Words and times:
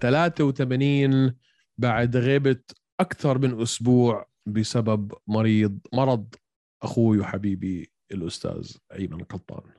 83 0.00 1.34
بعد 1.78 2.16
غيبة 2.16 2.60
أكثر 3.00 3.38
من 3.38 3.62
أسبوع 3.62 4.28
بسبب 4.46 5.12
مريض 5.26 5.78
مرض 5.92 6.34
أخوي 6.82 7.18
وحبيبي 7.18 7.92
الأستاذ 8.12 8.76
أيمن 8.92 9.24
قطان 9.24 9.70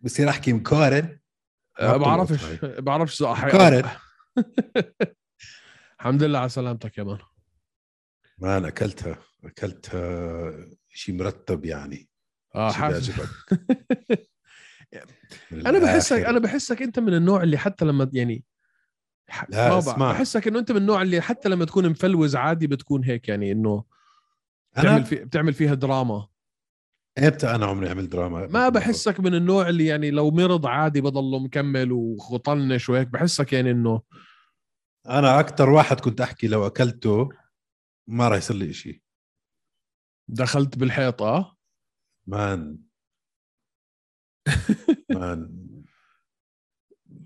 بصير 0.00 0.28
أحكي 0.28 0.52
مقارن 0.52 1.18
أه 1.80 1.96
بعرفش. 1.96 2.44
بعرفش 2.88 3.22
مقارن 3.22 3.90
الحمد 6.00 6.22
لله 6.22 6.38
على 6.38 6.48
سلامتك 6.48 6.98
يا 6.98 7.04
مان. 7.04 7.18
ما 8.38 8.56
أنا 8.56 8.68
أكلتها 8.68 9.18
أكلتها 9.44 10.52
شيء 10.88 11.14
مرتب 11.14 11.64
يعني. 11.64 12.08
آه 12.54 12.72
حاسس 12.72 13.10
أنا 15.52 15.78
بحسك 15.78 16.16
أنا 16.16 16.38
بحسك 16.38 16.82
أنت 16.82 16.98
من 16.98 17.14
النوع 17.14 17.42
اللي 17.42 17.58
حتى 17.58 17.84
لما 17.84 18.10
يعني 18.12 18.44
لا 19.48 19.78
اسمع. 19.78 20.12
بحسك 20.12 20.48
إنه 20.48 20.58
أنت 20.58 20.72
من 20.72 20.78
النوع 20.78 21.02
اللي 21.02 21.20
حتى 21.20 21.48
لما 21.48 21.64
تكون 21.64 21.88
مفلوز 21.88 22.36
عادي 22.36 22.66
بتكون 22.66 23.04
هيك 23.04 23.28
يعني 23.28 23.52
إنه 23.52 23.84
بتعمل 24.78 25.04
في 25.04 25.16
بتعمل 25.16 25.52
فيها 25.52 25.74
دراما. 25.74 26.28
إمتى 27.18 27.50
أنا 27.54 27.66
عمري 27.66 27.88
عملت 27.88 28.12
دراما 28.12 28.46
ما 28.46 28.68
بحسك 28.68 29.20
من 29.20 29.34
النوع 29.34 29.68
اللي 29.68 29.86
يعني 29.86 30.10
لو 30.10 30.30
مرض 30.30 30.66
عادي 30.66 31.00
بضله 31.00 31.38
مكمل 31.38 31.92
وطنش 31.92 32.88
وهيك 32.88 33.08
بحسك 33.08 33.52
يعني 33.52 33.70
إنه 33.70 34.02
أنا 35.08 35.40
أكثر 35.40 35.70
واحد 35.70 36.00
كنت 36.00 36.20
أحكي 36.20 36.46
لو 36.46 36.66
أكلته 36.66 37.28
ما 38.08 38.28
راح 38.28 38.38
يصير 38.38 38.56
لي 38.56 38.72
شيء 38.72 39.00
دخلت 40.28 40.78
بالحيط 40.78 41.22
آه 41.22 41.56
مان. 42.26 42.78
مان. 45.10 45.68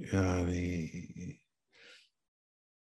يعني 0.01 0.91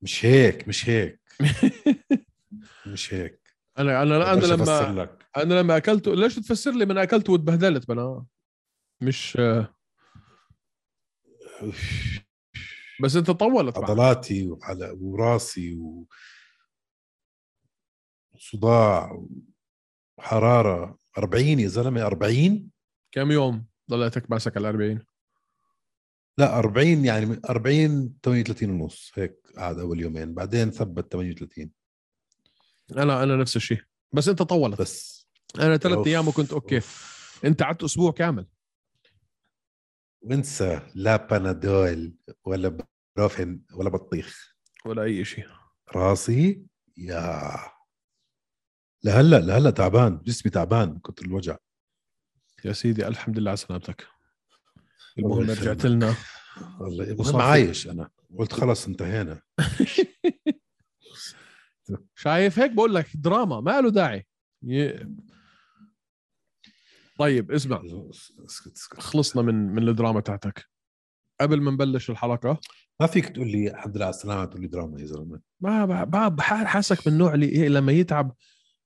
مش 0.06 0.26
هيك 0.26 0.68
مش 0.68 0.90
هيك. 0.90 1.20
مش 2.94 3.14
هيك. 3.14 3.40
أنا 3.78 4.02
أنا 4.02 4.34
أنا 4.34 4.46
لما 4.46 5.02
لك. 5.02 5.26
أنا 5.38 5.54
لما 5.54 5.78
اكلته 5.78 6.16
ليش 6.16 6.36
تفسر 6.36 6.72
لي 6.72 6.86
من 6.86 6.98
اكلته 6.98 7.34
وتبهدلت 7.34 7.90
أنا 7.90 8.26
مش 9.02 9.38
بس 13.02 13.16
أنت 13.16 13.32
طولت 13.32 13.78
عضلاتي 13.78 14.48
وعلى 14.48 14.98
وراسي 15.02 15.76
و... 15.76 16.08
وصداع 18.36 19.26
وحرارة 20.18 21.00
40 21.18 21.60
يا 21.60 21.68
زلمة 21.68 22.02
40 22.06 22.72
كم 23.12 23.32
يوم 23.32 23.66
ضليتك 23.90 24.32
ماسك 24.32 24.58
على 24.58 24.70
40 24.70 25.06
لا 26.38 26.60
40 26.60 27.06
يعني 27.06 27.40
40 27.50 28.14
38 28.24 28.70
ونص 28.70 29.12
هيك 29.16 29.40
قعد 29.58 29.80
أول 29.80 30.00
يومين 30.00 30.34
بعدين 30.34 30.72
ثبت 30.72 31.12
38 31.12 31.72
أنا 32.98 33.24
أنا 33.24 33.36
نفس 33.36 33.56
الشيء. 33.56 33.82
بس 34.12 34.30
أنت 34.30 34.42
طولت. 34.42 34.82
بس. 34.82 35.28
أنا 35.60 35.78
ثلاث 35.78 36.08
أيام 36.08 36.28
وكنت 36.28 36.54
أوكي. 36.54 36.76
أوف. 36.76 37.42
أنت 37.46 37.64
قعدت 37.64 37.84
أسبوع 37.84 38.12
كامل. 38.12 38.48
وانسى 40.22 40.82
لا 40.96 41.16
بانادول 41.16 42.16
ولا 42.46 42.78
بروفين 43.18 43.66
ولا 43.74 43.90
بطيخ. 43.90 44.56
ولا 44.86 45.04
أي 45.04 45.26
شيء. 45.26 45.48
راسي؟ 45.96 46.66
يا. 46.98 47.52
لهلأ 49.04 49.40
لهلأ 49.40 49.70
تعبان 49.70 50.22
جسمي 50.24 50.52
تعبان 50.52 51.00
كنت 51.00 51.22
الوجع. 51.22 51.58
يا 52.66 52.74
سيدي 52.74 53.08
الحمد 53.08 53.40
لله 53.40 53.50
على 53.50 53.58
سلامتك. 53.58 54.08
المهم 55.20 55.50
رجعت 55.50 55.86
لنا. 55.86 56.16
والله 56.80 57.34
ما 57.34 57.44
عايش 57.44 57.88
أنا. 57.88 58.10
قلت 58.38 58.54
خلص 58.62 58.88
انتهينا. 58.88 59.42
شايف 62.16 62.60
هيك؟ 62.60 62.72
بقول 62.72 62.96
لك 62.96 63.08
دراما 63.16 63.62
ما 63.62 63.82
له 63.82 63.90
داعي. 63.90 64.26
ي... 64.64 64.94
طيب 67.20 67.52
اسمع. 67.52 67.82
خلصنا 68.92 69.42
من 69.42 69.56
من 69.56 69.90
الدراما 69.90 70.20
تاعتك. 70.20 70.66
قبل 71.42 71.62
ما 71.62 71.72
نبلش 71.72 72.10
الحلقة. 72.10 72.60
ما 73.00 73.08
فيك 73.08 73.30
تقول 73.30 73.48
لي 73.48 73.72
الحمد 73.72 73.96
لله 73.96 74.06
على 74.06 74.16
السلامه 74.16 74.46
تقول 74.46 74.62
لي 74.62 74.68
دراما 74.68 75.02
يا 75.02 75.06
زلمة. 75.06 75.40
ما 75.62 76.06
ما 76.06 76.42
حاسك 76.66 77.08
من 77.08 77.14
النوع 77.14 77.34
اللي 77.34 77.46
إيه 77.46 77.68
لما 77.68 77.92
يتعب 77.92 78.36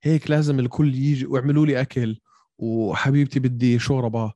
هيك 0.03 0.29
لازم 0.29 0.59
الكل 0.59 0.95
يجي 0.95 1.25
ويعملوا 1.25 1.65
لي 1.65 1.81
أكل. 1.81 2.19
وحبيبتي 2.57 3.39
بدي 3.39 3.79
شوربة. 3.79 4.33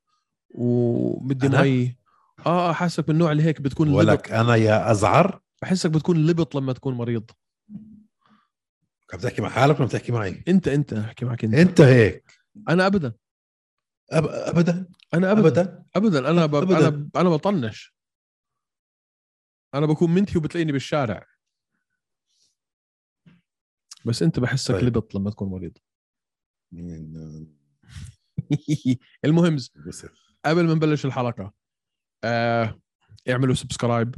وبدي 0.53 1.49
مي. 1.49 1.97
آه, 2.45 2.69
آه، 2.69 2.73
حاسك 2.73 3.09
من 3.09 3.15
النوع 3.15 3.31
اللي 3.31 3.43
هيك 3.43 3.61
بتكون 3.61 3.89
ولك 3.89 4.31
أنا 4.31 4.55
يا 4.55 4.91
أزعر؟ 4.91 5.41
بحسك 5.61 5.89
بتكون 5.89 6.25
لبط 6.25 6.55
لما 6.55 6.73
تكون 6.73 6.93
مريض. 6.93 7.31
عم 9.13 9.19
تحكي 9.19 9.41
مع 9.41 9.49
حالك 9.49 9.79
ولا 9.79 9.89
تحكي 9.89 10.11
معي؟ 10.11 10.43
أنت 10.47 10.67
أنت 10.67 10.93
أحكي 10.93 11.25
معك 11.25 11.43
أنت. 11.43 11.53
أنت 11.53 11.81
هيك؟ 11.81 12.33
أنا 12.69 12.87
ابدا. 12.87 13.13
أب... 14.11 14.25
ابدا؟ 14.25 14.87
أنا 15.13 15.31
ابدا. 15.31 15.41
ابدا, 15.41 15.83
أبداً. 15.95 16.29
أنا 16.29 16.45
ب... 16.45 16.55
أبداً. 16.55 16.87
أنا 16.87 17.09
أنا 17.15 17.29
بطنش. 17.29 17.95
أنا 19.73 19.85
بكون 19.85 20.13
منتهي 20.13 20.37
وبتلاقيني 20.37 20.71
بالشارع. 20.71 21.25
بس 24.05 24.23
أنت 24.23 24.39
بحسك 24.39 24.75
طيب. 24.75 24.83
لبط 24.83 25.15
لما 25.15 25.29
تكون 25.29 25.49
مريض. 25.49 25.77
المهم 29.25 29.57
قبل 30.45 30.67
ما 30.67 30.73
نبلش 30.73 31.05
الحلقة 31.05 31.53
آه 32.23 32.79
اعملوا 33.29 33.55
subscribe 33.55 34.15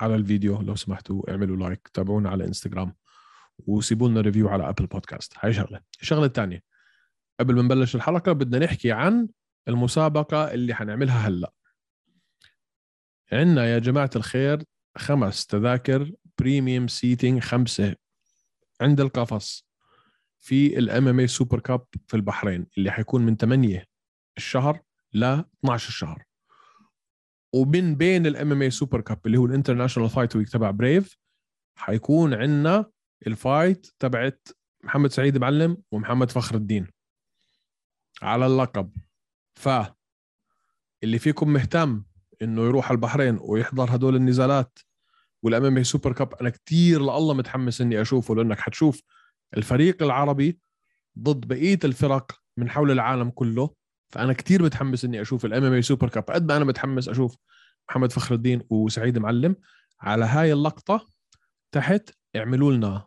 على 0.00 0.14
الفيديو 0.14 0.62
لو 0.62 0.74
سمحتوا 0.74 1.30
اعملوا 1.30 1.56
like 1.56 1.88
تابعونا 1.88 2.30
على 2.30 2.44
انستغرام 2.44 2.94
وسيبوا 3.66 4.08
لنا 4.08 4.20
review 4.20 4.48
على 4.48 4.68
Apple 4.68 4.86
Podcast 4.86 5.34
هاي 5.40 5.52
شغلة. 5.52 5.80
الشغلة 6.02 6.24
الثانية 6.24 6.62
قبل 7.40 7.54
ما 7.54 7.62
نبلش 7.62 7.94
الحلقة 7.96 8.32
بدنا 8.32 8.64
نحكي 8.64 8.92
عن 8.92 9.28
المسابقة 9.68 10.52
اللي 10.54 10.74
حنعملها 10.74 11.28
هلأ. 11.28 11.52
عندنا 13.32 13.66
يا 13.66 13.78
جماعة 13.78 14.10
الخير 14.16 14.62
خمس 14.96 15.46
تذاكر 15.46 16.12
premium 16.38 16.88
seating 16.88 17.42
خمسة 17.42 17.96
عند 18.80 19.00
القفص 19.00 19.66
في 20.38 20.78
ال 20.78 21.08
MMA 21.08 21.20
Super 21.20 21.60
Cup 21.60 21.86
في 22.06 22.14
البحرين 22.14 22.66
اللي 22.78 22.90
حيكون 22.90 23.22
من 23.22 23.36
8 23.36 23.86
الشهر 24.36 24.80
ل 25.12 25.24
12 25.24 25.88
الشهر 25.88 26.24
ومن 27.54 27.94
بين 27.94 28.26
ال 28.26 28.52
MMA 28.52 28.62
Super 28.62 29.00
Cup 29.00 29.26
اللي 29.26 29.38
هو 29.38 29.46
ال 29.46 29.51
International 29.51 30.10
Fight 30.10 30.36
Week 30.36 30.48
تبع 30.48 30.70
Brave 30.70 31.18
حيكون 31.78 32.34
عندنا 32.34 32.90
ال 33.26 33.36
fight 33.36 33.86
تبعت 33.98 34.48
محمد 34.84 35.10
سعيد 35.10 35.38
معلم 35.38 35.82
ومحمد 35.92 36.30
فخر 36.30 36.54
الدين. 36.54 36.86
على 38.22 38.46
اللقب. 38.46 38.92
ف 39.54 39.68
اللي 41.02 41.18
فيكم 41.18 41.52
مهتم 41.52 42.04
إنه 42.42 42.62
يروح 42.62 42.90
البحرين 42.90 43.38
ويحضر 43.40 43.94
هدول 43.94 44.16
النزالات 44.16 44.78
وال 45.42 45.64
MMA 45.64 45.76
Super 45.76 46.12
Cup 46.12 46.34
أنا 46.34 46.50
كثير 46.50 47.00
والله 47.00 47.34
متحمس 47.34 47.80
إني 47.80 48.00
أشوفه 48.00 48.34
لأنك 48.34 48.58
حتشوف 48.58 49.02
الفريق 49.56 50.02
العربي 50.02 50.58
ضد 51.18 51.48
بقية 51.48 51.78
الفرق 51.84 52.32
من 52.56 52.70
حول 52.70 52.90
العالم 52.90 53.30
كله. 53.30 53.74
فأنا 54.12 54.32
كتير 54.32 54.62
متحمس 54.62 55.04
إني 55.04 55.20
أشوف 55.20 55.44
ال 55.44 55.64
MMA 55.64 55.72
Super 55.72 56.08
Cup 56.08 56.22
قد 56.22 56.48
ما 56.48 56.56
أنا 56.56 56.64
متحمس 56.64 57.08
أشوف 57.08 57.36
محمد 57.88 58.12
فخر 58.12 58.34
الدين 58.34 58.62
وسعيد 58.70 59.18
معلم 59.18 59.56
على 60.00 60.24
هاي 60.24 60.52
اللقطة 60.52 61.08
تحت 61.72 62.10
اعملوا 62.36 62.72
لنا 62.72 63.06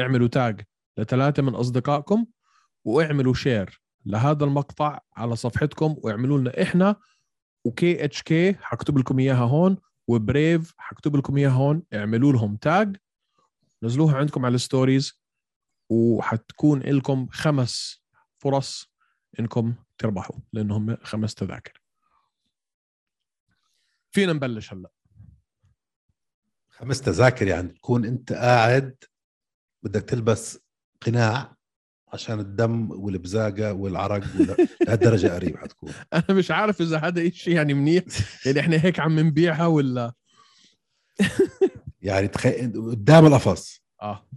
اعملوا 0.00 0.28
tag 0.28 0.60
لثلاثة 0.98 1.42
من 1.42 1.54
أصدقائكم 1.54 2.26
واعملوا 2.84 3.34
share 3.34 3.82
لهذا 4.06 4.44
المقطع 4.44 5.00
على 5.16 5.36
صفحتكم 5.36 5.96
واعملوا 5.98 6.38
لنا 6.38 6.62
إحنا 6.62 6.96
و 7.64 8.04
KHK 8.04 8.54
حكتب 8.54 8.98
لكم 8.98 9.18
إياها 9.18 9.44
هون 9.44 9.76
و 10.08 10.19
Brave 10.19 10.74
حكتب 10.78 11.16
لكم 11.16 11.36
إياها 11.36 11.50
هون 11.50 11.82
اعملوا 11.94 12.32
لهم 12.32 12.56
tag 12.56 12.96
نزلوها 13.82 14.16
عندكم 14.16 14.46
على 14.46 14.54
ال 14.54 14.62
stories 14.62 15.22
وحتكون 15.90 16.80
لكم 16.80 17.28
خمس 17.32 18.02
فرص 18.38 18.92
إنكم 19.40 19.74
تربحوا 20.02 20.36
لأنهم 20.52 20.96
خمس 21.02 21.34
تذاكر. 21.34 21.80
فينا 24.10 24.32
نبلش 24.32 24.72
هلأ. 24.72 24.90
خمس 26.70 27.00
تذاكر 27.00 27.46
يعني 27.46 27.68
تكون 27.68 28.04
أنت 28.04 28.32
قاعد 28.32 28.96
بدك 29.82 30.02
تلبس 30.02 30.58
قناع 31.06 31.56
عشان 32.08 32.40
الدم 32.40 32.90
والبزاقة 32.90 33.72
والعرق 33.72 34.24
لهالدرجة 34.86 35.34
قريب 35.34 35.56
حتكون. 35.56 35.92
أنا 36.12 36.24
مش 36.38 36.50
عارف 36.50 36.80
إذا 36.80 36.98
هذا 36.98 37.30
شيء 37.30 37.54
يعني 37.54 37.74
منيح. 37.74 38.04
يعني 38.46 38.60
إحنا 38.60 38.84
هيك 38.84 39.00
عم 39.00 39.20
نبيعها 39.20 39.66
ولا؟ 39.66 40.12
يعني 42.02 42.28
تخيل 42.28 42.72
قدام 42.90 43.26
القفص. 43.26 43.82
آه. 44.02 44.28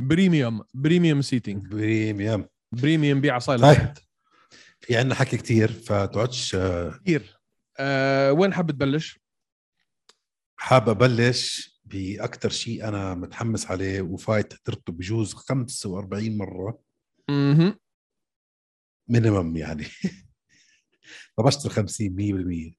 premium 0.00 0.64
premium 0.74 1.22
seating 1.22 1.66
premium. 1.68 2.46
premium 2.72 3.20
بيع 3.20 3.38
صاير 3.38 3.58
طيب. 3.60 3.94
في 4.82 4.96
عندنا 4.96 5.14
حكي 5.14 5.36
كتير 5.36 5.72
فتقعدش 5.72 6.54
آه، 6.54 7.00
كثير 7.04 7.40
آه 7.78 8.32
وين 8.32 8.54
حابب 8.54 8.70
تبلش؟ 8.70 9.20
حاب 10.56 10.88
أبلش 10.88 11.72
باكثر 11.84 12.50
شيء 12.50 12.88
أنا 12.88 13.14
متحمس 13.14 13.66
عليه 13.70 14.02
و 14.02 14.10
fight 14.10 14.52
حضرته 14.54 14.92
بجوز 14.92 15.34
45 15.34 16.36
مرة. 16.38 16.78
أها 17.30 17.78
minimum 19.08 19.56
يعني. 19.56 19.86
طبشت 21.36 21.66
ال 21.66 21.70
50 21.70 22.08
100% 22.08 22.74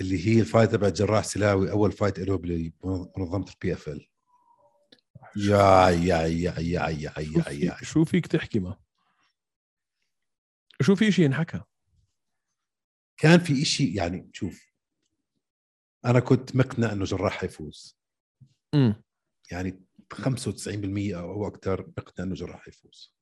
اللي 0.00 0.26
هي 0.26 0.40
ال 0.40 0.45
fight 0.45 0.70
تبع 0.72 0.88
جراح 0.88 1.24
سلاوي 1.24 1.70
أول 1.70 1.92
fight 1.92 2.18
له 2.18 2.38
بمنظمة 2.38 3.46
ال 3.50 3.72
PFL 3.72 4.06
يا 5.36 5.88
يا 5.90 6.22
يا 6.26 6.54
يا 6.58 6.88
يا 6.88 7.12
يا. 7.18 7.50
يا 7.50 7.76
شو 7.82 8.04
فيك 8.04 8.26
تحكي 8.26 8.58
ما؟ 8.58 8.76
شو 10.82 10.94
في 10.94 11.12
شيء 11.12 11.24
ينحكى؟ 11.24 11.60
كان 13.16 13.38
في 13.40 13.62
إشي 13.62 13.94
يعني 13.94 14.30
شوف 14.32 14.68
أنا 16.04 16.20
كنت 16.20 16.56
مقنع 16.56 16.92
إنه 16.92 17.04
جراح 17.04 17.32
حيفوز. 17.32 17.98
امم 18.74 19.02
يعني 19.50 19.82
95% 20.14 21.18
أو 21.18 21.46
أكثر 21.46 21.86
مقنع 21.98 22.24
إنه 22.26 22.34
جراح 22.34 22.60
حيفوز. 22.64 23.14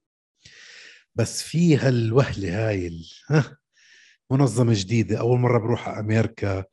بس 1.15 1.43
في 1.43 1.77
هالوهلة 1.77 2.69
هاي 2.69 2.87
ال- 2.87 3.09
ها 3.31 3.59
منظمة 4.31 4.73
جديدة 4.77 5.19
أول 5.21 5.39
مرة 5.39 5.59
بروح 5.59 5.89
على 5.89 6.01
أمريكا 6.01 6.65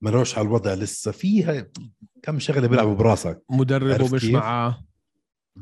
ملوش 0.00 0.38
على 0.38 0.46
الوضع 0.46 0.74
لسه. 0.74 1.10
فيها 1.12 1.70
كم 2.22 2.38
شغلة 2.38 2.68
بيلعبوا 2.68 2.94
براسك. 2.94 3.42
مدربه 3.50 4.14
مش؟ 4.14 4.24
معاه. 4.24 4.84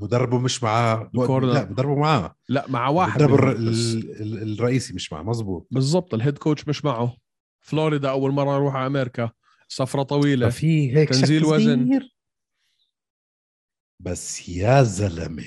مدربه 0.03 0.39
مش 0.39 0.63
معاه. 0.63 1.11
ال 1.15 1.19
corner. 1.20 1.53
لا 1.53 1.65
مدربه 1.71 1.95
معاه. 1.97 2.35
لا 2.49 2.65
مع 2.69 2.89
واحد 2.89 3.23
ال- 3.23 4.53
الرئيسي 4.53 4.95
مش 4.95 5.13
معاه. 5.13 5.23
مزبوط 5.23 5.69
بالضبط 5.71 6.15
ال 6.15 6.20
head 6.20 6.39
coach 6.39 6.69
مش 6.69 6.85
معه. 6.85 7.17
فلوريدا 7.61 8.11
أول 8.11 8.31
مرة 8.33 8.57
أروح 8.57 8.75
على 8.75 8.87
أمريكا. 8.87 9.31
سفرة 9.69 10.03
طويلة. 10.03 10.49
ففي 10.49 10.97
هيك 10.97 11.09
تنزيل 11.09 11.45
وزن. 11.45 12.01
بس 14.01 14.49
يا 14.49 14.83
زلمة 14.83 15.45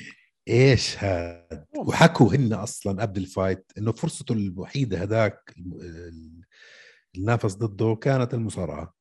إيش 0.47 1.03
هاد؟ 1.03 1.65
وحكوا 1.77 2.35
هن 2.35 2.53
أصلا 2.53 3.01
قبل 3.01 3.21
ال 3.21 3.30
fight 3.30 3.71
إنه 3.77 3.91
فرصته 3.91 4.33
الوحيدة 4.33 4.97
هداك 5.01 5.55
المنافس 7.17 7.53
ضده 7.55 7.95
كانت 7.95 8.33
المصارعة. 8.33 8.93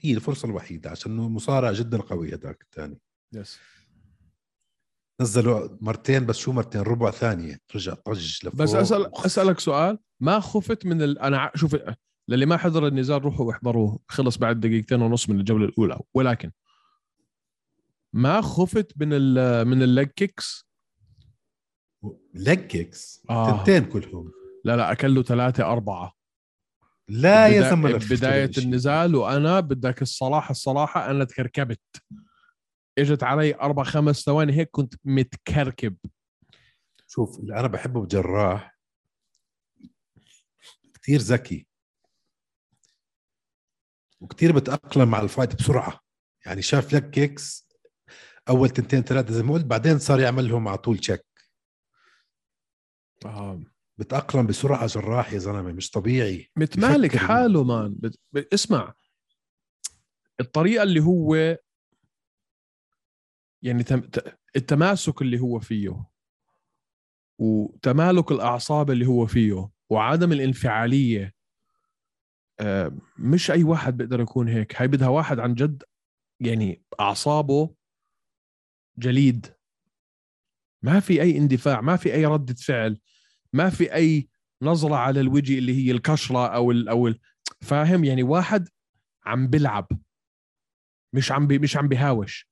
هي 0.00 0.12
الفرصة 0.12 0.46
الوحيدة 0.46 0.90
عشان 0.90 1.12
انه 1.12 1.28
مصارع 1.28 1.72
جدا 1.72 1.98
قوي 1.98 2.34
هداك 2.34 2.62
الثاني 2.62 2.98
بس 3.32 3.58
نزلوا 5.20 5.68
مرتين 5.80 6.26
بس 6.26 6.36
شو 6.38 6.52
مرتين؟ 6.52 6.80
ربع 6.80 7.10
ثانية. 7.10 7.58
رجع 7.74 7.94
طج 7.94 8.38
لفوق. 8.44 8.54
بس 8.54 8.74
اسال 8.74 9.00
وخ- 9.12 9.24
أسألك 9.26 9.60
سؤال. 9.60 9.98
ما 10.20 10.40
خفت 10.40 10.86
من 10.86 11.02
ال... 11.02 11.18
أنا 11.18 11.50
شوف 11.54 11.76
للي 12.28 12.46
ما 12.46 12.56
حضر 12.56 12.86
النزال 12.86 13.22
روحوا 13.22 13.46
واحضروه. 13.46 13.98
خلص 14.08 14.36
بعد 14.38 14.60
دقيقتين 14.60 15.02
ونص 15.02 15.28
من 15.28 15.40
الجولة 15.40 15.64
الأولى. 15.64 16.00
ولكن 16.14 16.50
ما 18.12 18.40
خفت 18.40 18.92
من 18.96 19.08
ال 19.12 19.64
من 19.68 19.82
ال 19.82 19.89
leg 19.89 20.08
kicks 20.08 20.68
leg 22.34 22.58
kicks 22.58 23.22
آه. 23.30 23.58
تنتين 23.58 23.84
كلهم. 23.84 24.32
لا 24.64 24.76
لا 24.76 24.92
أكل 24.92 25.14
له 25.14 25.22
ثلاثة 25.22 25.64
أربعة. 25.72 26.12
لا 27.08 27.48
يا 27.48 27.70
زلمه 27.70 27.96
إشي. 27.96 28.60
النزال 28.60 29.14
وأنا 29.14 29.60
بدك 29.60 30.02
الصراحة 30.02 30.50
الصراحة 30.50 31.10
أنا 31.10 31.24
تكركبت. 31.24 31.80
اجت 32.98 33.22
علي 33.22 33.54
أربع 33.54 33.82
خمس 33.82 34.20
ثواني 34.20 34.52
هيك 34.52 34.70
كنت 34.70 34.94
متكركب. 35.04 35.96
شوف 37.06 37.38
اللي 37.38 37.60
أنا 37.60 37.68
بحبه 37.68 38.02
بجراح 38.02 38.78
كثير 40.94 41.20
ذكي. 41.20 41.66
وكثير 44.20 44.52
بتأقلم 44.52 45.10
مع 45.10 45.20
ال 45.20 45.26
fight 45.26 45.54
بسرعة. 45.54 46.00
يعني 46.46 46.62
شاف 46.62 46.94
leg 46.94 47.10
kicks 47.10 47.68
أول 48.48 48.70
تنتين 48.70 49.02
ثلاثة 49.02 49.32
زي 49.32 49.42
ما 49.42 49.52
قلت 49.52 49.64
بعدين 49.64 49.98
صار 49.98 50.20
يعمل 50.20 50.48
لهم 50.48 50.68
على 50.68 50.78
طول 50.78 50.98
check 50.98 51.24
آه. 53.24 53.62
بتأقلم 53.98 54.46
بسرعة 54.46 54.86
جراح 54.86 55.32
يا 55.32 55.38
زلمة 55.38 55.72
مش 55.72 55.90
طبيعي. 55.90 56.50
متمالك. 56.56 57.16
حاله 57.16 57.64
مان. 57.64 57.94
بت... 57.98 58.54
اسمع. 58.54 58.94
الطريقة 60.40 60.82
اللي 60.82 61.00
هو 61.00 61.58
يعني 63.62 63.84
التماسك 64.56 65.22
اللي 65.22 65.40
هو 65.40 65.60
فيه 65.60 66.04
وتمالك 67.38 68.32
الأعصاب 68.32 68.90
اللي 68.90 69.06
هو 69.06 69.26
فيه 69.26 69.70
وعدم 69.90 70.32
الانفعالية 70.32 71.34
آه، 72.60 72.92
مش 73.18 73.50
أي 73.50 73.62
واحد 73.62 73.96
بيقدر 73.96 74.20
يكون 74.20 74.48
هيك. 74.48 74.80
هاي 74.80 74.88
بدها 74.88 75.08
واحد 75.08 75.38
عن 75.38 75.54
جد 75.54 75.82
يعني 76.40 76.82
أعصابه 77.00 77.74
جليد. 78.98 79.46
ما 80.82 81.00
في 81.00 81.22
أي 81.22 81.38
اندفاع 81.38 81.80
ما 81.80 81.96
في 81.96 82.14
أي 82.14 82.26
ردة 82.26 82.54
فعل 82.54 83.00
ما 83.52 83.70
في 83.70 83.94
أي 83.94 84.28
نظرة 84.62 84.96
على 84.96 85.20
الوجه 85.20 85.58
اللي 85.58 85.74
هي 85.86 85.90
الكشرة 85.90 86.46
أو 86.46 86.70
ال 86.70 86.88
أو 86.88 87.08
ال 87.08 87.20
فاهم؟ 87.60 88.04
يعني 88.04 88.22
واحد 88.22 88.68
عم 89.24 89.46
بلعب 89.46 89.88
مش 91.12 91.32
عم 91.32 91.46
بي 91.46 91.58
مش 91.58 91.76
عم 91.76 91.88
بهاوش 91.88 92.48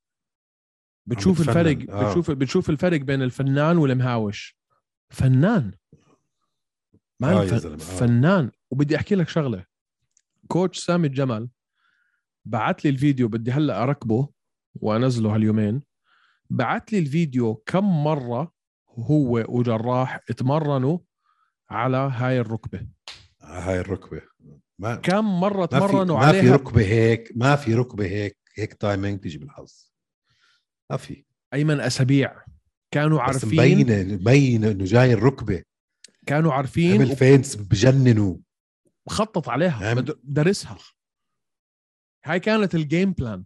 بتشوف. 1.07 1.41
الفرق 1.41 1.91
آه. 1.91 2.09
بتشوف 2.09 2.31
بتشوف 2.31 2.71
الفرق 2.71 3.01
بين 3.01 3.23
الفنان 3.23 3.79
والمهاوش 3.79 4.59
فنان 5.11 5.73
ما 7.21 7.43
آه. 7.43 7.45
زلمة، 7.45 7.75
آه. 7.75 7.79
فنان 7.79 8.51
وبدي 8.71 8.97
أحكي 8.97 9.15
لك 9.15 9.29
شغلة 9.29 9.65
كوتش 10.49 10.79
سامي 10.79 11.07
الجمل 11.07 11.49
بعت 12.45 12.85
لي 12.85 12.91
الفيديو 12.91 13.29
بدي 13.29 13.53
هلأ 13.53 13.83
أركبه 13.83 14.29
وأنزله 14.75 15.35
هاليومين 15.35 15.83
بعت 16.51 16.93
لي 16.93 16.99
الفيديو 16.99 17.55
كم 17.55 18.05
مرة 18.05 18.53
هو 18.89 19.45
وجراح 19.49 20.21
اتمرنوا 20.31 20.99
على 21.71 21.97
هاي 21.97 22.41
الركبة 22.41 22.87
هاي 23.43 23.81
الركبة 23.81 24.23
ما 24.79 24.97
كم 24.97 25.41
مرة 25.41 25.67
تمرنوا 25.67 26.19
ما 26.19 26.33
في 26.33 26.39
عليها 26.39 26.55
ركبة 26.55 26.83
هيك 26.83 27.33
ما 27.37 27.57
في 27.57 27.75
ركبة 27.75 28.05
هيك 28.05 28.39
هيك 28.55 28.75
timing 28.75 29.21
تيجي 29.21 29.39
بالحظ 29.39 29.93
ما 30.91 30.97
في. 30.97 31.25
أيمن 31.55 31.81
أسابيع. 31.81 32.45
كانوا 32.91 33.19
بس 33.19 33.25
عارفين 33.25 33.79
مبينه 33.79 34.15
مبينه 34.15 34.71
إنه 34.71 34.85
جاي 34.85 35.13
الركبة. 35.13 35.63
كانوا 36.27 36.53
عارفين 36.53 37.03
عمل 37.03 37.17
feints 37.17 37.57
بجننوا 37.57 38.37
وخطط 39.07 39.49
عليها. 39.49 39.95
درسها. 40.23 40.79
هاي 42.25 42.41
كانت 42.41 42.75
ال 42.75 42.82
game 42.82 43.13
plan 43.13 43.45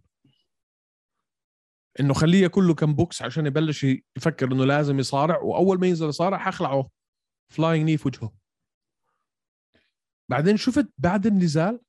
إنه 1.99 2.13
خليه 2.13 2.47
كله 2.47 2.73
كم 2.73 2.93
بوكس 2.93 3.21
عشان 3.21 3.45
يبلش 3.45 3.83
يفكر 4.17 4.51
إنه 4.51 4.65
لازم 4.65 4.99
يصارع 4.99 5.39
وأول 5.39 5.79
ما 5.79 5.87
ينزل 5.87 6.09
يصارع 6.09 6.37
حخلعه. 6.37 6.89
flying 7.49 7.85
knee 7.85 7.97
في 7.97 8.07
وجهه. 8.07 8.33
بعدين 10.29 10.57
شفت 10.57 10.93
بعد 10.97 11.25
النزال 11.25 11.81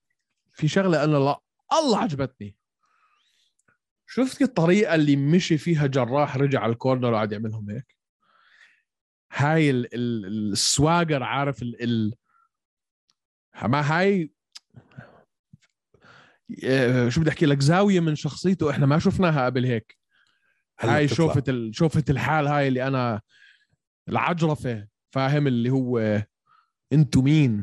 في 0.52 0.68
شغلة 0.68 1.04
أنا 1.04 1.16
والله 1.16 1.98
عجبتني. 1.98 2.56
شفت 4.14 4.42
الطريقة 4.42 4.94
اللي 4.94 5.16
مشي 5.16 5.58
فيها 5.58 5.86
جراح 5.86 6.36
رجع 6.36 6.60
على 6.60 6.72
ال 6.72 6.78
corner 6.78 7.12
وقعد 7.12 7.32
يعملهم 7.32 7.70
هيك؟ 7.70 7.96
هاي 9.32 9.70
ال- 9.70 9.94
ال- 9.94 10.52
السواجر 10.52 11.22
عارف 11.22 11.62
ال, 11.62 11.82
ال 11.82 12.14
ما 13.62 13.80
هاي 13.80 14.32
آه، 16.64 17.08
شو 17.08 17.20
بدي 17.20 17.30
أحكي 17.30 17.46
لك 17.46 17.60
زاوية 17.60 18.00
من 18.00 18.14
شخصيته 18.14 18.70
إحنا 18.70 18.86
ما 18.86 18.98
شفناها 18.98 19.44
قبل 19.46 19.64
هيك. 19.64 19.98
هاي. 20.80 21.08
شوفت 21.08 21.48
ال... 21.48 21.74
شوفت 21.74 22.10
الحال 22.10 22.46
هاي 22.46 22.68
اللي 22.68 22.86
أنا 22.86 23.20
العجرفة 24.08 24.86
فاهم؟ 25.10 25.46
اللي 25.46 25.70
هو 25.70 26.22
أنتو 26.92 27.22
مين؟ 27.22 27.62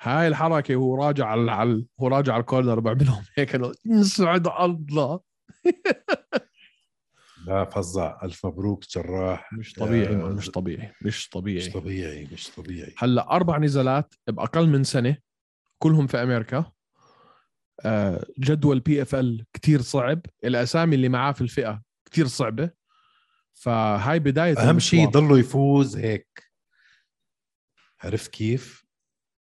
هاي 0.00 0.28
الحركة 0.28 0.76
وهو 0.76 1.04
راجع 1.04 1.26
على 1.26 1.52
على 1.52 1.86
هو 2.00 2.08
راجع 2.08 2.32
على 2.32 2.40
الكورنر 2.40 2.80
بعملهم 2.80 3.24
هيك. 3.38 3.54
انه 3.54 3.72
يسعد 3.86 4.46
الله. 4.48 5.20
لا 7.46 7.64
فظع 7.64 8.20
ألف 8.22 8.46
مبروك 8.46 8.88
جراح. 8.88 9.52
مش 9.52 9.72
طبيعي 9.72 10.12
يا 10.12 10.16
man، 10.16 10.32
مش 10.32 10.50
طبيعي 10.50 10.92
مش 11.02 11.28
طبيعي. 11.28 11.56
مش 11.56 11.72
طبيعي 11.72 12.28
مش 12.32 12.50
طبيعي. 12.50 12.94
هلأ 12.98 13.30
أربع 13.30 13.58
نزالات 13.58 14.14
بأقل 14.26 14.68
من 14.68 14.84
سنة 14.84 15.16
كلهم 15.78 16.06
في 16.06 16.22
أمريكا. 16.22 16.72
آه، 17.84 18.26
جدول 18.38 18.80
PFL 18.80 19.46
كثير 19.52 19.80
صعب. 19.80 20.20
الأسامي 20.44 20.94
اللي 20.94 21.08
معاه 21.08 21.32
في 21.32 21.40
الفئة 21.40 21.82
كثير 22.10 22.26
صعبة. 22.26 22.70
فهاي 23.52 24.18
بداية 24.18 24.58
أهم 24.58 24.78
شيء. 24.78 25.08
يضله 25.08 25.38
يفوز 25.38 25.96
هيك. 25.96 26.52
عرفت 28.00 28.30
كيف؟ 28.30 28.86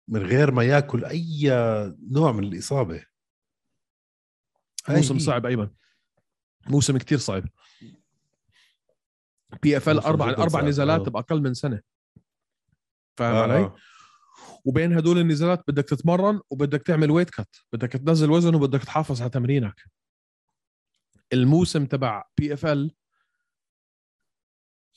من 0.08 0.22
غير 0.22 0.50
ما 0.50 0.64
ياكل 0.64 1.04
أي 1.04 1.48
نوع 2.10 2.32
من 2.32 2.44
الإصابة. 2.44 3.04
موسم. 4.88 5.18
صعب 5.18 5.46
أيمن. 5.46 5.70
موسم 6.70 6.98
كتير 6.98 7.18
صعب. 7.18 7.44
PFL 9.62 9.98
أربع 9.98 10.30
أربع 10.30 10.60
نزالات 10.60 11.00
آه. 11.00 11.10
باقل 11.10 11.42
من 11.42 11.54
سنة. 11.54 11.80
فاهم 13.18 13.34
آه، 13.34 13.42
علي؟ 13.42 13.54
آه. 13.58 13.76
وبين 14.64 14.92
هدول 14.92 15.18
النزالات 15.18 15.64
بدك 15.68 15.84
تتمرن 15.84 16.40
وبدك 16.50 16.82
تعمل 16.82 17.10
weight 17.10 17.30
cut 17.30 17.56
بدك 17.72 17.92
تنزل 17.92 18.30
وزن 18.30 18.54
وبدك 18.54 18.84
تحافظ 18.84 19.20
على 19.20 19.30
تمرينك. 19.30 19.82
الموسم 21.32 21.86
تبع 21.86 22.24
PFL 22.38 22.94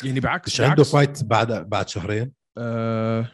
يعني 0.03 0.19
بعكس 0.19 0.53
مش 0.53 0.61
عنده 0.61 0.83
fight 0.83 1.24
بعد 1.23 1.51
بعد 1.69 1.89
شهرين؟ 1.89 2.33
آه. 2.57 3.31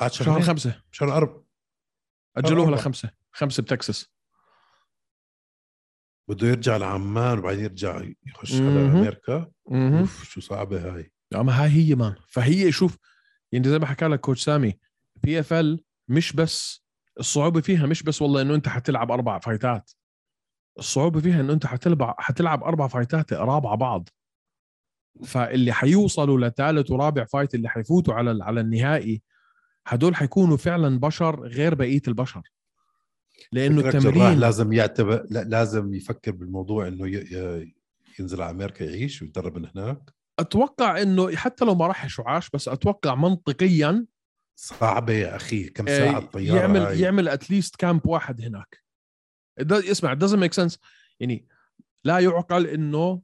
بعد 0.00 0.12
شهر 0.12 0.26
شهرين؟ 0.26 0.42
خمسة. 0.42 0.82
شهر 0.90 1.16
أربعة 1.16 1.44
أجلوها 2.36 2.64
أربعة. 2.68 2.80
لخمسة. 2.80 3.10
خمسة 3.32 3.62
بتكساس. 3.62 4.13
بده 6.28 6.48
يرجع 6.48 6.76
لعمان 6.76 7.38
وبعدين 7.38 7.64
يرجع 7.64 8.02
يخش 8.26 8.54
على. 8.54 8.80
أمريكا. 8.80 9.50
أوف 9.72 10.24
شو 10.24 10.40
صعبة 10.40 10.94
هاي. 10.94 11.12
أما 11.34 11.62
هاي 11.62 11.70
هي 11.70 11.94
man. 11.94 12.14
فهي 12.28 12.72
شوف 12.72 12.98
يعني 13.52 13.68
زي 13.68 13.78
ما 13.78 13.86
حكى 13.86 14.06
لك 14.06 14.20
coach 14.20 14.44
سامي 14.44 14.78
PFL 15.22 15.84
مش 16.08 16.32
بس 16.32 16.84
الصعوبة 17.20 17.60
فيها 17.60 17.86
مش 17.86 18.02
بس 18.02 18.22
والله 18.22 18.42
إنه 18.42 18.54
أنت 18.54 18.68
حتلعب 18.68 19.10
أربع 19.10 19.38
fightات. 19.38 19.90
الصعوبة 20.78 21.20
فيها 21.20 21.40
إنه 21.40 21.52
أنت 21.52 21.66
حتلعب 21.66 22.14
حتلعب 22.18 22.64
أربع 22.64 22.88
فايتات 22.88 23.34
قراب 23.34 23.66
على 23.66 23.76
بعض. 23.76 24.08
فاللي 25.24 25.72
حيوصلوا 25.72 26.48
لثالث 26.48 26.90
ورابع 26.90 27.24
فايت 27.24 27.54
اللي 27.54 27.68
حيفوتوا 27.68 28.14
على 28.14 28.44
على 28.44 28.60
النهائي 28.60 29.22
هدول 29.86 30.16
حيكونوا 30.16 30.56
فعلا 30.56 31.00
بشر 31.00 31.46
غير 31.46 31.74
بقية 31.74 32.02
البشر. 32.08 32.42
لأنه 33.52 33.88
التمرين 33.88 34.40
لازم 34.40 34.72
يعتبر 34.72 35.26
لا 35.30 35.44
لازم 35.44 35.94
يفكر 35.94 36.30
بالموضوع 36.30 36.88
إنه. 36.88 37.24
ينزل 38.18 38.42
على 38.42 38.50
أمريكا 38.50 38.84
يعيش 38.84 39.22
ويتدرب 39.22 39.58
من 39.58 39.68
هناك. 39.74 40.14
أتوقع 40.38 41.02
إنه 41.02 41.36
حتى 41.36 41.64
لو 41.64 41.74
ما 41.74 41.86
راح 41.86 42.06
شعاش 42.06 42.50
بس 42.50 42.68
أتوقع 42.68 43.14
منطقيا 43.14 44.06
صعبة 44.56 45.12
يا 45.12 45.36
أخي 45.36 45.68
كم 45.68 45.88
آه، 45.88 45.98
ساعة 45.98 46.18
الطيارة 46.18 46.58
يعمل 46.58 46.80
هاي. 46.80 47.00
يعمل 47.00 47.28
اتليست 47.28 47.76
كامب 47.76 48.06
واحد 48.06 48.40
هناك. 48.40 48.84
اسمع 49.60 50.14
doesn't 50.14 50.48
make 50.48 50.62
sense. 50.62 50.76
يعني 51.20 51.48
لا 52.04 52.18
يعقل 52.18 52.66
إنه 52.66 53.22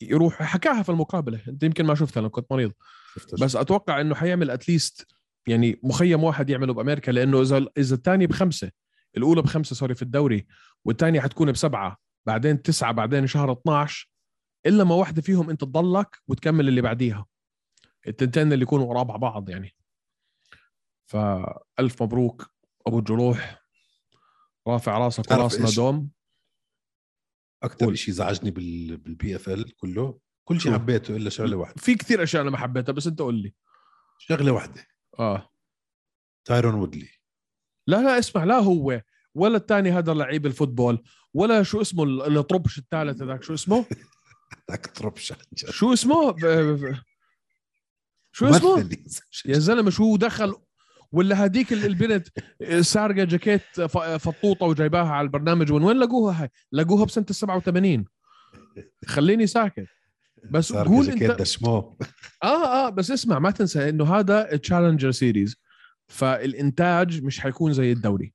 يروح. 0.00 0.42
حكاها 0.42 0.82
في 0.82 0.88
المقابلة 0.88 1.40
أنت 1.48 1.62
يمكن 1.62 1.84
ما 1.84 1.94
شفتها 1.94 2.20
لما 2.20 2.28
كنت 2.28 2.52
مريض. 2.52 2.72
شفتها 3.14 3.44
بس 3.44 3.56
أتوقع 3.56 4.00
إنه 4.00 4.14
حيعمل 4.14 4.50
اتليست 4.50 5.06
يعني 5.46 5.80
مخيم 5.82 6.24
واحد 6.24 6.50
يعمله 6.50 6.72
بأمريكا 6.72 7.10
لأنه 7.10 7.42
إذا 7.42 7.66
إذا 7.78 7.94
الثاني 7.94 8.26
بخمسة 8.26 8.70
الأولى 9.16 9.42
بخمسة 9.42 9.76
سوري 9.76 9.94
في 9.94 10.02
الدوري 10.02 10.46
والثانيه 10.84 11.20
حتكون 11.20 11.52
بسبعة 11.52 11.96
بعدين 12.26 12.62
تسعة 12.62 12.92
بعدين 12.92 13.26
شهر 13.26 13.52
12 13.52 14.10
إلا 14.66 14.84
ما 14.84 14.94
واحدة 14.94 15.22
فيهم 15.22 15.50
أنت 15.50 15.60
تضلك 15.60 16.22
وتكمل 16.28 16.68
اللي 16.68 16.80
بعديها. 16.80 17.26
التنتين 18.06 18.52
اللي 18.52 18.62
يكونوا 18.62 18.86
قراب 18.86 19.10
على 19.10 19.20
بعض 19.20 19.50
يعني. 19.50 19.76
فألف 21.06 22.02
مبروك 22.02 22.50
أبو 22.86 22.98
الجروح 22.98 23.62
رافع 24.68 24.98
راسك 24.98 25.30
وراسنا؟ 25.30 25.70
دوم 25.70 26.10
أكثر. 27.62 27.94
شيء 27.94 28.14
زعجني 28.14 28.50
بال 28.50 28.96
بال 28.96 29.36
PFL 29.36 29.76
كله 29.76 30.20
كل 30.44 30.60
شيء؟ 30.60 30.72
حبيته 30.72 31.16
إلا 31.16 31.30
شغلة 31.30 31.56
واحدة. 31.56 31.74
في 31.76 31.94
كثير 31.94 32.22
أشياء 32.22 32.42
أنا 32.42 32.50
ما 32.50 32.58
حبيتها 32.58 32.92
بس 32.92 33.06
أنت 33.06 33.18
قول 33.18 33.34
لي. 33.34 33.54
شغلة 34.18 34.52
واحدة. 34.52 34.86
آه. 35.18 35.50
تايرون 36.44 36.74
وودلي. 36.74 37.08
لا 37.88 37.96
لا 38.02 38.18
اسمع 38.18 38.44
لا 38.44 38.58
هو 38.58 39.00
ولا 39.34 39.56
الثاني 39.56 39.90
هذا 39.90 40.14
لعيب 40.14 40.46
ال 40.46 40.52
football 40.52 41.02
ولا 41.34 41.62
شو 41.62 41.80
اسمه 41.80 42.04
ال- 42.04 42.38
الطربش 42.38 42.78
الثالث 42.78 43.22
هذاك 43.22 43.42
شو 43.42 43.54
اسمه؟ 43.54 43.84
عن 45.32 45.38
جد. 45.54 45.70
شو 45.70 45.92
اسمه؟ 45.92 46.30
ب... 46.30 46.38
ب... 46.46 46.94
شو 48.32 48.46
اسمه؟ 48.46 48.88
يا 49.46 49.58
زلمة 49.58 49.90
شو 49.90 50.16
دخل 50.16 50.54
ولا 51.12 51.44
هديك 51.46 51.72
ال- 51.72 51.84
البنت 51.86 52.28
سارقة 52.80 53.24
جاكيت 53.24 53.80
فطوطة 54.20 54.66
وجايباها 54.66 55.08
على 55.08 55.24
البرنامج 55.24 55.72
وين 55.72 55.82
وين 55.82 55.96
لقوها 55.96 56.42
هاي؟ 56.42 56.50
لقوها 56.72 57.04
بسنة 57.04 57.24
ال 57.30 57.34
87 57.34 58.04
خليني 59.06 59.46
ساكت. 59.46 59.86
بس 60.50 60.72
قول 60.72 61.04
انت 61.10 61.22
آه 62.42 62.86
آه 62.86 62.90
بس 62.90 63.10
اسمع 63.10 63.38
ما 63.38 63.50
تنسى 63.50 63.88
إنه 63.88 64.14
هذا 64.14 64.56
Challenger 64.56 65.10
Series 65.10 65.56
فالإنتاج 66.08 67.22
مش 67.22 67.40
حيكون 67.40 67.72
زي 67.72 67.92
الدوري. 67.92 68.32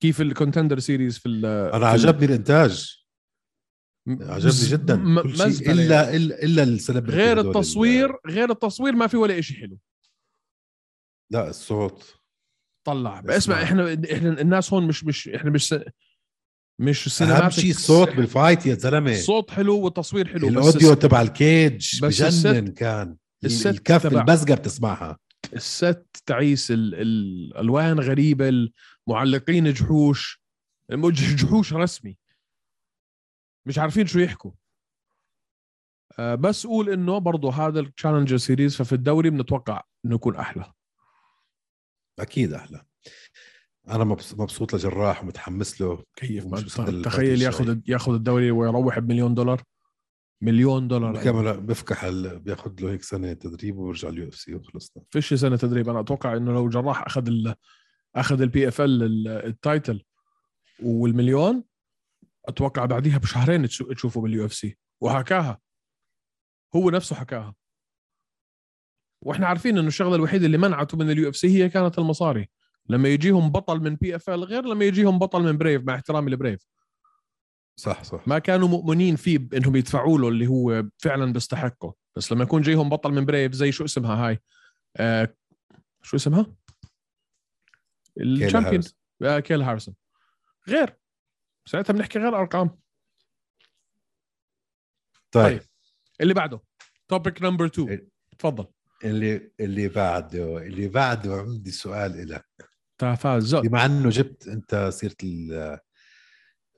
كيف 0.00 0.20
ال 0.20 0.26
Contender 0.26 0.78
Series 0.78 1.18
في 1.18 1.28
ال- 1.28 1.46
أنا 1.74 1.86
عجبني 1.86 2.24
الإنتاج. 2.26 2.98
عجبني 4.08 4.68
جدا. 4.70 4.96
م- 4.96 5.20
كل 5.22 5.36
شيء 5.36 5.46
مزبلة 5.46 5.72
الا 5.72 6.16
الا 6.16 6.42
إلا 6.42 6.62
ال 6.62 6.67
celebrity 6.67 7.16
غير 7.16 7.40
التصوير 7.40 8.10
ال- 8.10 8.30
غير 8.30 8.50
التصوير 8.50 8.92
ما 8.92 9.06
في 9.06 9.16
ولا 9.16 9.40
شيء 9.40 9.56
حلو. 9.56 9.78
لا 11.30 11.48
الصوت. 11.50 12.14
طلع. 12.86 13.18
اسمع. 13.20 13.36
اسمع 13.36 13.62
إحنا 13.62 14.02
إحنا 14.12 14.40
الناس 14.40 14.72
هون 14.72 14.86
مش 14.86 15.04
مش 15.04 15.28
إحنا 15.28 15.50
مش 15.50 15.74
مش 16.80 17.22
أهم 17.22 17.48
cinematic. 17.50 17.54
شيء 17.54 17.70
الصوت 17.70 18.08
بال 18.10 18.26
fight 18.26 18.66
يا 18.66 18.74
زلمة. 18.74 19.12
الصوت 19.12 19.50
حلو 19.50 19.80
والتصوير 19.80 20.28
حلو 20.28 20.48
ال 20.48 20.56
audio 20.56 20.94
تبع 20.94 21.22
ال 21.22 21.38
cage 21.38 22.00
بس 22.04 22.22
بجنن 22.22 22.68
كان. 22.68 23.16
الست 23.44 23.66
الكف 23.66 24.02
تبع- 24.06 24.20
المزقه 24.20 24.54
بتسمعها. 24.54 25.18
الست 25.52 26.06
تعيس 26.26 26.70
ال- 26.70 26.94
ال- 26.94 27.52
الألوان 27.52 28.00
غريبة 28.00 28.48
المعلقين 29.08 29.72
جحوش 29.72 30.42
جحوش 31.36 31.72
رسمي. 31.72 32.18
مش 33.66 33.78
عارفين 33.78 34.06
شو 34.06 34.18
يحكوا. 34.18 34.52
آه، 36.18 36.34
بس 36.34 36.66
قول 36.66 36.90
إنه 36.90 37.18
برضه 37.18 37.52
هذا 37.52 37.80
ال 37.80 37.85
Challenger 37.85 38.36
Series 38.36 38.76
ففي 38.76 38.92
الدوري 38.92 39.30
بنتوقع 39.30 39.82
إنه 40.04 40.14
يكون 40.14 40.36
أحلى. 40.36 40.72
أكيد 42.18 42.52
أحلى. 42.52 42.84
أنا 43.88 44.04
مبس- 44.04 44.34
مبسوط 44.34 44.74
لجراح 44.74 45.22
ومتحمس 45.22 45.80
له 45.80 46.04
كيف 46.16 46.46
ما 46.46 46.60
تخيل. 47.02 47.42
ياخذ 47.42 47.78
ياخذ 47.86 48.14
الدوري 48.14 48.50
ويروح 48.50 48.98
بمليون 48.98 49.34
دولار. 49.34 49.62
مليون 50.40 50.88
دولار 50.88 51.22
كمان 51.24 51.66
بفكح 51.66 52.04
ال- 52.04 52.38
بياخذ 52.38 52.72
له 52.80 52.90
هيك 52.90 53.02
سنة 53.02 53.32
تدريب 53.32 53.76
وبرجع 53.78 54.08
ال 54.08 54.28
UFC 54.28 54.54
وخلصنا. 54.54 55.02
فيش 55.10 55.34
سنة 55.34 55.56
تدريب. 55.56 55.88
أنا 55.88 56.00
أتوقع 56.00 56.36
إنه 56.36 56.52
لو 56.52 56.68
جراح 56.68 57.02
أخذ 57.06 57.26
ال 57.28 57.54
أخذ 58.16 58.40
ال 58.40 59.28
PFL 59.28 59.53
ال 59.53 59.62
title 59.62 60.04
والمليون 60.82 61.64
أتوقع 62.48 62.84
بعديها 62.84 63.18
بشهرين 63.18 63.66
تشو- 63.68 63.92
تشوفه 63.92 64.20
بال 64.20 64.44
UFC. 64.44 64.76
وحكاها. 65.00 65.60
هو 66.76 66.90
نفسه 66.90 67.16
حكاها. 67.16 67.54
وإحنا 69.22 69.46
عارفين 69.46 69.78
إنه 69.78 69.88
الشغلة 69.88 70.14
الوحيدة 70.14 70.46
اللي 70.46 70.58
منعته 70.58 70.98
من 70.98 71.10
ال 71.10 71.28
UFC 71.28 71.48
هي 71.64 71.68
كانت 71.68 71.98
المصاري. 71.98 72.48
لما 72.88 73.08
يجيهم 73.08 73.50
بطل 73.50 73.80
من 73.80 73.96
PFL 73.96 74.44
غير 74.44 74.64
لما 74.64 74.84
يجيهم 74.84 75.18
بطل 75.18 75.42
من 75.42 75.58
بريف 75.58 75.82
مع 75.82 75.94
احترامي 75.94 76.30
لبريف 76.30 76.66
صح 77.78 78.04
صح. 78.04 78.28
ما 78.28 78.38
كانوا 78.38 78.68
مؤمنين 78.68 79.16
فيه 79.16 79.38
بإنهم 79.38 79.76
يدفعوا 79.76 80.18
له 80.18 80.28
اللي 80.28 80.46
هو 80.46 80.84
فعلا 80.98 81.32
بيستحقه. 81.32 81.94
بس 82.16 82.32
لما 82.32 82.42
يكون 82.42 82.62
جايهم 82.62 82.88
بطل 82.88 83.12
من 83.12 83.24
بريف 83.24 83.52
زي 83.52 83.72
شو 83.72 83.84
اسمها 83.84 84.28
هاي؟ 84.28 84.38
آه 84.96 85.34
شو 86.02 86.16
اسمها؟ 86.16 86.46
ال 88.20 88.26
champion. 88.26 88.82
آه 89.22 89.40
كيلا 89.40 89.62
هاريسون 89.62 89.94
غير. 90.68 90.96
ساعتها 91.66 91.92
بنحكي 91.92 92.18
غير 92.18 92.38
أرقام. 92.40 92.78
طيب. 95.32 95.60
اللي 96.20 96.34
بعده. 96.34 96.60
topic 97.08 97.42
number 97.42 97.64
2 97.66 97.88
إيه. 97.88 98.08
تفضل. 98.38 98.66
اللي 99.04 99.50
اللي 99.60 99.88
بعده 99.88 100.58
اللي 100.58 100.88
بعده 100.88 101.34
عندي 101.34 101.70
سؤال 101.70 102.28
لك 102.28 102.70
تفاز 102.98 103.44
زود 103.44 103.66
بما 103.66 103.84
إنه 103.84 104.08
جبت 104.08 104.48
أنت 104.48 104.90
سيره 104.92 105.14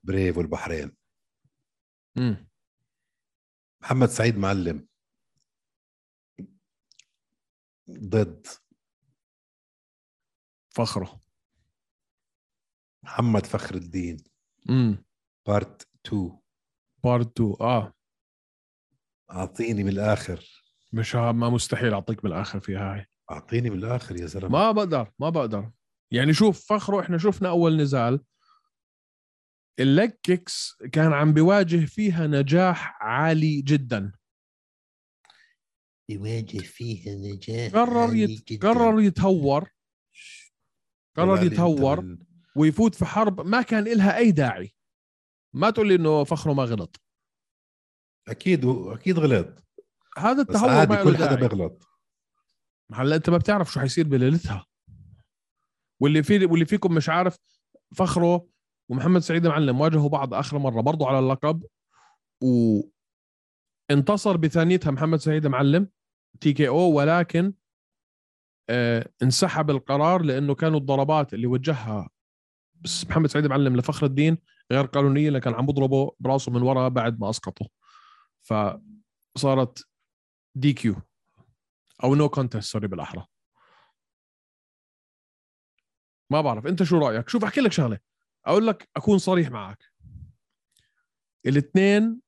البريف 0.04 0.36
والبحرين. 0.38 0.96
مم. 2.16 2.48
محمد 3.82 4.08
سعيد 4.08 4.38
معلم. 4.38 4.86
ضد. 7.90 8.46
فخره. 10.70 11.20
محمد 13.02 13.46
فخر 13.46 13.74
الدين. 13.74 14.16
امم 14.68 15.04
part 15.46 15.88
2 16.06 16.38
part 17.04 17.40
2 17.40 17.56
آه. 17.60 17.94
أعطيني 19.30 19.84
من 19.84 19.88
الآخر. 19.92 20.62
مش 20.92 21.16
ها- 21.16 21.32
ما 21.32 21.48
مستحيل 21.50 21.94
أعطيك 21.94 22.22
بالاخر 22.22 22.60
في 22.60 22.76
هاي. 22.76 23.06
أعطيني 23.30 23.70
من 23.70 23.78
الآخر 23.78 24.16
يا 24.16 24.26
زلمة. 24.26 24.48
ما 24.48 24.72
بقدر 24.72 25.12
ما 25.18 25.30
بقدر. 25.30 25.70
يعني 26.10 26.32
شوف 26.34 26.66
فخره 26.68 27.00
إحنا 27.00 27.18
شفنا 27.18 27.48
أول 27.48 27.76
نزال. 27.76 28.24
ال 29.78 29.86
leg 29.86 30.10
kicks 30.10 30.76
كان 30.92 31.12
عم 31.12 31.32
بيواجه 31.32 31.84
فيها 31.84 32.26
نجاح 32.26 33.02
عالي 33.02 33.62
جدا. 33.62 34.12
يواجه 36.08 36.58
فيها 36.58 37.14
نجاح 37.14 37.72
قرر 37.72 37.98
عالي 37.98 38.22
يت... 38.22 38.52
جداً. 38.52 38.68
قرر 38.68 39.00
يتهور. 39.00 39.70
قرر 41.16 41.42
يتهور 41.42 42.18
ويفوت 42.56 42.94
في 42.94 43.04
حرب 43.04 43.40
ما 43.40 43.62
كان 43.62 43.86
إلها 43.86 44.16
أي 44.16 44.32
داعي. 44.32 44.74
ما 45.52 45.70
تقول 45.70 45.88
لي 45.88 45.94
إنه 45.94 46.24
فخره 46.24 46.52
ما 46.52 46.64
غلط. 46.64 47.00
أكيد 48.28 48.64
أكيد 48.66 49.18
غلط. 49.18 49.64
هذا 50.18 50.42
بس 50.42 50.48
التهور 50.48 50.70
عادي 50.70 50.94
ما 50.94 51.04
كل 51.04 51.16
حدا 51.16 51.34
بيغلط 51.34 51.86
هلا 52.92 53.16
أنت 53.16 53.30
ما 53.30 53.36
بتعرف 53.36 53.72
شو 53.72 53.80
حيصير 53.80 54.08
بليلتها. 54.08 54.66
واللي 56.00 56.22
في 56.22 56.44
واللي 56.44 56.66
فيكم 56.66 56.94
مش 56.94 57.08
عارف 57.08 57.36
فخره 57.96 58.49
ومحمد 58.90 59.20
سعيد 59.20 59.46
معلم 59.46 59.80
واجهوا 59.80 60.08
بعض 60.08 60.34
آخر 60.34 60.58
مرة 60.58 60.80
برضو 60.80 61.04
على 61.04 61.18
اللقب. 61.18 61.64
وانتصر 63.90 64.36
بثانيتها 64.36 64.90
محمد 64.90 65.18
سعيد 65.18 65.46
معلم 65.46 65.88
TKO 66.40 66.92
ولكن 66.92 67.54
آه 68.70 69.10
انسحب 69.22 69.70
القرار 69.70 70.22
لأنه 70.22 70.54
كانوا 70.54 70.78
الضربات 70.78 71.34
اللي 71.34 71.46
وجهها 71.46 72.10
بس 72.74 73.06
محمد 73.06 73.26
سعيد 73.26 73.46
معلم 73.46 73.76
لفخر 73.76 74.06
الدين 74.06 74.38
غير 74.72 74.84
قانونية 74.84 75.28
اللي 75.28 75.40
كان 75.40 75.54
عم 75.54 75.66
بضربه 75.66 76.16
براسه 76.20 76.52
من 76.52 76.62
ورا 76.62 76.88
بعد 76.88 77.20
ما 77.20 77.30
أسقطه. 77.30 77.68
فصارت 78.42 79.84
DQ 80.54 80.96
أو 82.04 82.14
no 82.14 82.28
contest 82.28 82.72
sorry 82.72 82.88
بالأحرى. 82.88 83.26
ما 86.30 86.40
بعرف 86.40 86.66
أنت 86.66 86.82
شو 86.82 86.98
رأيك؟ 86.98 87.28
شوف 87.28 87.44
أحكي 87.44 87.60
لك 87.60 87.72
شغلة. 87.72 88.09
أقول 88.46 88.66
لك 88.66 88.88
أكون 88.96 89.18
صريح 89.18 89.50
معك. 89.50 89.84
الاثنين 91.46 92.20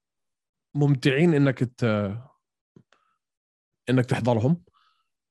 ممتعين 0.74 1.34
إنك 1.34 1.58
ت... 1.58 1.84
إنك 3.90 4.06
تحضرهم. 4.06 4.64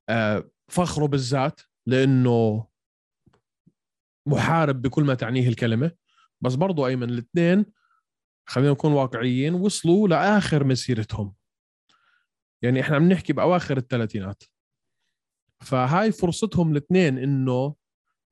آه، 0.09 0.51
فخره 0.67 1.05
بالذات 1.05 1.61
لأنه 1.85 2.67
محارب 4.27 4.81
بكل 4.81 5.03
ما 5.03 5.13
تعنيه 5.13 5.49
الكلمة. 5.49 5.91
بس 6.41 6.55
برضو 6.55 6.87
أيمن 6.87 7.09
الاثنين 7.09 7.65
خلينا 8.45 8.71
نكون 8.71 8.91
واقعيين 8.91 9.53
وصلوا 9.53 10.07
لآخر 10.07 10.63
مسيرتهم. 10.63 11.35
يعني 12.61 12.81
إحنا 12.81 12.95
عم 12.95 13.09
نحكي 13.09 13.33
بأواخر 13.33 13.77
الثلاثينات. 13.77 14.43
فهاي 15.61 16.11
فرصتهم 16.11 16.71
الاثنين 16.71 17.17
إنه 17.17 17.75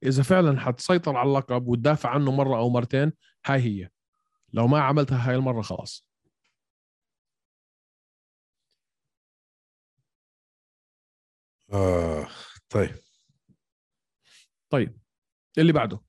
إذا 0.03 0.23
فعلا 0.23 0.59
حتسيطر 0.59 1.17
على 1.17 1.29
اللقب 1.29 1.67
وتدافع 1.67 2.09
عنه 2.09 2.31
مرة 2.31 2.57
أو 2.57 2.69
مرتين 2.69 3.13
هاي 3.45 3.59
هي. 3.59 3.89
لو 4.53 4.67
ما 4.67 4.81
عملتها 4.81 5.29
هاي 5.29 5.35
المرة 5.35 5.61
خلاص. 5.61 6.09
آه 11.73 12.27
طيب. 12.69 12.95
طيب 14.69 14.99
اللي 15.57 15.73
بعده؟ 15.73 16.01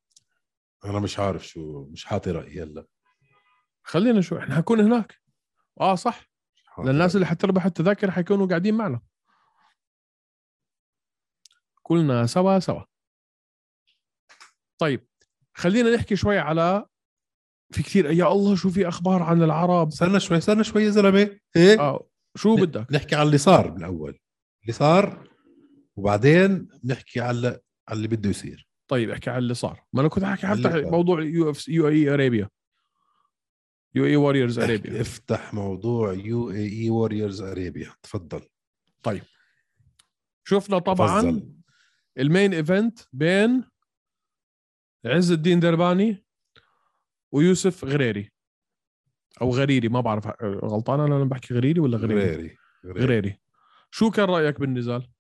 أنا 0.85 1.01
مش 1.01 1.19
عارف 1.19 1.47
شو 1.47 1.85
مش 1.85 2.05
حاطي 2.05 2.31
رأيي 2.31 2.63
هلأ. 2.63 2.87
خلينا 3.83 4.21
شو 4.21 4.39
إحنا 4.39 4.55
حنكون 4.55 4.81
هناك. 4.81 5.21
آه 5.81 5.95
صح. 5.95 6.31
للناس. 6.79 7.15
اللي 7.15 7.27
حتربح 7.27 7.65
التذاكر 7.65 8.11
حيكونوا 8.11 8.47
قاعدين 8.47 8.75
معنا. 8.77 9.01
كلنا 11.83 12.27
سوا 12.27 12.59
سوا. 12.59 12.90
طيب 14.81 15.07
خلينا 15.55 15.95
نحكي 15.95 16.17
شوي 16.17 16.39
على 16.39 16.87
في 17.73 17.83
كثير 17.83 18.11
يا 18.11 18.33
الله 18.33 18.57
شو 18.57 18.71
في 18.71 18.89
أخبار 18.89 19.23
عن 19.23 19.43
العرب؟ 19.43 19.89
استنى 19.89 20.21
شوي 20.21 20.39
استنى 20.39 20.65
شوي 20.65 20.85
يا 20.85 20.91
زلمة. 20.91 21.39
هيك 21.57 21.79
آه 21.79 22.09
شو 22.37 22.57
بدك؟ 22.57 22.93
نحكي 22.93 23.15
على 23.15 23.27
اللي 23.27 23.39
صار 23.39 23.71
بالأول. 23.71 24.19
اللي 24.63 24.73
صار 24.73 25.29
وبعدين 25.97 26.69
نحكي 26.85 27.21
على 27.21 27.61
على 27.89 27.97
اللي 27.97 28.09
بده 28.09 28.31
يصير. 28.31 28.69
طيب 28.89 29.11
احكي 29.11 29.31
على 29.31 29.39
اللي 29.39 29.55
صار. 29.55 29.83
ما 29.93 30.01
أنا 30.01 30.09
كنت 30.09 30.25
احكي 30.25 30.47
حتى. 30.47 30.83
موضوع 30.83 31.23
UF 31.23 31.69
UAE 31.69 32.15
أرابيا. 32.15 32.49
UAE 33.95 34.05
Warriors 34.05 34.59
Arabia. 34.59 35.01
افتح 35.01 35.55
موضوع 35.55 36.13
UAE 36.13 36.51
Warriors 36.51 37.43
Arabia. 37.43 37.93
تفضل. 38.03 38.43
شفنا 40.45 40.79
طبعا 40.79 41.21
تفضل. 41.21 41.53
ال 42.19 42.26
main 42.26 42.55
event 42.55 42.99
بين 43.13 43.65
عز 45.05 45.31
الدين 45.33 45.61
درباني 45.61 46.25
ويوسف 47.33 47.85
غريري. 47.85 48.31
أو 49.43 49.51
غريري 49.51 49.89
ما 49.89 50.01
بعرف 50.01 50.27
غلطان 50.43 51.01
أنا 51.01 51.15
لما 51.15 51.25
بحكي 51.25 51.55
غريري 51.55 51.81
ولا 51.81 51.99
غريري؟ 51.99 52.21
غريري 52.21 52.57
غريري. 52.85 53.05
غريري. 53.05 53.41
شو 53.91 54.11
كان 54.11 54.25
رأيك 54.25 54.61
بالنزال؟ 54.61 55.13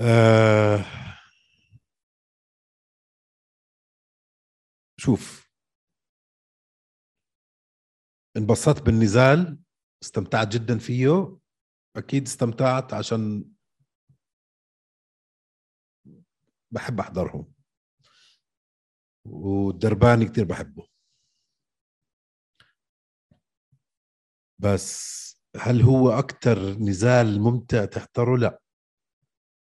آه 0.00 0.84
شوف 4.96 5.50
انبسطت 8.36 8.82
بالنزال 8.82 9.58
استمتعت 10.02 10.48
جدا 10.48 10.78
فيه 10.78 11.38
أكيد 11.96 12.22
استمتعت 12.22 12.94
عشان 12.94 13.53
بحب 16.74 17.00
أحضرهم. 17.00 17.52
والدرباني 19.24 20.24
كتير 20.24 20.44
بحبه. 20.44 20.88
بس 24.58 25.24
هل 25.56 25.82
هو 25.82 26.10
أكتر 26.10 26.58
نزال 26.58 27.40
ممتع 27.40 27.84
تحضره؟ 27.84 28.36
لا. 28.36 28.60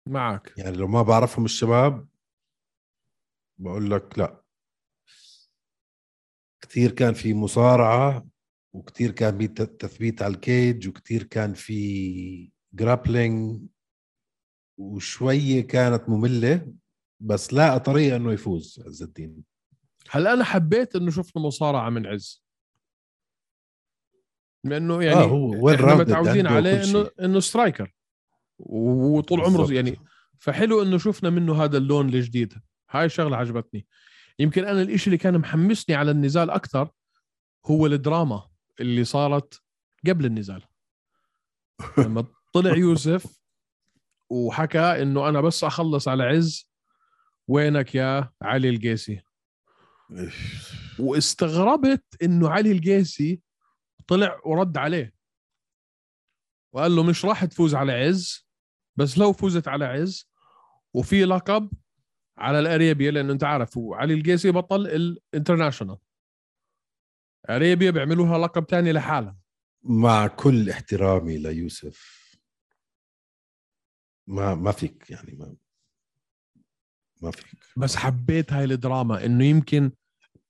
معك. 0.08 0.54
يعني 0.58 0.76
لو 0.76 0.88
ما 0.88 1.02
بعرفهم 1.02 1.44
الشباب 1.44 2.08
بقول 3.58 3.90
لك 3.90 4.18
لا. 4.18 4.42
كثير 6.60 6.90
كان 6.92 7.14
في 7.14 7.34
مصارعة 7.34 8.26
وكثير 8.72 9.10
كان 9.10 9.38
في 9.38 9.48
تثبيت 9.48 10.22
على 10.22 10.34
ال 10.34 10.45
cage 10.45 10.88
وكثير 10.88 11.22
كان 11.22 11.54
في 11.54 12.52
grappling 12.72 13.68
وشوية 14.78 15.66
كانت 15.66 16.08
مملة. 16.08 16.74
بس 17.20 17.54
لاقى 17.54 17.80
طريقة 17.80 18.16
إنه 18.16 18.33
يفوز 18.33 18.83
عز 18.87 19.02
الدين. 19.02 19.44
هلا 20.11 20.33
أنا 20.33 20.44
حبيت 20.44 20.96
إنه 20.96 21.11
شفنا 21.11 21.42
مصارعة 21.42 21.90
من 21.90 22.06
عز. 22.06 22.44
لأنه 24.64 25.02
يعني 25.02 25.20
آه، 25.20 25.24
هو 25.24 25.70
إحنا 25.70 25.94
متعودين 25.94 26.46
عليه 26.46 26.85
انه. 26.85 27.11
إنه 27.20 27.40
striker 27.40 27.94
وطول 28.59 29.40
عمره. 29.40 29.72
يعني. 29.72 30.00
فحلو 30.38 30.83
إنه 30.83 30.98
شفنا 30.98 31.30
منه 31.30 31.64
هذا 31.64 31.78
اللون 31.78 32.09
الجديد. 32.09 32.54
هاي 32.90 33.04
الشغله 33.04 33.37
عجبتني. 33.37 33.87
يمكن 34.38 34.64
أنا 34.64 34.83
الإشي 34.83 35.06
اللي 35.06 35.18
كان 35.18 35.38
محمسني 35.38 35.94
على 35.94 36.11
النزال 36.11 36.50
أكثر 36.50 36.90
هو 37.66 37.87
الدراما 37.87 38.48
اللي 38.80 39.04
صارت 39.04 39.62
قبل 40.06 40.24
النزال. 40.24 40.62
لما 41.98 42.26
طلع 42.52 42.76
يوسف 42.76 43.40
وحكى 44.30 44.78
إنه 44.78 45.28
أنا 45.28 45.40
بس 45.40 45.64
أخلص 45.64 46.09
على 46.09 46.24
عز 46.24 46.69
وينك 47.50 47.94
يا 47.94 48.32
علي 48.42 48.68
القيسي؟ 48.68 49.22
واستغربت 50.98 52.04
إنه 52.22 52.50
علي 52.50 52.72
القيسي 52.72 53.40
طلع 54.06 54.40
ورد 54.44 54.76
عليه. 54.78 55.14
وقال 56.74 56.96
له 56.96 57.02
مش 57.02 57.24
راح 57.24 57.44
تفوز 57.44 57.74
على 57.74 57.92
عز 57.92 58.46
بس 58.96 59.18
لو 59.18 59.32
فزت 59.32 59.68
على 59.68 59.84
عز 59.84 60.30
وفي 60.94 61.24
لقب 61.24 61.70
على 62.38 62.58
الأريبيا 62.58 63.10
لأنه 63.10 63.32
أنت 63.32 63.44
عارف 63.44 63.78
علي 63.78 64.14
القيسي 64.14 64.50
بطل 64.50 64.86
الانترناشونال. 64.86 65.98
أريبيا 67.50 67.90
بيعملوا 67.90 68.26
لها 68.26 68.38
لقب 68.38 68.66
تاني 68.66 68.92
لحالها. 68.92 69.36
مع 69.82 70.26
كل 70.26 70.70
احترامي 70.70 71.38
ليوسف. 71.38 72.20
ما 74.26 74.54
ما 74.54 74.72
فيك 74.72 75.10
يعني 75.10 75.36
ما 75.36 75.56
ما 77.22 77.30
فيك. 77.30 77.46
بس 77.76 77.96
حبيت 77.96 78.52
هاي 78.52 78.64
الدراما 78.64 79.26
إنه 79.26 79.44
يمكن 79.44 79.92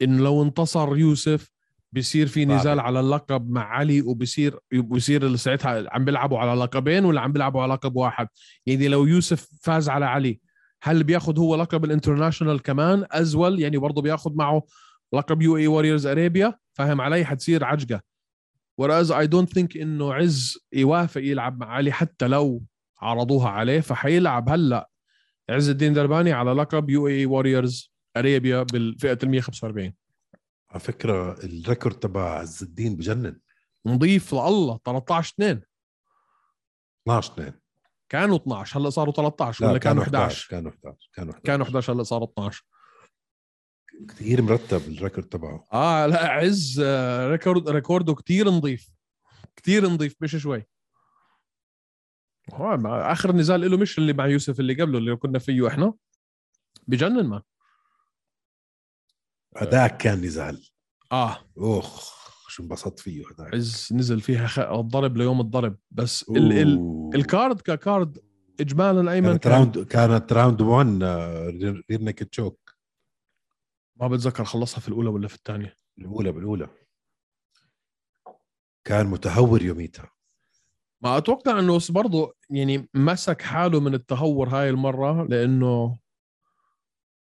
إنه 0.03 0.23
لو 0.23 0.43
انتصر 0.43 0.97
يوسف 0.97 1.53
بصير 1.93 2.27
في 2.27 2.45
بعد. 2.45 2.59
نزال 2.61 2.81
على 2.81 3.01
اللقب 3.01 3.51
مع 3.51 3.63
علي 3.65 4.03
وبصير 4.03 4.59
بصير 4.73 5.37
ساعتها 5.37 5.85
عم 5.93 6.05
بيلعبوا 6.05 6.39
على 6.39 6.61
لقبين 6.61 7.05
ولا 7.05 7.21
عم 7.21 7.33
بيلعبوا 7.33 7.63
على 7.63 7.73
لقب 7.73 7.97
واحد؟ 7.97 8.29
يعني 8.67 8.89
لو 8.89 9.07
يوسف 9.07 9.49
فاز 9.63 9.89
على 9.89 10.05
علي 10.07 10.41
هل 10.83 11.05
بياخذ 11.05 11.39
هو 11.39 11.57
لقب 11.57 11.85
ال 11.85 11.90
international 11.90 12.63
كمان 12.63 13.07
as 13.11 13.28
well 13.28 13.61
يعني 13.61 13.79
برضه 13.79 14.03
بياخذ 14.03 14.35
معه 14.35 14.63
لقب 15.13 15.43
UAE 15.43 15.57
Warriors 15.57 16.07
Arabia 16.07 16.59
فاهم 16.73 17.01
علي؟ 17.01 17.25
حتصير 17.25 17.65
عجقة. 17.65 18.01
Whereas 18.83 19.07
I 19.11 19.27
don't 19.27 19.49
think 19.59 19.77
إنه 19.77 20.15
عز 20.15 20.59
يوافق 20.73 21.21
يلعب 21.21 21.61
مع 21.61 21.67
علي 21.67 21.93
حتى 21.93 22.29
لو 22.29 22.63
عرضوها 23.01 23.49
عليه 23.49 23.81
فحيلعب 23.81 24.49
هلأ. 24.49 24.90
عز 25.51 25.69
الدين 25.69 25.93
درباني 25.93 26.33
على 26.33 26.53
لقب 26.53 26.91
UAE 26.91 27.09
Warriors 27.09 27.93
Arabia 28.17 28.63
بالفئة 28.63 29.19
ال 29.23 29.31
145 29.31 29.95
على 30.71 30.81
فكرة 30.81 31.33
ال 31.33 31.42
record 31.42 31.95
تبع 31.95 32.39
عز 32.39 32.63
الدين 32.63 32.97
بجنن. 32.97 33.41
نظيف 33.87 34.35
لله 34.35 34.81
13 34.85 35.35
2 35.35 35.63
12 37.09 37.33
2 37.33 37.53
كانوا 38.09 38.37
12 38.37 38.81
هلا 38.81 38.91
صاروا 38.91 39.13
13 39.13 39.67
ولا 39.67 39.79
كانوا 39.79 40.03
11 40.03 40.49
كانوا 40.51 40.71
11 40.71 41.11
كانوا 41.15 41.33
11 41.33 41.45
كانوا 41.45 41.67
11 41.67 41.93
هلا 41.93 42.03
صاروا 42.03 42.29
12 42.33 42.65
كثير 44.09 44.43
مرتب 44.43 44.81
ال 44.89 44.95
record 44.95 45.29
تبعه. 45.29 45.69
آه 45.73 46.07
لا 46.07 46.29
عز 46.29 46.81
آه، 46.85 47.29
record 47.29 47.69
record 47.69 48.08
ه 48.08 48.15
كثير 48.15 48.49
نظيف 48.51 48.91
كثير 49.57 49.89
نظيف 49.89 50.17
مش 50.21 50.37
شوي. 50.37 50.67
آخر 52.53 53.33
نزال 53.33 53.71
له 53.71 53.77
مش 53.77 53.99
اللي 53.99 54.13
مع 54.13 54.27
يوسف 54.27 54.61
اللي 54.61 54.83
قبله 54.83 54.99
اللي 54.99 55.17
كنا 55.17 55.39
فيه 55.39 55.69
إحنا. 55.69 55.95
بجنن 56.87 57.27
ما. 57.27 57.43
هذاك 59.57 59.97
كان 59.97 60.21
نزال. 60.21 60.69
آه. 61.13 61.39
أوخ 61.59 62.21
شو 62.49 62.63
انبسطت 62.63 62.99
فيه 62.99 63.25
هذاك. 63.27 63.55
عز 63.55 63.89
نزل 63.93 64.21
فيها 64.21 64.47
خ... 64.47 64.59
الضرب 64.59 65.17
ليوم 65.17 65.41
الضرب. 65.41 65.77
بس 65.91 66.29
ال... 66.29 66.53
ال... 66.53 67.11
ال 67.15 67.24
card 67.24 67.61
ك 67.61 67.73
card 67.73 68.19
اجمالا 68.61 69.13
أيمن 69.13 69.37
كانت 69.37 69.45
كان 69.45 69.53
راوند 69.53 69.79
كانت 69.79 70.33
راوند 70.33 70.61
1 70.61 71.03
rear 71.91 72.01
naked 72.03 72.19
choke 72.19 72.75
ما 73.97 74.09
بتذكر 74.09 74.45
خلصها 74.45 74.81
في 74.81 74.89
الأولى 74.89 75.09
ولا 75.09 75.29
في 75.29 75.35
الثانية. 75.35 75.77
الأولى 75.99 76.33
بالأولى. 76.33 76.69
كان 78.85 79.07
متهور 79.07 79.63
يوميتها. 79.63 80.11
ما 81.03 81.17
أتوقع 81.19 81.59
إنه 81.59 81.79
برضه 81.91 82.35
يعني 82.51 82.89
مسك 82.95 83.43
حاله 83.43 83.81
من 83.81 83.95
التهور 83.95 84.49
هاي 84.49 84.71
المرة 84.71 85.25
لأنه 85.25 85.99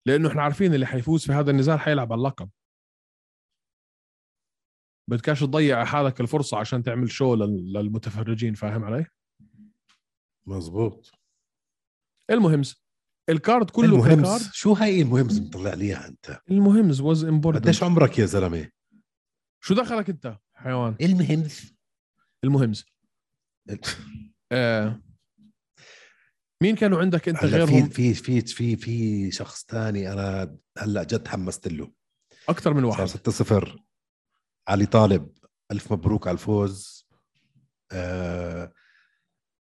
لأنه 0.07 0.29
إحنا 0.29 0.43
عارفين 0.43 0.75
اللي 0.75 0.87
حيفوز 0.87 1.27
في 1.27 1.33
هذا 1.33 1.51
النزال 1.51 1.81
حيلعب 1.81 2.13
على 2.13 2.19
اللقب. 2.19 2.51
بدكاش 5.11 5.41
تضيع 5.41 5.85
حالك 5.85 6.21
الفرصة 6.21 6.59
عشان 6.59 6.83
تعمل 6.83 7.11
show 7.11 7.35
لل- 7.35 7.73
للمتفرجين 7.73 8.55
فاهم 8.55 8.85
علي؟ 8.85 9.07
مزبوط 10.47 11.11
المهمز 12.31 12.83
ال 13.29 13.37
card 13.37 13.71
كله 13.71 13.85
المهم 13.87 14.23
ك 14.23 14.26
card. 14.26 14.41
شو 14.53 14.73
هاي 14.73 15.03
المهم 15.03 15.27
مطلع 15.27 15.75
ليها 15.75 16.09
أنت؟ 16.09 16.41
المهمز 16.51 17.01
was 17.01 17.25
important 17.25 17.65
قديش 17.65 17.83
عمرك 17.83 18.19
يا 18.19 18.27
زلمة؟ 18.27 18.71
شو 19.61 19.75
دخلك 19.75 20.11
أنت 20.11 20.39
حيوان؟ 20.55 20.97
المهم. 21.01 21.49
المهمز 22.45 22.85
آه. 24.53 25.03
مين 26.63 26.77
كانوا 26.77 27.01
عندك 27.01 27.29
أنت 27.29 27.45
غيرهم؟ 27.45 27.89
في 27.89 28.15
في 28.15 28.41
في 28.41 28.77
في 28.77 29.31
شخص 29.31 29.65
تاني 29.65 30.13
أنا 30.13 30.57
هلا 30.79 31.03
جد 31.03 31.23
تحمست 31.23 31.69
له. 31.69 31.93
أكثر 32.49 32.75
من 32.75 32.85
واحد. 32.85 33.05
6 33.05 33.33
0 33.33 33.85
علي 34.69 34.87
طالب 34.87 35.33
ألف 35.73 35.93
مبروك 35.93 36.27
على 36.27 36.35
الفوز. 36.35 37.09
آه. 37.93 38.73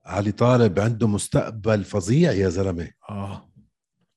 علي 0.05 0.31
طالب 0.31 0.79
عنده 0.79 1.07
مستقبل 1.07 1.83
فظيع 1.83 2.31
يا 2.31 2.49
زلمة. 2.49 2.91
آه. 3.09 3.51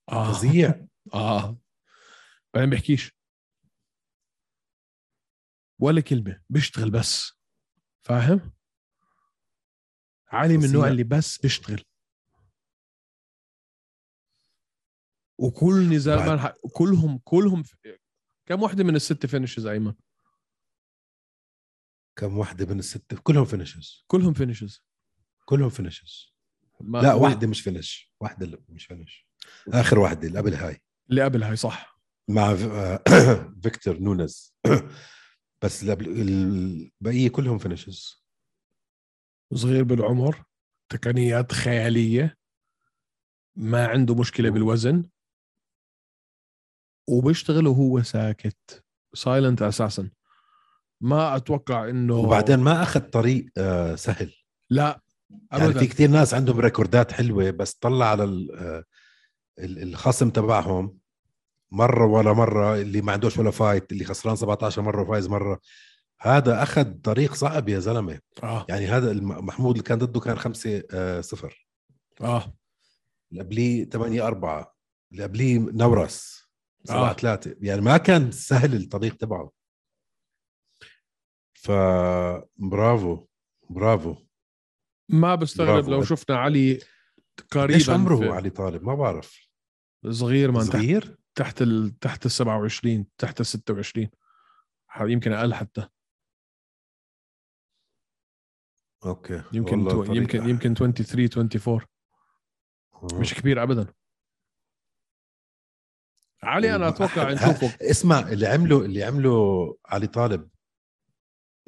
آه. 0.08 0.32
فظيع. 0.32 0.86
آه. 1.14 1.58
بعدين 2.54 2.70
بحكيش 2.70 3.12
ولا 5.80 6.00
كلمة 6.00 6.40
بيشتغل 6.50 6.90
بس. 6.90 7.32
فاهم؟ 8.06 8.52
علي 10.30 10.56
من 10.56 10.64
النوع. 10.64 10.88
اللي 10.88 11.04
بس 11.04 11.38
بيشتغل. 11.38 11.84
وكل 15.38 15.88
نزال 15.94 16.18
الح- 16.18 16.54
كلهم 16.74 17.18
كلهم 17.24 17.62
كم 18.46 18.62
وحده 18.62 18.84
من 18.84 18.96
الست 18.96 19.26
finishes 19.26 19.66
ايمن؟ 19.66 19.94
كم 22.18 22.38
وحده 22.38 22.66
من 22.66 22.78
الست؟ 22.78 23.14
كلهم 23.22 23.44
finishes 23.44 24.04
كلهم 24.06 24.32
finishes 24.32 24.84
كلهم 25.44 25.68
finishes 25.70 26.34
ما 26.80 26.98
لا 26.98 27.14
واحدة 27.14 27.46
مش 27.46 27.60
finish 27.60 28.12
واحدة 28.20 28.46
اللي 28.46 28.58
مش 28.68 28.86
finish 28.86 29.26
آخر 29.68 29.98
واحدة 29.98 30.28
اللي 30.28 30.38
قبل 30.38 30.54
هاي. 30.54 30.80
اللي 31.10 31.22
قبل 31.24 31.42
هاي 31.42 31.56
صح. 31.56 32.00
مع 32.28 32.50
آه، 32.52 33.02
فيكتور 33.62 33.98
نونز. 33.98 34.54
بس 35.62 35.82
البقيه 35.82 37.28
كلهم 37.28 37.58
finishes 37.58 38.24
صغير 39.54 39.84
بالعمر 39.84 40.42
تقنيات 40.88 41.52
خيالية 41.52 42.36
ما 43.56 43.86
عنده 43.86 44.14
مشكلة 44.14 44.50
بالوزن. 44.50 45.04
وبيشتغل 47.08 47.66
وهو 47.66 48.02
ساكت 48.02 48.84
silent 49.14 49.62
أساسا 49.62 50.10
ما 51.00 51.36
أتوقع 51.36 51.88
إنه 51.88 52.14
وبعدين 52.14 52.58
ما 52.58 52.82
أخذ 52.82 53.00
طريق 53.00 53.46
آه، 53.58 53.94
سهل. 53.94 54.32
لا 54.70 55.00
يعني 55.52 55.64
ابدا. 55.64 55.80
في 55.80 55.86
كتير 55.86 56.10
ناس 56.10 56.34
عندهم 56.34 56.60
record 56.60 57.05
ات 57.05 57.12
حلوة 57.12 57.50
بس 57.50 57.74
طلع 57.74 58.06
على 58.06 58.22
آه، 58.54 58.84
ال- 59.58 59.82
الخصم 59.82 60.30
تبعهم 60.30 60.98
مرة 61.72 62.06
ولا 62.06 62.32
مرة 62.32 62.74
اللي 62.76 63.00
ما 63.02 63.12
عندوش 63.12 63.38
ولا 63.38 63.50
فايت 63.50 63.92
اللي 63.92 64.04
خسران 64.04 64.36
17 64.36 64.82
مرة 64.82 65.02
وفايز 65.02 65.28
مرة. 65.28 65.60
هذا 66.22 66.62
أخذ 66.62 66.92
طريق 67.00 67.34
صعب 67.34 67.68
يا 67.68 67.78
زلمة. 67.78 68.20
آه. 68.42 68.66
يعني 68.68 68.86
هذا 68.86 69.12
محمود 69.22 69.70
اللي 69.74 69.82
كان 69.88 69.98
ضده 69.98 70.20
كان 70.20 70.38
5 70.38 71.20
صفر. 71.20 71.68
آه. 72.20 72.56
اللي 73.32 73.42
قبليه 73.42 73.84
8 73.84 74.26
4 74.26 74.76
اللي 75.12 75.22
قبليه 75.22 75.58
نورس. 75.58 76.48
7 76.84 77.10
آه. 77.10 77.12
3 77.12 77.56
يعني 77.60 77.80
ما 77.80 77.96
كان 77.96 78.32
سهل 78.32 78.74
الطريق 78.76 79.16
تبعه. 79.16 79.50
فبرافو 81.54 83.26
برافو. 83.70 84.16
ما 85.08 85.34
بستغرب 85.34 85.74
برافو. 85.84 85.90
لو 85.90 86.02
شفنا 86.04 86.36
علي 86.36 86.78
قريبا 87.52 87.72
ليش 87.72 87.90
عمره 87.90 88.16
في- 88.16 88.28
علي 88.28 88.50
طالب؟ 88.50 88.82
ما 88.84 88.94
بعرف. 88.94 89.50
صغير 90.10 90.50
ما 90.50 90.60
تحت 90.64 90.72
صغير؟ 90.72 91.16
تحت 91.34 91.62
ال... 91.62 91.98
تحت 91.98 92.26
ال 92.26 92.30
27 92.30 93.06
تحت 93.18 93.40
ال 93.40 93.46
26 93.46 94.08
ح- 94.86 95.00
يمكن 95.02 95.32
أقل 95.32 95.54
حتى. 95.54 95.88
okay. 99.06 99.42
يمكن 99.52 99.88
تو... 99.88 100.04
يمكن 100.04 100.48
يمكن 100.48 100.74
23 100.74 101.28
24 101.36 101.80
آه. 102.94 103.20
مش 103.20 103.34
كبير 103.34 103.62
ابدا. 103.62 103.94
علي 106.42 106.74
أنا 106.74 106.88
أتوقع 106.88 107.30
نشوفه. 107.34 107.90
اسمع 107.90 108.18
اللي 108.18 108.46
عمله 108.46 108.84
اللي 108.84 109.02
عمله 109.04 109.30
علي 109.86 110.06
طالب 110.06 110.50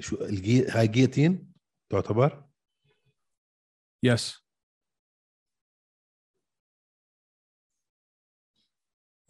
شو 0.01 0.17
الجي... 0.25 0.67
هاي 0.69 0.89
guillotine 0.89 1.53
تعتبر؟ 1.91 2.49
يس 4.03 4.43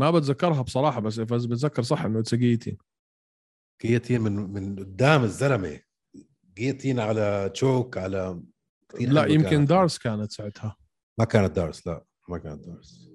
ما 0.00 0.10
بتذكرها 0.10 0.62
بصراحة 0.62 1.00
بس 1.00 1.18
إذا 1.18 1.24
بتذكر 1.36 1.82
صح 1.82 2.02
إنه 2.02 2.22
تسقيتي 2.22 2.78
جيتين 3.82 4.20
من 4.20 4.32
من 4.32 4.78
قدام 4.78 5.22
الزلمة. 5.22 5.80
جيتين 6.54 7.00
على 7.00 7.50
تشوك 7.54 7.98
على 7.98 8.42
كتير 8.88 9.10
لا 9.12 9.26
يمكن 9.26 9.48
كانت. 9.50 9.68
دارس 9.68 9.98
كانت 9.98 10.32
ساعتها. 10.32 10.76
ما 11.18 11.24
كانت 11.24 11.56
دارس 11.56 11.86
لا 11.86 12.04
ما 12.28 12.38
كانت 12.38 12.66
دارس. 12.66 13.08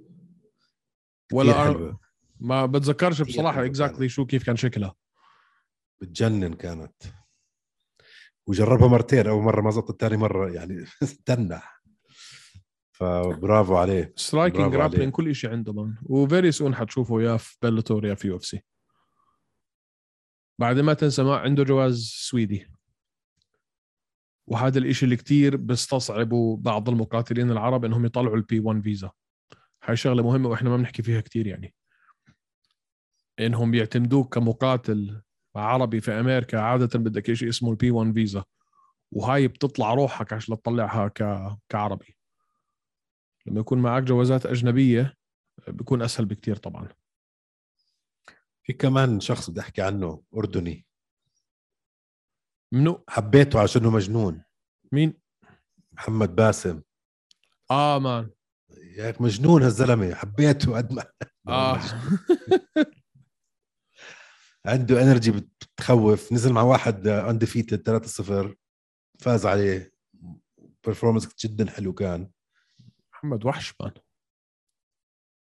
ولا 1.33 1.63
حلوة. 1.65 1.99
ما 2.39 2.65
بتذكرش 2.65 3.21
بصراحة 3.21 3.65
اكزاكتلي 3.65 4.09
شو 4.09 4.25
كيف 4.25 4.45
كان 4.45 4.55
شكلها. 4.55 4.95
بتجنن 6.01 6.53
كانت. 6.53 6.93
وجربها 8.47 8.87
مرتين 8.87 9.27
أول 9.27 9.43
مرة 9.43 9.61
ما 9.61 9.71
زبطت 9.71 10.01
ثاني 10.01 10.17
مرة 10.17 10.49
يعني 10.51 10.85
تنح. 11.25 11.83
فبرافو 12.91 13.75
عليه. 13.77 14.13
striking. 14.15 14.71
grappling 14.73 15.11
كل 15.11 15.35
شيء 15.35 15.49
عنده 15.49 15.73
man 15.73 15.95
و 16.03 16.13
very 16.13 16.51
soon 16.51 16.75
حتشوفه 16.75 17.21
يا 17.21 17.37
في 17.37 17.57
Bellator 17.61 18.05
يا 18.05 18.15
في 18.15 18.27
UFC 18.27 18.61
بعد 20.59 20.79
ما 20.79 20.93
تنسى 20.93 21.23
ما 21.23 21.37
عنده 21.37 21.63
جواز 21.63 21.99
سويدي. 22.15 22.67
وهذا 24.47 24.79
الإشي 24.79 25.05
اللي 25.05 25.15
كتير 25.15 25.57
بيستصعبوا 25.57 26.57
بعض 26.57 26.89
المقاتلين 26.89 27.51
العرب 27.51 27.85
إنهم 27.85 28.05
يطلعوا 28.05 28.35
ال 28.35 28.59
P1 28.59 28.81
visa 28.81 29.11
هاي 29.83 29.95
شغلة 29.95 30.23
مهمة 30.23 30.49
وإحنا 30.49 30.69
ما 30.69 30.77
بنحكي 30.77 31.03
فيها 31.03 31.21
كتير 31.21 31.47
يعني. 31.47 31.73
إنهم 33.39 33.71
بيعتمدوك 33.71 34.35
كمقاتل 34.35 35.21
عربي 35.55 36.01
في 36.01 36.11
أمريكا 36.11 36.59
عادة 36.59 36.99
بدك 36.99 37.33
شيء 37.33 37.49
اسمه 37.49 37.71
البي 37.71 37.91
1 37.91 38.13
فيزا 38.13 38.43
وهاي 39.11 39.47
بتطلع 39.47 39.93
روحك 39.93 40.33
عشان 40.33 40.55
تطلعها 40.55 41.07
ك... 41.07 41.49
كعربي. 41.69 42.17
لما 43.45 43.59
يكون 43.59 43.79
معك 43.79 44.03
جوازات 44.03 44.45
أجنبية 44.45 45.13
بيكون 45.67 46.01
أسهل 46.01 46.25
بكتير 46.25 46.55
طبعا. 46.55 46.87
في 48.63 48.73
كمان 48.73 49.19
شخص 49.19 49.49
بدي 49.49 49.59
أحكي 49.59 49.81
عنه 49.81 50.23
أردني. 50.37 50.86
منو؟ 52.73 53.03
حبيته 53.09 53.59
عشانه 53.59 53.89
مجنون. 53.89 54.43
مين؟ 54.91 55.13
محمد 55.91 56.35
باسم. 56.35 56.81
آه 57.71 57.99
مان. 57.99 58.29
يا 58.69 59.09
أخي 59.09 59.23
مجنون 59.23 59.63
هالزلمة. 59.63 60.13
حبيته 60.15 60.77
قد 60.77 60.93
ما 60.93 61.03
آه. 61.47 61.79
عنده 64.65 65.01
energy 65.01 65.31
بتخوف. 65.31 66.33
نزل 66.33 66.53
مع 66.53 66.61
واحد 66.61 67.07
undefeated 67.07 67.83
3-0 68.51 68.55
فاز 69.19 69.45
عليه. 69.45 69.93
performance 70.85 71.45
جدا 71.45 71.71
حلو 71.71 71.93
كان. 71.93 72.31
محمد 73.13 73.45
وحش 73.45 73.73
man. 73.81 73.91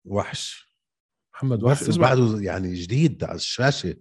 وحش. 0.04 0.72
محمد 1.34 1.62
وحش. 1.62 1.96
بعده 1.98 2.40
يعني 2.40 2.74
جديد 2.74 3.24
على 3.24 3.34
الشاشة. 3.36 3.96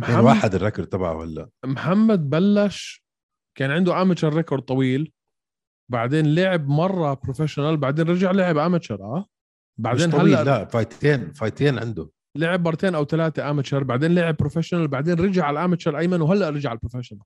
2 0.00 0.12
محمد 0.12 0.24
واحد 0.24 0.54
ال 0.54 0.59
record 0.59 0.88
تبعه 0.88 1.24
هلا. 1.24 1.48
محمد 1.64 2.30
بلش 2.30 3.04
كان 3.54 3.70
عنده 3.70 4.02
amateur 4.02 4.34
record 4.34 4.62
طويل 4.62 5.12
بعدين 5.90 6.34
لعب 6.34 6.68
مرة 6.68 7.14
professional 7.14 7.76
بعدين 7.76 8.08
رجع 8.08 8.30
لعب 8.30 8.56
amateur 8.58 9.02
آه؟ 9.04 9.26
بعدين 9.78 10.08
مش 10.08 10.14
طويل 10.14 10.34
هلأ 10.34 10.44
لا 10.44 10.64
fight 10.64 11.13
ين 11.13 11.32
fight 11.32 11.65
ين 11.65 11.78
عنده. 11.78 12.10
لعب 12.36 12.64
مرتين 12.64 12.94
أو 12.94 13.04
ثلاثة 13.04 13.50
amateur 13.50 13.84
بعدين 13.84 14.14
لعب 14.14 14.36
professional 14.36 14.88
بعدين 14.88 15.14
رجع 15.20 15.44
على 15.44 15.58
ال 15.60 15.65
amateur 15.65 15.98
أيمن 15.98 16.20
وهلأ 16.20 16.50
رجع 16.50 16.68
على 16.70 16.76
ال 16.76 16.79
professional 16.79 17.20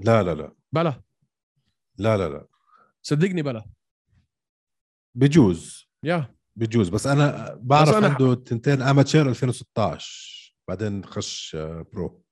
لا 0.00 0.22
لا 0.22 0.34
لا. 0.34 0.52
بلا. 0.72 1.00
لا 1.98 2.16
لا 2.16 2.28
لا. 2.28 2.46
صدقني 3.02 3.42
بلا. 3.42 3.64
بجوز. 5.14 5.88
yeah. 6.04 6.34
بجوز. 6.56 6.88
بس 6.88 7.06
أنا 7.06 7.54
بعرف 7.62 7.88
بس 7.88 7.94
أنا- 7.94 8.04
عنده 8.04 8.34
تنتين 8.34 8.82
amateur 8.82 9.28
2016 9.28 10.39
بعدين 10.68 11.04
خش 11.04 11.54
آه، 11.54 11.86
pro 11.92 12.24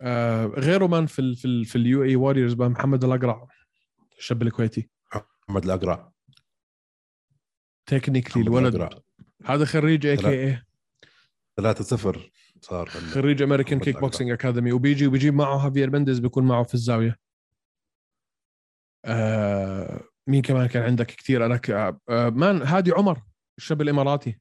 آه 0.00 0.46
غيره 0.46 0.86
man 0.86 1.06
في 1.06 1.18
ال 1.18 1.36
في 1.36 1.44
ال 1.44 1.64
في 1.64 1.76
ال 1.76 2.04
UAE 2.04 2.16
Warriors 2.16 2.54
محمد 2.54 3.04
الأقرع 3.04 3.48
الشاب 4.18 4.42
الكويتي 4.42 4.90
محمد 5.48 5.64
الأقرع 5.64 6.12
technically 7.86 8.42
الولد 8.42 8.74
الأقرع. 8.74 9.00
هذا 9.44 9.64
خريج 9.64 10.06
AKA 10.06 10.62
3-0 11.60 12.18
صار 12.60 12.90
عندنا. 12.94 13.10
خريج 13.10 13.42
American 13.42 13.80
Kick. 13.80 14.00
boxing 14.00 14.30
Academy 14.30 14.72
وبيجي 14.72 15.06
وبيجيب 15.06 15.34
معه 15.34 15.56
Javier 15.56 15.90
Mendez 15.90 16.18
بيكون 16.18 16.44
معه 16.44 16.62
في 16.62 16.74
الزاوية 16.74 17.16
آه 19.04 20.00
مين 20.26 20.42
كمان 20.42 20.66
كان 20.66 20.82
عندك 20.82 21.06
كثير 21.06 21.46
أنا. 21.46 21.60
آه 22.08 22.28
man 22.28 22.62
هادي 22.62 22.92
عمر 22.92 23.22
الشاب 23.58 23.82
الإماراتي 23.82 24.40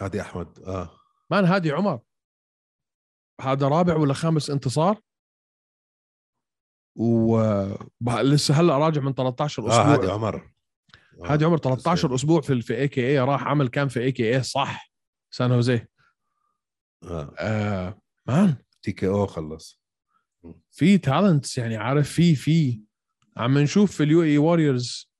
هادي 0.00 0.20
أحمد 0.20 0.58
آه. 0.58 0.90
man 1.30 1.44
هادي 1.44 1.70
عمر. 1.72 2.00
هذا 3.40 3.68
رابع 3.68 3.96
ولا 3.96 4.14
خامس 4.14 4.50
انتصار؟ 4.50 5.00
ولسه 6.96 8.54
هلا 8.54 8.78
راجع 8.78 9.00
من 9.00 9.14
13 9.14 9.68
أسبوع 9.68 9.82
آه 9.82 9.94
هادي 9.94 10.06
عمر. 10.06 10.52
آه. 11.24 11.32
هادي 11.32 11.44
عمر 11.44 11.58
13 11.58 12.14
أسبوع 12.14 12.40
في 12.40 12.62
في 12.62 12.76
AKA 12.76 13.18
راح 13.18 13.44
عمل 13.44 13.68
كان 13.68 13.88
في 13.88 14.00
AKA 14.00 14.42
صح؟ 14.42 14.90
سان 15.30 15.52
هوزي 15.52 15.86
آه. 17.02 17.34
آه 17.38 18.00
man. 18.26 18.56
TKO 18.82 19.26
خلص. 19.26 19.80
في 20.70 20.98
talents 20.98 21.58
يعني 21.58 21.76
عارف 21.76 22.12
في 22.12 22.34
في. 22.34 22.80
عم 23.36 23.58
نشوف 23.58 23.96
في 23.96 24.02
ال 24.02 24.22
UAE 24.22 24.38
Warriors 24.38 25.10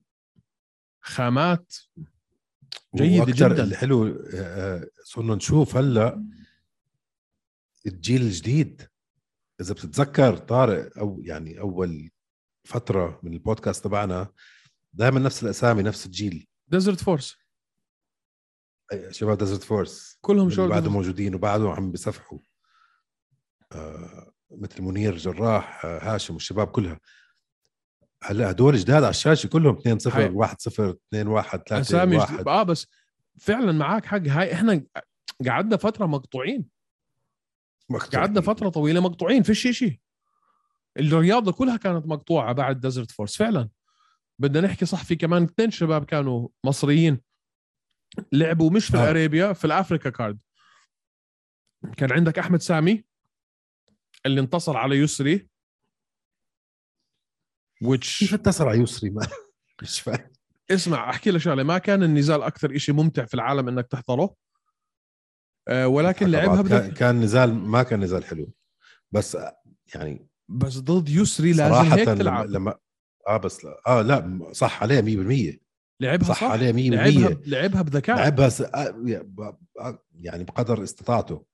خامات. 1.01 1.75
وأكتر 2.93 3.33
جداً. 3.33 3.65
الحلو 3.65 4.07
آه، 4.07 4.21
آه، 4.35 4.89
صرنا 5.05 5.35
نشوف 5.35 5.77
هلأ 5.77 6.25
الجيل 7.87 8.23
الجديد. 8.23 8.89
إذا 9.61 9.75
بتتذكر 9.75 10.37
طارق 10.37 10.99
أو 10.99 11.21
يعني 11.25 11.61
أول 11.61 12.11
فترة 12.65 13.21
من 13.23 13.33
البودكاست 13.33 13.85
تبعنا 13.85 14.33
دائما 14.93 15.21
نفس 15.21 15.43
الأسامي 15.43 15.83
نفس 15.83 16.07
الجيل. 16.07 16.47
Desert 16.69 17.01
Force 17.01 17.37
شباب 19.11 19.39
Desert 19.39 19.63
Force 19.63 20.19
كلهم 20.21 20.51
شباب 20.51 20.69
بعدهم 20.69 20.93
موجودين 20.93 21.35
وبعدهم 21.35 21.71
عم 21.71 21.91
بيسفحوا 21.91 22.39
آه 23.73 24.33
مثل 24.51 24.83
منير 24.83 25.17
جراح 25.17 25.85
آه 25.85 26.15
هاشم 26.15 26.35
والشباب 26.35 26.67
كلها. 26.67 27.01
هلا 28.25 28.51
هدول 28.51 28.77
جداد 28.77 29.03
على 29.03 29.11
الشاشة 29.11 29.47
كلهم 29.47 29.77
2 29.77 29.99
0 29.99 30.19
هاي- 30.19 30.29
1 30.31 30.61
0 30.61 30.91
2 31.09 31.27
1 31.27 31.59
3 31.69 31.81
أسامي 31.81 32.17
1 32.17 32.41
جد- 32.41 32.49
آه 32.49 32.63
بس 32.63 32.87
فعلا 33.39 33.73
معك 33.73 34.05
حق. 34.07 34.27
هاي 34.27 34.53
إحنا 34.53 34.85
قعدنا 35.49 35.77
فترة 35.77 36.07
مقطوعين. 36.07 36.67
قعدنا 38.15 38.41
فترة 38.41 38.69
طويلة 38.69 39.01
مقطوعين. 39.01 39.43
فيش 39.43 39.69
شيء 39.79 39.99
الرياضة 40.99 41.53
كلها 41.53 41.77
كانت 41.77 42.07
مقطوعة 42.07 42.53
بعد 42.53 42.81
Desert 42.81 43.11
Force 43.11 43.37
فعلا. 43.37 43.69
بدنا 44.39 44.67
نحكي 44.67 44.87
صح 44.87 45.05
في 45.05 45.17
كمان 45.17 45.43
اثنين 45.43 45.71
شباب 45.71 46.05
كانوا 46.05 46.49
مصريين. 46.65 47.21
لعبوا 48.33 48.71
مش 48.71 48.87
في 48.87 48.97
آه. 48.97 49.03
ال 49.03 49.10
Arabia 49.10 49.53
في 49.53 49.65
ال 49.65 49.71
Africa 49.71 50.11
card. 50.11 50.39
كان 51.97 52.13
عندك 52.13 52.39
أحمد 52.39 52.61
سامي 52.63 53.05
اللي 54.27 54.41
انتصر 54.41 54.77
على 54.77 54.97
يسري. 54.97 55.50
Which 57.85 58.19
كيف 58.19 58.35
اتصل 58.35 58.69
على 58.69 58.79
يسري؟ 58.83 59.11
ما 59.11 59.27
مش 59.83 60.01
فاهم. 60.01 60.31
اسمع 60.71 61.11
أحكي 61.11 61.31
لك 61.31 61.39
شغلة. 61.41 61.63
ما 61.63 61.79
كان 61.79 62.03
النزال 62.03 62.43
أكثر 62.43 62.79
شيء 62.79 62.95
ممتع 62.95 63.25
في 63.25 63.35
العالم 63.35 63.69
إنك 63.69 63.87
تحضره. 63.87 64.35
آه 65.69 65.89
ولكن 65.89 66.27
لعبها 66.31 66.63
بدك 66.63 66.93
كان 66.93 67.21
نزال 67.21 67.55
ما 67.55 67.83
كان 67.83 68.01
نزال 68.01 68.25
حلو. 68.25 68.53
بس 69.13 69.37
يعني 69.95 70.27
بس 70.49 70.79
ضد 70.79 71.09
يسري 71.09 71.53
لازم 71.53 71.75
صراحة 71.75 71.97
هيك 71.97 72.09
لما, 72.09 72.15
تلعب. 72.19 72.47
لما 72.47 72.79
آه 73.29 73.37
بس 73.37 73.65
لا. 73.65 73.83
آه 73.87 74.03
لا 74.03 74.49
صح 74.53 74.83
عليه 74.83 75.01
100% 75.57 75.59
لعبها 76.01 76.29
صح 76.29 76.41
صح, 76.41 76.51
عليه 76.51 76.73
100% 76.73 76.77
لعبها 76.95 77.41
لعبها 77.47 77.83
بذكاء. 77.83 78.17
لعبها 78.17 78.49
س... 78.49 78.61
آه، 78.61 78.91
ب- 78.91 79.57
يعني 80.15 80.45
بقدر 80.45 80.83
استطاعته. 80.83 81.45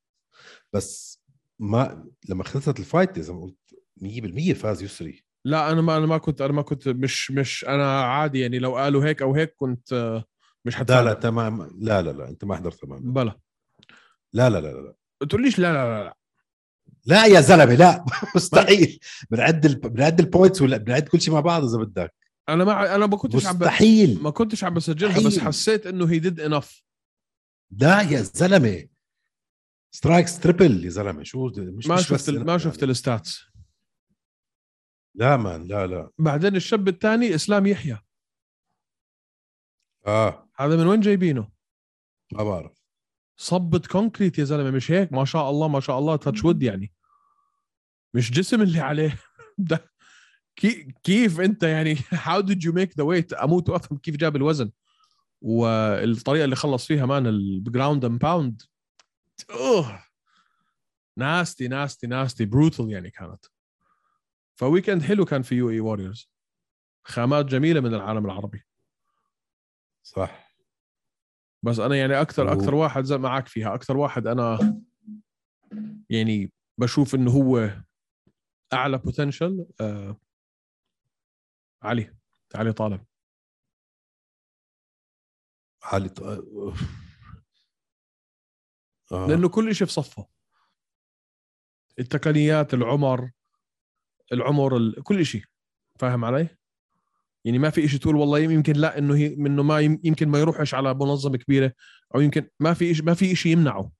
بس 0.72 1.22
ما 1.58 2.08
لما 2.28 2.44
خلصت 2.44 2.78
ال 2.80 2.87
fight 2.87 3.18
زي 3.20 3.32
ما 3.32 3.40
قلت 3.42 3.58
100% 4.00 4.52
فاز 4.52 4.82
يسري. 4.82 5.24
لا 5.46 5.72
أنا 5.72 5.80
ما 5.80 5.96
أنا 5.96 6.06
ما 6.06 6.18
كنت 6.18 6.40
أنا 6.40 6.52
ما 6.52 6.62
كنت 6.62 6.88
مش 6.88 7.30
مش 7.30 7.64
أنا 7.68 8.02
عادي 8.02 8.40
يعني 8.40 8.58
لو 8.58 8.76
قالوا 8.76 9.04
هيك 9.04 9.22
أو 9.22 9.34
هيك 9.34 9.54
كنت 9.56 9.92
آه، 9.92 10.24
مش 10.64 10.72
لا 10.74 10.78
حتفاجئ 10.78 11.04
لا 11.04 11.12
تمام 11.12 11.62
لا 11.78 12.02
لا 12.02 12.10
لا 12.10 12.28
أنت 12.28 12.44
ما 12.44 12.56
حضرت 12.56 12.74
تماما 12.80 13.12
بلا 13.12 13.38
لا 14.32 14.50
لا 14.50 14.60
لا 14.60 14.68
لا 14.68 14.94
ما 15.20 15.26
تقوليش 15.28 15.58
لا 15.58 15.72
لا 15.72 15.84
لا, 15.98 16.04
لا. 16.04 16.16
لا 17.06 17.26
يا 17.26 17.40
زلمة 17.40 17.74
لا 17.74 18.04
مستحيل 18.36 18.98
بنعد 19.30 19.66
ال... 19.66 19.74
بنعد 19.74 20.20
ال 20.20 20.26
points 20.26 20.62
ولا 20.62 20.76
بنعد 20.76 21.02
كل 21.08 21.20
شيء 21.20 21.34
مع 21.34 21.40
بعض 21.40 21.64
إذا 21.64 21.78
بدك 21.78 22.14
أنا 22.48 22.64
ما 22.64 22.94
أنا 22.94 23.06
ما 23.06 23.16
كنتش 23.16 23.46
عم. 23.46 23.56
مستحيل 23.56 24.22
ما 24.22 24.30
كنتش 24.30 24.64
عم 24.64 24.74
بسجلها 24.74 25.26
بس. 25.26 25.38
حسيت 25.38 25.86
إنه 25.86 26.04
he 26.10 26.18
did 26.18 26.40
enough 26.40 26.82
لا 27.78 28.00
يا 28.02 28.20
زلمة 28.22 28.86
strikes 29.90 30.38
triple 30.40 30.84
يا 30.84 30.90
زلمة 30.90 31.22
شو؟ 31.22 31.46
مش 31.56 31.86
ما 31.86 31.94
مش 31.94 32.06
شفت. 32.08 32.30
ما 32.30 32.44
يعني. 32.46 32.58
شفت 32.58 32.82
ال 32.82 32.92
stats 32.92 33.40
لا 35.16 35.36
man 35.36 35.64
لا 35.64 35.86
لا. 35.86 36.10
بعدين 36.18 36.56
الشاب 36.56 36.88
الثاني 36.88 37.34
اسلام 37.34 37.66
يحيى. 37.66 37.98
آه. 40.06 40.48
هذا 40.56 40.76
من 40.76 40.86
وين 40.86 41.00
جايبينه؟ 41.00 41.48
ما 42.32 42.44
بعرف. 42.44 42.72
صبة 43.36 43.86
concrete 43.86 44.38
يا 44.38 44.44
زلمة 44.44 44.70
مش 44.70 44.90
هيك؟ 44.90 45.12
ما 45.12 45.24
شاء 45.24 45.50
الله 45.50 45.68
ما 45.68 45.80
شاء 45.80 45.98
الله 45.98 46.16
touch 46.16 46.44
wood 46.44 46.62
يعني. 46.62 46.92
مش 48.14 48.30
جسم 48.30 48.62
اللي 48.62 48.80
عليه. 48.80 49.18
ده 49.58 49.92
كي 50.56 50.94
كيف 51.02 51.40
انت 51.40 51.62
يعني؟ 51.62 51.96
how 52.10 52.40
did 52.40 52.64
you 52.64 52.72
make 52.72 52.98
the 52.98 53.04
weight 53.04 53.32
أموت 53.32 53.68
وأفهم 53.68 53.98
كيف 53.98 54.16
جاب 54.16 54.36
الوزن. 54.36 54.70
والطريقة 55.40 56.44
اللي 56.44 56.56
خلص 56.56 56.86
فيها 56.86 57.06
man 57.06 57.26
ال 57.26 57.37
ground 57.37 58.04
and 58.04 58.18
pound 58.18 58.62
أوه. 59.50 60.04
nasty 61.18 61.68
nasty 61.68 62.06
nasty 62.06 62.44
brutal 62.44 62.90
يعني 62.90 63.10
كانت. 63.10 63.44
ف 64.58 64.64
weekend 64.64 65.02
حلو 65.02 65.24
كان 65.24 65.42
في 65.42 65.54
UAE 65.54 65.70
Warriors. 65.70 66.30
خامات 67.04 67.44
جميلة 67.44 67.80
من 67.80 67.94
العالم 67.94 68.26
العربي. 68.26 68.62
صح. 70.02 70.46
بس 71.62 71.78
أنا 71.78 71.96
يعني 71.96 72.20
أكثر 72.20 72.52
أكثر 72.52 72.74
واحد 72.74 73.04
زي 73.04 73.18
معك 73.18 73.48
فيها 73.48 73.74
أكثر 73.74 73.96
واحد 73.96 74.26
أنا 74.26 74.58
يعني 76.10 76.52
بشوف 76.78 77.14
إنه 77.14 77.30
هو 77.30 77.70
أعلى 78.72 78.98
بوتنشل 78.98 79.66
آه 79.80 80.20
علي 81.82 82.16
علي 82.54 82.72
طالب. 82.72 83.06
علي 85.82 86.08
ط... 86.08 86.22
أوف. 86.22 86.82
آه. 89.12 89.26
لأنه 89.26 89.48
كل 89.48 89.74
شيء 89.74 89.86
في 89.86 89.92
صفه. 89.92 90.28
التقنيات 91.98 92.74
العمر 92.74 93.30
العمر 94.32 94.76
ال... 94.76 95.02
كل 95.02 95.26
شيء 95.26 95.42
فاهم 95.98 96.24
علي؟ 96.24 96.48
يعني 97.44 97.58
ما 97.58 97.70
في 97.70 97.88
شيء 97.88 98.00
تقول 98.00 98.16
والله 98.16 98.38
يمكن 98.38 98.72
لا 98.72 98.98
إنه 98.98 99.14
هي 99.14 99.26
إنه 99.26 99.62
ما 99.62 99.80
يم- 99.80 100.00
يمكن 100.04 100.28
ما 100.28 100.38
يروحش 100.38 100.74
على 100.74 100.94
منظمة 100.94 101.36
كبيرة 101.36 101.72
أو 102.14 102.20
يمكن 102.20 102.48
ما 102.60 102.74
في 102.74 102.90
إشي 102.90 103.02
ما 103.02 103.14
في 103.14 103.36
شيء 103.36 103.52
يمنعه. 103.52 103.92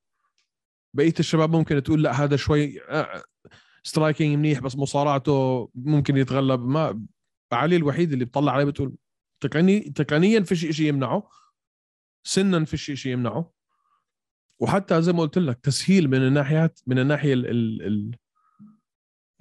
بقية 0.94 1.14
الشباب 1.20 1.50
ممكن 1.56 1.82
تقول 1.82 2.02
لا 2.02 2.24
هذا 2.24 2.36
شوي 2.36 2.82
آه، 2.82 3.22
striking 3.82 4.36
منيح 4.38 4.60
بس 4.60 4.76
مصارعته 4.76 5.70
ممكن 5.74 6.16
يتغلب. 6.16 6.60
ما 6.66 7.02
علي 7.52 7.76
الوحيد 7.76 8.12
اللي 8.12 8.24
بيطلع 8.24 8.52
عليه 8.52 8.64
بتقول 8.64 8.94
تقني 9.40 9.80
تقنيا 9.80 10.40
في 10.40 10.56
شيء 10.56 10.88
يمنعه 10.88 11.28
سنا 12.24 12.64
في 12.64 12.76
شيء 12.76 13.12
يمنعه. 13.12 13.52
وحتى 14.60 15.02
زي 15.02 15.12
ما 15.12 15.20
قلت 15.20 15.38
لك 15.38 15.60
تسهيل 15.60 16.08
من 16.10 16.18
الناحيات 16.26 16.80
من 16.86 16.98
الناحية 16.98 17.34
ال 17.34 17.46
ال 17.46 17.82
ال, 17.86 18.10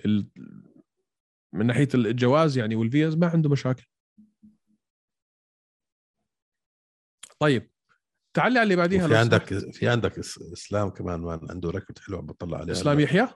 ال 0.06 0.28
من 1.56 1.66
ناحية 1.66 1.88
الجواز 1.94 2.58
يعني 2.58 2.76
والفيز 2.76 3.16
ما 3.16 3.28
عنده 3.28 3.50
مشاكل. 3.50 3.86
طيب 7.40 7.72
تعالي 8.34 8.60
على 8.60 8.64
اللي 8.64 8.76
بعديها 8.76 9.08
في 9.08 9.16
عندك. 9.16 9.44
في 9.72 9.88
عندك 9.88 10.20
إسلام 10.20 10.90
كمان 10.90 11.20
man 11.20 11.48
عنده 11.50 11.70
record 11.70 12.00
حلو 12.00 12.18
عم 12.18 12.26
بطلع 12.26 12.58
عليه 12.58 12.72
إسلام. 12.72 13.00
يحيى؟ 13.00 13.28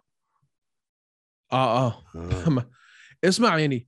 آه 1.52 1.88
آه. 1.88 2.04
آه. 2.16 2.70
اسمع 3.24 3.60
يعني 3.60 3.88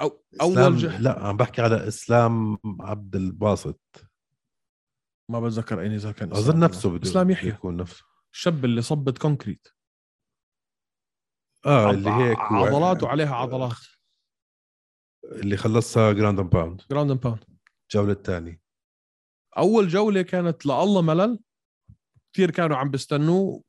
أو 0.00 0.24
أول 0.40 0.76
ج... 0.76 0.86
لا 0.86 1.26
عم 1.26 1.36
بحكي 1.36 1.62
على 1.62 1.88
إسلام 1.88 2.58
عبد 2.80 3.16
الباسط. 3.16 3.80
ما 5.30 5.40
بتذكر 5.40 5.80
اين 5.80 5.92
إذا 5.92 6.12
كان 6.12 6.32
أظن 6.32 6.60
نفسه 6.60 6.90
بده 6.90 7.10
إسلام 7.10 7.30
يحيى. 7.30 7.50
يكون 7.50 7.76
نفسه. 7.76 8.04
الشاب 8.32 8.64
اللي 8.64 8.82
صبة 8.82 9.18
concrete 9.18 9.68
آه 11.66 11.90
اللي 11.90 12.10
هيك 12.10 12.38
عضلات 12.38 13.02
وعليها 13.02 13.34
عضلات. 13.34 13.76
اللي 15.24 15.56
خلصها 15.56 16.12
ground 16.12 16.40
and 16.40 16.50
pound 16.50 16.82
ground 16.90 17.10
and 17.10 17.20
pound 17.20 17.44
الجوله 17.82 18.12
الثانية 18.12 18.60
أول 19.58 19.88
جولة 19.88 20.22
كانت 20.22 20.66
لله 20.66 21.02
ملل. 21.02 21.38
كثير 22.32 22.50
كانوا 22.50 22.76
عم 22.76 22.90
بيستنوه. 22.90 23.62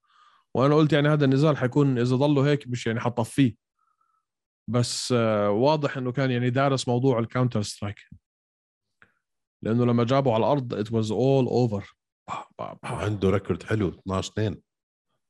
وأنا 0.53 0.75
قلت 0.75 0.93
يعني 0.93 1.09
هذا 1.09 1.25
النزال 1.25 1.57
حيكون 1.57 1.99
إذا 1.99 2.15
ضلوا 2.15 2.47
هيك 2.47 2.67
مش 2.67 2.87
يعني 2.87 2.99
حطفيه. 2.99 3.55
بس 4.69 5.11
آه، 5.11 5.49
واضح 5.49 5.97
إنه 5.97 6.11
كان 6.11 6.31
يعني 6.31 6.49
دارس 6.49 6.87
موضوع 6.87 7.19
ال 7.19 7.25
counter 7.25 7.61
strike 7.61 8.09
لأنه 9.63 9.85
لما 9.85 10.03
جابوا 10.03 10.33
على 10.33 10.41
الأرض 10.43 10.73
it 10.73 10.91
was 10.91 11.11
all 11.11 11.45
over 11.45 11.95
عنده 12.83 13.29
record 13.29 13.63
حلو 13.63 13.87
12 13.89 14.31
2 14.31 14.61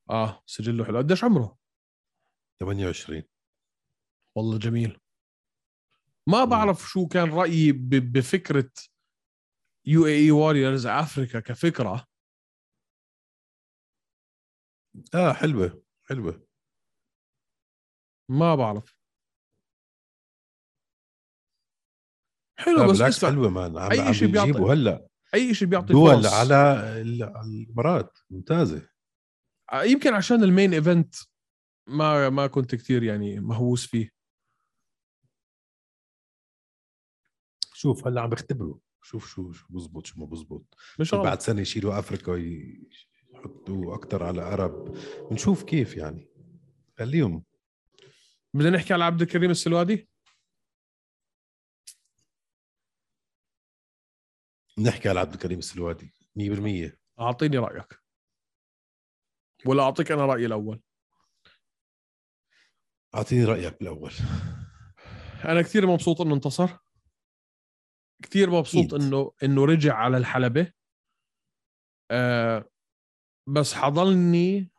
آه 0.10 0.42
سجله 0.46 0.86
حلو. 0.86 0.98
قديش 0.98 1.24
عمره؟ 1.24 1.58
28 2.62 3.24
والله 4.38 4.58
جميل. 4.60 5.00
ما 6.30 6.46
بعرف 6.46 6.80
شو 6.90 7.08
كان 7.08 7.30
رأيي 7.34 7.72
بفكرة 7.72 8.72
UAE 9.88 10.06
Warriors 10.06 10.86
Africa 10.88 11.40
كفكرة. 11.40 12.08
آه 15.16 15.34
حلوة 15.34 15.84
حلوة. 16.10 16.48
ما 18.30 18.56
بعرف. 18.56 18.96
حلو 22.60 22.92
بس 22.92 23.02
اسمع 23.02 23.30
حلوة 23.30 23.50
man 23.50 23.78
عم, 23.78 23.92
أي 23.92 24.00
عم 24.00 24.14
شيء 24.14 24.28
بيعطي- 24.32 24.48
بيجيبوا 24.48 24.74
هلأ 24.74 25.08
أي 25.34 25.54
شيء 25.54 25.68
بيعطي 25.68 25.94
دول 25.94 26.24
فرص. 26.24 26.34
على 26.34 26.56
الامارات 27.02 28.18
ممتازة. 28.30 28.90
آه، 29.74 29.84
يمكن 29.84 30.14
عشان 30.14 30.44
ال 30.44 30.50
main 30.50 30.74
event 30.74 31.16
ما 31.92 32.30
ما 32.30 32.48
كنت 32.48 32.76
كثير 32.76 33.04
يعني 33.04 33.40
مهووس 33.40 33.88
فيه. 33.88 34.10
شوف 37.74 38.08
هلا 38.08 38.22
عم 38.22 38.30
بيختبروا 38.30 38.78
شوف 39.04 39.28
شو 39.28 39.52
شو 39.52 39.68
بزبط 39.70 40.06
شو 40.06 40.20
ما 40.20 40.26
بزبط. 40.26 40.76
مش 41.00 41.16
بعد 41.16 41.42
سنة 41.42 41.62
يشيلوا 41.62 42.00
أفريقيا 42.00 42.34
ويحطوا 42.34 43.96
أكثر 43.96 44.24
على 44.24 44.42
عرب 44.42 44.98
بنشوف 45.30 45.64
كيف 45.64 45.98
يعني. 45.98 46.28
خليهم. 46.98 47.44
بدنا 48.54 48.70
نحكي 48.70 48.94
على 48.94 49.04
عبد 49.04 49.22
الكريم 49.22 49.52
السلوادي؟ 49.52 50.10
نحكي 54.80 55.10
على 55.10 55.20
عبد 55.20 55.34
الكريم 55.34 55.60
السلوادي. 55.60 56.14
100% 56.36 57.00
أعطيني 57.20 57.58
رأيك. 57.58 58.02
ولا 59.66 59.84
أعطيك 59.84 60.12
أنا 60.12 60.26
رأيي 60.26 60.46
الأول. 60.46 60.82
أعطيني 63.16 63.46
رأيك 63.46 63.80
بالاول 63.80 64.12
أنا 65.46 65.62
كثير 65.62 65.88
مبسوط 65.88 66.22
إنه 66.22 66.36
انتصر. 66.36 66.78
كثير 68.24 68.50
مبسوط. 68.50 68.94
انه 68.94 69.32
إنه 69.44 69.66
رجع 69.66 69.96
على 69.96 70.18
الحلبة. 70.18 70.74
آه 72.12 72.70
بس 73.48 73.74
حضلني 73.74 74.72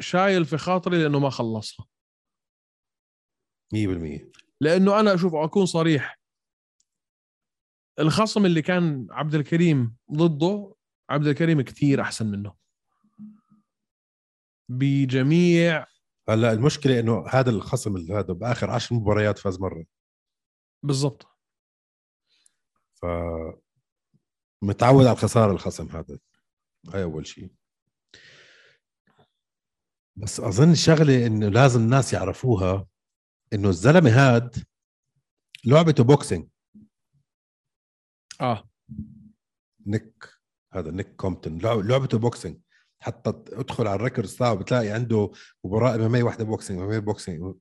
شايل 0.00 0.44
في 0.44 0.58
خاطري 0.58 1.02
لأنه 1.02 1.18
ما 1.18 1.30
خلصها. 1.30 1.86
100% 3.74 4.32
لأنه 4.60 5.00
أنا 5.00 5.14
أشوف 5.14 5.34
أكون 5.34 5.66
صريح. 5.66 6.20
الخصم 7.98 8.46
اللي 8.46 8.62
كان 8.62 9.06
عبد 9.10 9.34
الكريم 9.34 9.96
ضده 10.12 10.74
عبد 11.10 11.26
الكريم 11.26 11.60
كثير 11.60 12.00
أحسن 12.00 12.26
منه. 12.26 12.54
بجميع 14.68 15.86
هلا 16.30 16.52
المشكلة 16.52 17.00
إنه 17.00 17.24
هذا 17.28 17.50
الخصم 17.50 17.96
هذا 18.12 18.32
بآخر 18.32 18.70
10 18.70 18.96
مباريات 18.96 19.38
فاز 19.38 19.60
مرة. 19.60 19.84
بالضبط. 20.82 21.26
ف 22.94 23.06
متعود 24.62 25.06
على 25.06 25.12
الخساره 25.12 25.52
الخصم 25.52 25.86
هذا. 25.88 26.18
هاي 26.94 27.02
أول 27.02 27.26
شيء. 27.26 27.50
بس 30.16 30.40
أظن 30.40 30.74
شغلة 30.74 31.26
إنه 31.26 31.48
لازم 31.48 31.80
الناس 31.80 32.12
يعرفوها 32.12 32.86
إنه 33.52 33.68
الزلمة 33.68 34.10
هاد 34.10 34.64
لعبته 35.64 36.04
boxing. 36.04 36.48
آه. 38.40 38.70
نيك 39.86 40.28
هذا 40.72 40.90
نيك 40.90 41.16
كومبتون. 41.16 41.58
لعب- 41.58 41.78
لعبته 41.80 42.18
boxing. 42.18 42.60
حتى 43.00 43.30
ادخل 43.30 43.86
على 43.86 43.96
ال 43.96 44.01
records 44.01 44.36
تاعه 44.36 44.54
بتلاقي 44.54 44.88
عنده 44.88 45.30
مباراة 45.64 45.94
MMA 45.94 46.22
واحدة 46.22 46.44
boxing 46.44 46.78
MMA 46.80 46.98
boxing. 46.98 47.54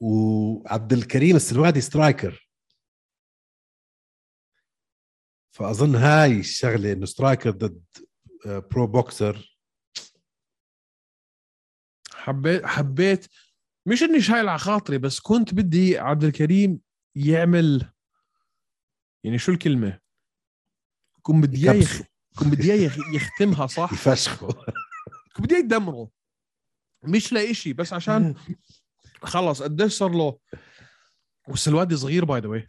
وعبد 0.00 0.92
الكريم 0.92 1.36
السلوادي 1.36 1.80
striker. 1.80 2.48
فأظن 5.54 5.94
هاي 5.94 6.40
الشغلة 6.40 6.92
إنه 6.92 7.06
striker 7.06 7.50
ضد 7.50 7.84
آه، 8.46 8.58
pro 8.58 8.86
boxer. 8.86 9.58
حبيت 12.12 12.66
حبيت. 12.66 13.26
مش 13.86 14.02
إني 14.02 14.20
شايل 14.20 14.48
على 14.48 14.58
خاطري 14.58 14.98
بس 14.98 15.20
كنت 15.20 15.54
بدي 15.54 15.98
عبد 15.98 16.24
الكريم 16.24 16.80
يعمل 17.14 17.92
يعني 19.24 19.38
شو 19.38 19.52
الكلمة؟ 19.52 20.00
كنت 21.22 21.44
بدي 21.44 21.70
إياه 21.70 22.08
يخ- 22.84 23.14
يختمها 23.14 23.66
صح. 23.66 23.94
بدي 25.38 25.54
إياه 25.54 25.62
يدمره 25.64 26.10
مش 27.04 27.32
لإشي 27.32 27.72
بس 27.72 27.92
عشان 27.92 28.34
خلص 29.22 29.62
قديش 29.62 29.92
صار 29.92 30.10
له. 30.10 30.38
والسلوادي 31.48 31.96
صغير 31.96 32.24
by 32.24 32.40
the 32.40 32.48
way 32.48 32.66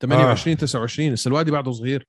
28 0.00 0.56
29 0.56 1.12
السلوادي 1.12 1.50
بعده 1.50 1.72
صغير. 1.72 2.08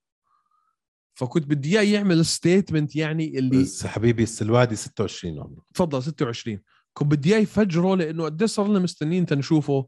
فكنت 1.15 1.45
بدي 1.45 1.79
إياه 1.79 1.93
يعمل 1.93 2.25
statement 2.25 2.95
يعني 2.95 3.39
اللي 3.39 3.62
بس 3.63 3.86
حبيبي 3.86 4.23
السلوادي 4.23 4.75
26 4.75 5.39
عمره. 5.39 5.65
تفضل 5.73 6.03
26 6.03 6.62
كنت 6.93 7.12
بدي 7.12 7.33
إياه 7.33 7.41
يفجره 7.41 7.95
لأنه 7.95 8.25
قديش 8.25 8.49
صار 8.49 8.67
لنا 8.67 8.79
مستنيين 8.79 9.25
تنشوفه 9.25 9.88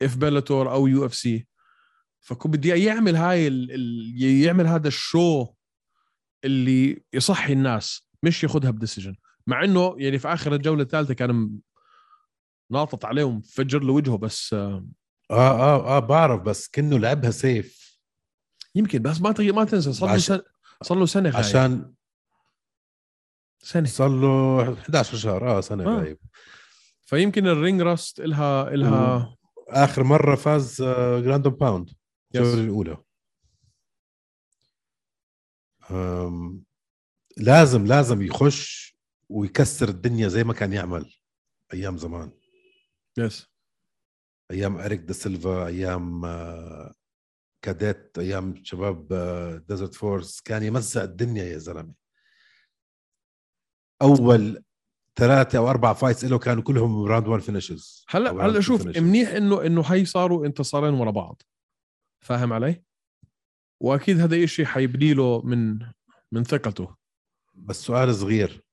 في 0.00 0.18
Bellator 0.18 0.72
أو 0.72 0.86
UFC 0.86 1.46
فكنت 2.20 2.54
بدي 2.56 2.72
إياه 2.74 2.86
يعمل 2.94 3.16
هاي 3.16 3.48
ال... 3.48 3.70
ال... 3.72 4.22
يعمل 4.22 4.66
هذا 4.66 4.88
ال 4.88 5.00
show 5.00 5.46
اللي 6.44 7.02
يصحي 7.12 7.52
الناس 7.52 8.08
مش 8.22 8.42
ياخذها 8.44 8.70
ب 8.70 8.75
decision. 8.75 9.16
مع 9.46 9.64
إنه 9.64 9.94
يعني 9.98 10.18
في 10.18 10.28
آخر 10.28 10.54
الجولة 10.54 10.82
الثالثة 10.82 11.14
كان 11.14 11.50
ناطط 12.70 13.04
عليهم 13.04 13.40
فجر 13.40 13.82
له 13.82 13.92
وجهه 13.92 14.16
بس 14.18 14.52
آه، 14.54 14.86
آه 15.30 15.34
آه 15.60 15.96
آه 15.96 15.98
بعرف 15.98 16.42
بس 16.42 16.68
كأنه 16.68 16.98
لعبها 16.98 17.30
سيف 17.30 17.98
يمكن 18.74 19.02
بس 19.02 19.20
ما 19.20 19.32
تغي... 19.32 19.52
ما 19.52 19.64
تنسى 19.64 19.92
صار 19.92 20.08
له 20.08 20.14
عش- 20.14 20.26
سنه 20.26 20.42
صار 20.82 20.98
له 20.98 21.06
سنة 21.06 21.30
غايب. 21.30 21.44
عشان 21.44 21.94
سنة. 23.62 23.86
صار 23.86 24.08
له 24.08 24.62
11 24.80 25.16
شهر. 25.16 25.48
آه 25.58 25.60
سنة 25.60 25.84
آه. 25.84 25.98
غايب. 26.00 26.18
فيمكن 27.06 27.46
ال 27.46 27.53
ring 27.53 27.80
rust 27.82 28.20
إلها 28.20 28.68
إلها 28.74 29.36
آخر 29.68 30.04
مرة 30.04 30.34
فاز 30.34 30.82
آه، 30.82 31.20
ground 31.20 31.48
and 31.48 31.64
pound 31.64 31.90
الجوله 32.34 32.54
الأولى. 32.64 32.96
أم، 35.90 36.64
لازم 37.36 37.86
لازم 37.86 38.22
يخش 38.22 38.96
ويكسر 39.28 39.88
الدنيا 39.88 40.28
زي 40.28 40.44
ما 40.44 40.52
كان 40.52 40.72
يعمل 40.72 41.14
أيام 41.74 41.96
زمان. 41.98 42.32
yes 43.18 43.46
أيام 44.50 44.76
إريك 44.76 45.00
دا 45.00 45.12
سيلفا 45.12 45.66
أيام 45.66 46.24
آه، 46.24 46.94
كاديت 47.62 48.18
أيام 48.18 48.64
شباب 48.64 49.08
Desert 49.68 49.94
Force 49.94 50.40
كان 50.40 50.62
يمزق 50.62 51.02
الدنيا 51.02 51.44
يا 51.44 51.58
زلمة. 51.58 51.92
أول 54.02 54.64
ثلاثة 55.16 55.58
أو 55.58 55.70
أربع 55.70 55.92
fights 55.92 56.24
له 56.24 56.38
كانوا 56.38 56.62
كلهم 56.62 57.04
round 57.04 57.28
1 57.28 57.42
finishes 57.42 58.04
هلا 58.08 58.30
هلا 58.30 58.60
شوف 58.60 58.86
منيح 58.86 59.30
انه 59.30 59.66
إنه 59.66 59.82
هي 59.82 60.04
صاروا 60.04 60.46
انتصارين 60.46 60.94
ورا 60.94 61.10
بعض. 61.10 61.42
فاهم 62.20 62.52
علي؟ 62.52 62.82
وأكيد 63.80 64.20
هذا 64.20 64.36
الشيء 64.36 64.64
حيبني 64.64 65.14
له 65.14 65.42
من 65.42 65.78
من 66.32 66.44
ثقته 66.44 66.96
بس 67.54 67.76
سؤال 67.76 68.14
صغير 68.14 68.64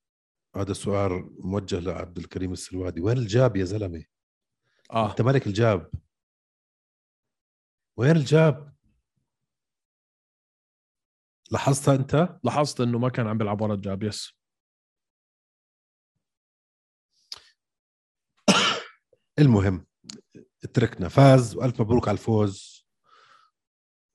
هذا 0.56 0.72
السؤال 0.72 1.30
موجه 1.40 1.80
لعبد 1.80 2.18
الكريم 2.18 2.52
السلوادي 2.52 3.02
وين 3.02 3.18
ال 3.18 3.27
jab 3.27 3.56
يا 3.56 3.66
زلمة؟ 3.66 4.06
آه 4.92 5.12
أنت 5.12 5.22
ملك 5.22 5.48
ال 5.48 5.59
jab 5.59 5.92
وين 7.98 8.16
ال 8.16 8.27
jab؟ 8.27 8.74
لاحظتها 11.52 11.96
أنت؟ 11.96 12.40
لاحظت 12.44 12.82
إنه 12.82 13.00
ما 13.00 13.10
كان 13.10 13.28
عم 13.28 13.38
بيلعب 13.38 13.62
ورا 13.62 13.74
ال 13.74 13.81
jab 13.81 14.04
yes 14.04 14.34
المهم 19.40 19.86
اتركنا 20.64 21.10
فاز 21.10 21.56
وألف 21.56 21.82
مبروك 21.82 22.08
على 22.08 22.18
الفوز 22.18 22.77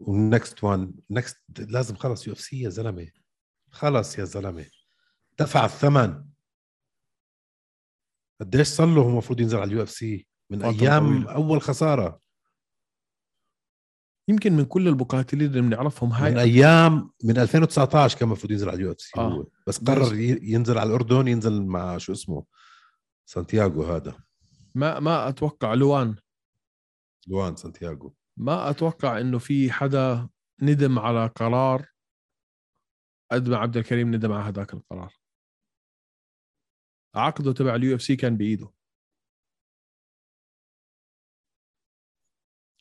وال 0.09 0.27
next 0.27 0.65
one 0.65 0.95
next 1.11 1.39
لازم 1.59 1.97
خلص 1.97 2.27
UFC 2.27 2.61
يا 2.61 2.69
زلمة. 2.69 3.09
خلص 3.71 4.19
يا 4.19 4.25
زلمة. 4.25 4.67
دفع 5.39 5.65
الثمن. 5.65 6.25
قديش 8.41 8.69
صار 8.69 8.87
له 8.87 9.09
المفروض 9.09 9.41
ينزل 9.41 9.59
على 9.59 9.69
ال 9.69 9.83
UFC؟ 9.83 10.27
من 10.51 10.63
أيام 10.63 11.07
طويلة. 11.07 11.33
أول 11.33 11.63
خسارة. 11.63 12.21
يمكن 14.29 14.53
من 14.53 14.65
كل 14.65 14.89
المقاتلين 14.89 15.49
اللي 15.49 15.61
بنعرفهم 15.61 16.09
من 16.09 16.15
هاي 16.17 16.41
أيام 16.41 17.11
من 17.25 17.39
2019 17.39 18.19
كان 18.19 18.29
المفروض 18.29 18.51
ينزل 18.51 18.69
على 18.69 18.77
ال 18.77 18.93
UFC. 18.93 19.21
آه. 19.21 19.33
هو. 19.33 19.47
بس 19.67 19.79
قرر 19.79 20.15
ينزل 20.43 20.79
على 20.79 20.89
الأردن 20.89 21.29
ينزل 21.29 21.63
مع 21.63 21.99
شو 21.99 22.13
اسمه؟ 22.13 22.45
سانتياغو 23.27 23.85
هذا. 23.85 24.15
ما 24.75 25.01
ما 25.01 25.29
أتوقع 25.29 25.75
لوان. 25.75 26.17
لوان 27.27 27.57
سانتياغو. 27.57 28.15
ما 28.43 28.71
أتوقع 28.71 29.21
إنه 29.21 29.39
في 29.39 29.73
حدا 29.73 30.29
ندم 30.63 30.99
على 30.99 31.27
قرار 31.27 31.87
قد 33.33 33.49
ما 33.49 33.57
عبد 33.57 33.77
الكريم 33.77 34.15
ندم 34.15 34.33
على 34.33 34.45
هذاك 34.45 34.75
القرار. 34.75 35.15
عقده 37.15 37.53
تبع 37.53 37.75
ال 37.75 37.95
UFC 37.95 38.17
كان 38.17 38.37
بإيده. 38.37 38.73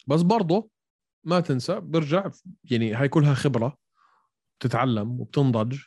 بس 0.07 0.21
برضه 0.21 0.69
ما 1.23 1.39
تنسى 1.39 1.79
برجع 1.79 2.31
يعني 2.71 2.93
هاي 2.93 3.09
كلها 3.09 3.33
خبرة 3.33 3.77
بتتعلم 4.59 5.21
وبتنضج. 5.21 5.79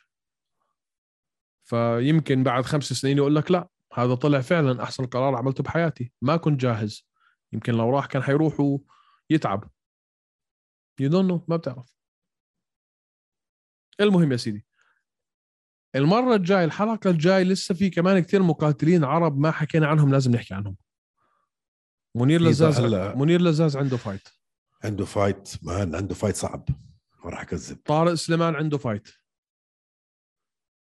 فيمكن 1.63 2.43
بعد 2.43 2.63
خمس 2.63 2.83
سنين 2.83 3.17
يقول 3.17 3.35
لك 3.35 3.51
لا 3.51 3.69
هذا 3.93 4.15
طلع 4.15 4.41
فعلا 4.41 4.83
أحسن 4.83 5.05
قرار 5.05 5.35
عملته 5.35 5.63
بحياتي 5.63 6.13
ما 6.21 6.37
كنت 6.37 6.61
جاهز. 6.61 7.07
يمكن 7.53 7.73
لو 7.73 7.89
راح 7.89 8.05
كان 8.05 8.23
حيروح 8.23 8.59
ويتعب 9.31 9.69
you 10.99 11.09
don't 11.09 11.29
know 11.29 11.45
ما 11.47 11.55
بتعرف. 11.57 11.95
المهم 13.99 14.31
يا 14.31 14.37
سيدي 14.37 14.65
المرة 15.95 16.35
الجاي 16.35 16.63
الحلقة 16.65 17.09
الجاي 17.09 17.43
لسه 17.43 17.75
في 17.75 17.89
كمان 17.89 18.19
كتير 18.19 18.43
مقاتلين 18.43 19.03
عرب 19.03 19.37
ما 19.37 19.51
حكينا 19.51 19.87
عنهم 19.87 20.11
لازم 20.11 20.31
نحكي 20.31 20.53
عنهم. 20.53 20.77
منير 22.15 22.41
لزاز 22.41 22.79
هلا- 22.79 23.15
منير 23.15 23.41
لزاز 23.41 23.77
عنده 23.77 23.97
fight 23.97 24.27
عنده 24.83 25.05
fight 25.05 25.63
مان 25.63 25.95
عنده 25.95 26.15
fight 26.15 26.35
صعب. 26.35 26.65
ما 27.23 27.29
راح 27.31 27.41
أكذب. 27.41 27.77
طارق 27.85 28.13
سليمان 28.13 28.55
عنده 28.55 28.77
fight 28.77 29.09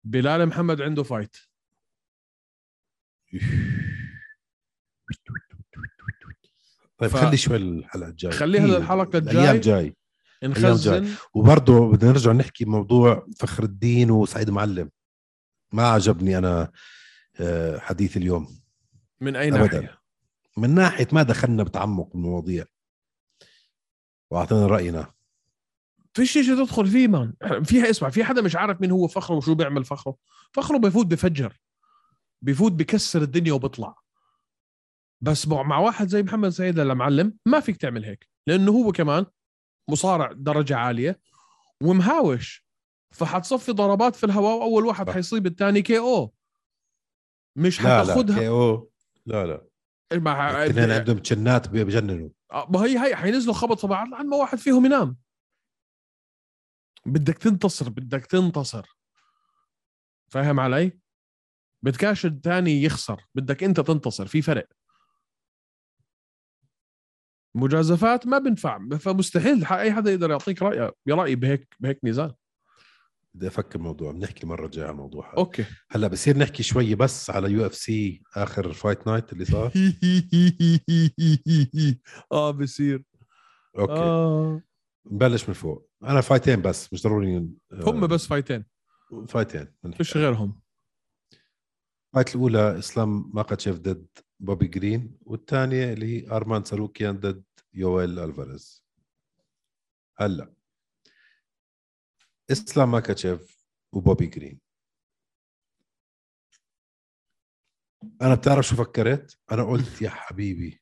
بلال 0.03 0.45
محمد 0.45 0.81
عنده 0.81 1.03
fight 1.03 1.35
طيب 7.01 7.09
ف- 7.11 7.17
خلي 7.17 7.37
شوي 7.37 7.55
الحلقة 7.57 8.09
الجاية. 8.09 8.31
خليها 8.33 8.61
في 8.61 8.67
للحلقة 8.67 9.17
الأيام 9.17 9.55
الجاي. 9.55 9.83
جاي. 9.83 9.95
نخزن. 10.49 11.07
وبرضه 11.33 11.91
بدنا 11.91 12.11
نرجع 12.11 12.31
نحكي 12.31 12.65
موضوع 12.65 13.27
فخر 13.39 13.63
الدين 13.63 14.11
وسعيد 14.11 14.49
معلم. 14.49 14.89
ما 15.71 15.87
عجبني 15.87 16.37
أنا 16.37 16.71
آه، 17.39 17.77
حديث 17.79 18.17
اليوم. 18.17 18.59
من 19.21 19.35
أي 19.35 19.47
أبداً. 19.47 19.59
ناحية 19.79 19.99
من 20.57 20.69
ناحية 20.75 21.07
ما 21.11 21.23
دخلنا 21.23 21.63
بتعمق 21.63 22.09
بالمواضيع. 22.13 22.65
واعطينا 24.31 24.67
رأينا. 24.67 25.13
في 26.13 26.25
شيء 26.25 26.43
تدخل 26.43 26.87
فيه 26.87 27.07
مان؟ 27.07 27.33
فيها 27.63 27.89
اسمع 27.89 28.09
في 28.09 28.23
حدا 28.23 28.41
مش 28.41 28.55
عارف 28.55 28.81
مين 28.81 28.91
هو 28.91 29.07
فخره 29.07 29.35
وشو 29.35 29.55
بيعمل 29.55 29.85
فخره؟ 29.85 30.15
فخره 30.51 30.77
بيفوت 30.77 31.05
بفجر. 31.05 31.59
بيفوت 32.41 32.71
بكسر 32.71 33.21
الدنيا 33.21 33.53
وبيطلع. 33.53 34.00
بس 35.21 35.47
مع 35.47 35.79
واحد 35.79 36.07
زي 36.07 36.23
محمد 36.23 36.49
سعيد 36.49 36.79
المعلم 36.79 37.37
ما 37.45 37.59
فيك 37.59 37.77
تعمل 37.77 38.05
هيك 38.05 38.29
لأنه 38.47 38.71
هو 38.71 38.91
كمان 38.91 39.25
مصارع 39.89 40.31
درجة 40.31 40.75
عالية 40.75 41.19
ومهاوش. 41.83 42.65
فحتصفي 43.13 43.71
ضربات 43.71 44.15
في 44.15 44.25
الهواء 44.25 44.57
وأول 44.57 44.85
واحد. 44.85 45.09
حيصيب 45.09 45.45
الثاني 45.45 45.81
كي 45.81 45.97
أو. 45.97 46.33
مش 47.57 47.81
لا 47.81 47.87
لا 47.87 48.03
حتاخذها 48.03 48.39
كي 48.39 48.47
أو. 48.47 48.91
لا 49.25 49.45
لا. 49.45 49.67
مع 50.13 50.63
الاثنين 50.63 50.91
عندهم 50.91 51.17
تشنات 51.17 51.67
بجننوا. 51.67 52.29
آه، 52.51 52.67
ما 52.69 52.79
هي 52.79 52.99
هي 52.99 53.15
حينزلوا 53.15 53.53
خبط 53.53 53.79
في 53.79 53.87
بعض 53.87 54.07
لحد 54.07 54.25
ما 54.25 54.37
واحد 54.37 54.57
فيهم 54.57 54.85
ينام. 54.85 55.17
بدك 57.05 57.37
تنتصر 57.37 57.89
بدك 57.89 58.25
تنتصر. 58.25 58.97
فاهم 60.31 60.59
علي؟ 60.59 60.99
بدكاش 61.83 62.25
الثاني 62.25 62.83
يخسر 62.83 63.21
بدك 63.35 63.63
أنت 63.63 63.79
تنتصر 63.79 64.27
في 64.27 64.41
فرق. 64.41 64.67
مجازفات 67.55 68.27
ما 68.27 68.37
بنفع 68.37 68.79
فمستحيل 68.99 69.65
أي 69.65 69.93
حدا 69.93 70.11
يقدر 70.11 70.29
يعطيك 70.29 70.61
رأيه 70.61 70.93
برايي 71.05 71.35
بهيك 71.35 71.75
بهيك 71.79 71.99
نزال. 72.03 72.33
بدي 73.33 73.47
أفكر 73.47 73.79
الموضوع 73.79 74.11
بنحكي 74.11 74.43
المره 74.43 74.65
الجايه 74.65 74.85
عن 74.85 74.91
الموضوع 74.91 75.27
هذا. 75.27 75.37
okay. 75.37 75.65
هلأ 75.91 76.07
بصير 76.07 76.37
نحكي 76.37 76.63
شوي 76.63 76.95
بس 76.95 77.29
على 77.29 77.51
UFC 77.51 78.21
آخر 78.35 78.73
fight 78.73 79.07
night 79.07 79.33
اللي 79.33 79.45
صار؟ 79.45 79.71
آه 82.31 82.51
بصير. 82.51 83.03
okay. 83.77 83.93
آه. 83.93 84.61
نبلش 85.11 85.49
من 85.49 85.53
فوق. 85.53 85.89
أنا 86.03 86.21
fight 86.21 86.50
ين 86.50 86.61
بس 86.61 86.93
مش 86.93 87.03
ضروري 87.03 87.37
آه، 87.37 87.47
هم 87.71 88.07
بس 88.07 88.27
fight 88.27 88.54
ين 88.54 88.65
fight 89.27 89.56
ين 89.56 89.67
فيش 89.97 90.17
غيرهم. 90.17 90.61
ال 92.09 92.13
fight 92.13 92.35
الأولى 92.35 92.79
إسلام 92.79 93.31
ماكاتشيف 93.33 93.79
ضد 93.79 94.07
بوبي 94.41 94.67
جرين 94.67 95.17
والثانيه 95.21 95.93
اللي 95.93 96.05
هي 96.05 96.31
أرمان 96.31 96.63
ساروكيان 96.63 97.19
ضد 97.19 97.43
يويل 97.73 98.19
الفاريز 98.19 98.83
هلا 100.17 100.53
إسلام 102.51 102.91
ماكاتشيف 102.91 103.67
وبوبي 103.91 104.27
جرين. 104.27 104.59
أنا 108.21 108.35
بتعرف 108.35 108.67
شو 108.67 108.75
فكرت؟ 108.75 109.39
أنا 109.51 109.63
قلت 109.63 110.01
يا 110.01 110.09
حبيبي 110.09 110.81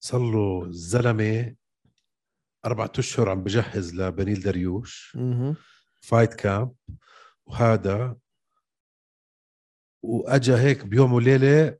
صار 0.00 0.20
له 0.20 0.64
الزلمه 0.64 1.56
أربعة 2.64 2.92
أشهر 2.98 3.28
عم 3.28 3.42
بجهز 3.44 3.94
لبنيل 3.94 4.40
دريوش 4.40 5.16
fight 6.02 6.34
camp 6.34 6.74
وهذا 7.46 8.16
وأجا 10.02 10.60
هيك 10.60 10.84
بيوم 10.86 11.12
وليلة 11.12 11.78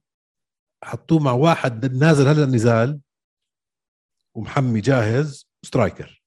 حطوه 0.86 1.18
مع 1.18 1.32
واحد 1.32 1.84
نازل 1.92 2.28
هلا 2.28 2.44
النزال 2.44 3.00
ومحمي 4.34 4.80
جاهز 4.80 5.48
striker. 5.64 6.24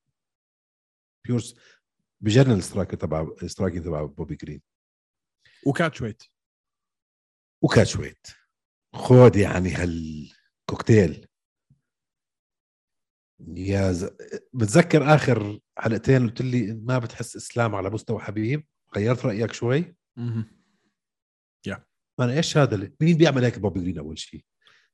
بيورس 1.26 1.56
بجنن 2.22 2.52
ال 2.52 2.58
striker 2.58 2.98
تبع 2.98 3.28
ال 3.44 3.48
striker 3.48 3.80
تبع 3.80 4.06
بوبي 4.06 4.36
جرين. 4.36 4.62
و 5.66 6.02
catchweight. 6.02 6.24
و 7.64 7.96
catchweight. 7.96 8.28
خود 8.94 9.36
يعني 9.36 9.70
هالكوكتيل. 9.70 11.28
يا 13.48 13.92
ز... 13.92 14.04
بتذكر 14.54 15.16
آخر 15.16 15.60
حلقتين 15.78 16.30
قلت 16.30 16.42
لي 16.42 16.74
ما 16.74 17.00
بتحس 17.00 17.36
إسلام 17.36 17.76
على 17.76 17.90
مستوى 17.90 18.20
حبيب؟ 18.20 18.68
غيرت 18.96 19.26
رأيك 19.26 19.54
شوي؟ 19.54 19.96
أنا 22.20 22.34
إيش 22.34 22.58
هذا. 22.58 22.92
مين 23.02 23.18
بيعمل 23.18 23.44
هيك 23.44 23.60
بوبي 23.60 23.80
جرين 23.80 23.98
أول 23.98 24.20
شيء 24.20 24.46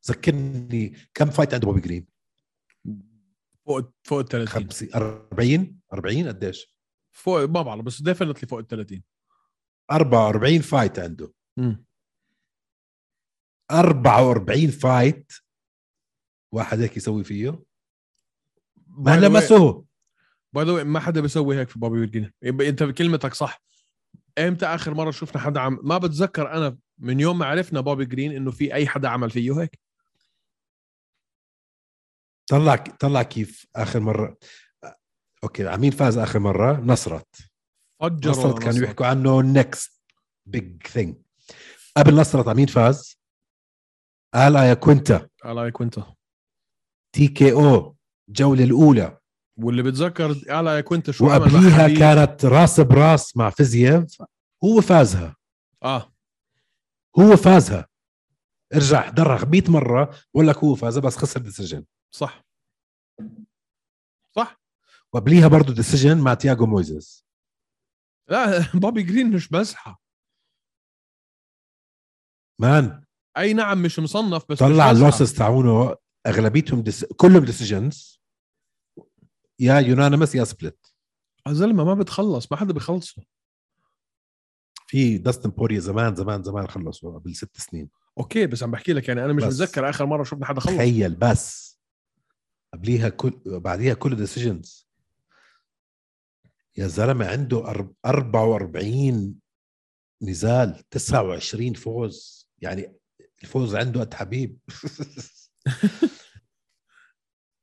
ذكرني 0.08 0.96
كم 1.14 1.30
fight 1.30 1.54
عنده 1.54 1.68
بوبي 1.68 1.82
جرين 1.82 2.06
فوق 3.66 3.92
فوق 4.04 4.20
ال 4.20 4.28
30 4.28 4.48
50 4.48 4.90
40 4.96 5.80
40 5.94 6.28
قديش؟ 6.28 6.72
فوق 7.12 7.42
ما 7.42 7.62
بعرف 7.62 7.82
بس 7.82 8.02
definitely 8.02 8.48
فوق 8.48 8.60
ال 8.60 8.68
30 8.68 9.04
44 9.92 10.62
fight 10.62 11.00
عنده. 11.00 11.34
44 13.72 14.68
fight 14.68 15.32
واحد 16.52 16.80
هيك 16.80 16.98
يسوي 16.98 17.24
فيه. 17.24 17.64
ما 18.88 19.20
لمسه 19.20 19.86
by 20.54 20.66
the 20.66 20.84
ما 20.84 21.00
حدا 21.00 21.22
بيسوي 21.22 21.58
هيك 21.60 21.70
في 21.70 21.80
بوبي 21.80 22.32
يبقى 22.42 22.70
أنت 22.70 22.84
كلمتك 22.84 23.34
صح. 23.34 23.62
إمتى 24.38 24.66
آخر 24.66 24.94
مرة 24.94 25.12
شفنا 25.12 25.42
حدا 25.42 25.60
عم 25.60 25.80
ما 25.84 25.98
بتذكر 25.98 26.52
أنا 26.54 26.78
من 26.98 27.20
يوم 27.20 27.38
ما 27.38 27.46
عرفنا 27.46 27.82
بوبي 27.82 28.06
جرين 28.06 28.32
إنه 28.32 28.52
في 28.52 28.74
أي 28.74 28.88
حدا 28.88 29.08
عمل 29.10 29.30
فيه 29.30 29.62
هيك. 29.62 29.80
طلع 32.48 32.76
طلع 32.76 33.24
كيف 33.24 33.68
آخر 33.76 34.00
مرة؟ 34.00 34.38
okay 35.44 35.68
عمين 35.68 35.92
فاز 35.92 36.18
آخر 36.18 36.40
مرة؟ 36.40 36.80
نصرت. 36.80 37.36
فجر 38.02 38.30
نصرت 38.30 38.60
كانوا 38.60 38.84
يحكوا 38.84 39.06
عنه 39.06 39.42
next 39.42 40.02
big 40.46 40.88
thing 40.88 41.16
قبل 41.98 42.16
نصرت 42.16 42.48
عمين 42.48 42.68
فاز؟ 42.68 43.20
آل 44.34 44.56
ياكوينتا. 44.56 45.28
على 45.44 45.72
كنت 45.72 46.00
TKO 47.16 47.96
الجوله 48.30 48.64
الأولى. 48.64 49.18
واللي 49.58 49.84
بتذكر 49.84 50.42
على 50.50 50.84
كنت 50.84 51.12
شو 51.12 51.30
عمل 51.30 51.40
مع 51.40 51.46
وقبليها. 51.46 52.00
كانت 52.00 52.46
راس 52.46 52.80
براس 52.80 53.38
مع 53.38 53.50
فيزييف 53.50 54.24
هو 54.64 54.82
فازها. 54.82 55.36
آه. 55.84 56.14
هو 57.20 57.36
فازها. 57.36 57.88
ارجع 58.74 59.00
احضرها 59.00 59.46
100 59.46 59.64
مرة 59.68 60.16
بقول 60.34 60.48
لك 60.48 60.58
هو 60.58 60.76
فازها 60.76 61.02
بس 61.02 61.18
خسر 61.18 61.40
decision 61.40 61.86
صح. 62.16 62.46
صح. 64.36 64.62
وقبليها 65.14 65.48
برضه 65.48 65.74
decision 65.74 66.18
مع 66.18 66.34
تياجو 66.34 66.66
مويزيس. 66.66 67.26
لا 68.30 68.66
بوبي 68.82 69.04
جرين 69.04 69.32
مش 69.36 69.52
مزحه 69.54 70.02
man. 72.60 73.04
أي 73.38 73.54
نعم 73.54 73.82
مش 73.82 74.00
مصنف 74.00 74.46
بس 74.50 74.60
طلع. 74.60 74.92
ال 74.92 74.98
losses 74.98 75.34
تاعونه. 75.34 75.96
أغلبيتهم 76.28 76.82
dec... 76.82 77.06
كلهم 77.06 77.46
decisions 77.46 78.22
يا 79.60 79.80
unanimous 79.80 80.36
يا 80.36 80.44
split 80.44 80.88
يا 81.48 81.54
زلمه 81.54 81.84
ما 81.84 81.94
بتخلص 81.94 82.52
ما 82.52 82.58
حدا 82.58 82.74
بيخلصه. 82.74 83.24
في 84.88 85.18
داستن 85.18 85.50
بوريا 85.50 85.80
زمان 85.80 86.16
زمان 86.16 86.44
زمان 86.44 86.68
خلصوا 86.68 87.20
قبل 87.20 87.36
ست 87.36 87.58
سنين. 87.58 87.90
okay 88.18 88.48
بس 88.48 88.64
عم 88.64 88.72
بحكي 88.72 88.94
لك 88.94 89.08
يعني 89.08 89.26
أنا 89.26 89.34
مش 89.34 89.44
بس. 89.44 89.56
بتذكر 89.56 89.90
آخر 89.90 90.06
مرة 90.06 90.24
شفنا 90.24 90.46
حدا 90.46 90.60
خلص. 90.60 90.74
تخيل 90.76 91.16
بس. 91.16 91.75
قبليها 92.76 93.10
كل 93.10 93.42
بعديها 93.46 93.94
كل 93.94 94.16
ديسيجنز 94.16 94.88
يا 96.78 96.88
زلمة 96.88 97.28
عنده 97.32 97.74
أرب- 97.74 97.94
44 98.06 99.40
نزال 100.22 100.84
29 100.90 101.74
فوز 101.74 102.50
يعني 102.60 102.96
الفوز 103.44 103.76
عنده 103.76 104.00
قد 104.00 104.14
حبيب 104.14 104.60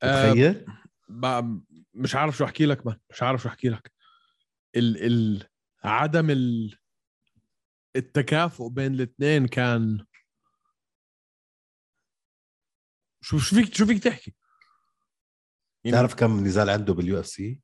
آه، 0.03 0.31
تخيل 0.33 0.65
ب- 1.09 1.61
مش 1.93 2.15
عارف 2.15 2.37
شو 2.37 2.45
أحكي 2.45 2.65
لك 2.65 2.89
man. 2.89 2.95
مش 3.09 3.23
عارف 3.23 3.41
شو 3.41 3.49
أحكي 3.49 3.69
لك 3.69 3.91
ال 4.75 5.05
ال 5.05 5.47
عدم 5.83 6.29
ال 6.29 6.77
التكافؤ 7.95 8.67
بين 8.69 8.93
الاثنين 8.93 9.47
كان 9.47 10.05
شو 13.21 13.37
شو 13.37 13.55
فيك 13.55 13.75
شو 13.75 13.85
فيك 13.85 14.03
تحكي؟ 14.03 14.35
يعني 15.83 15.97
تعرف 15.97 16.15
كم 16.15 16.45
نزال 16.45 16.69
عنده 16.69 16.93
بال 16.93 17.19
UFC؟ 17.19 17.59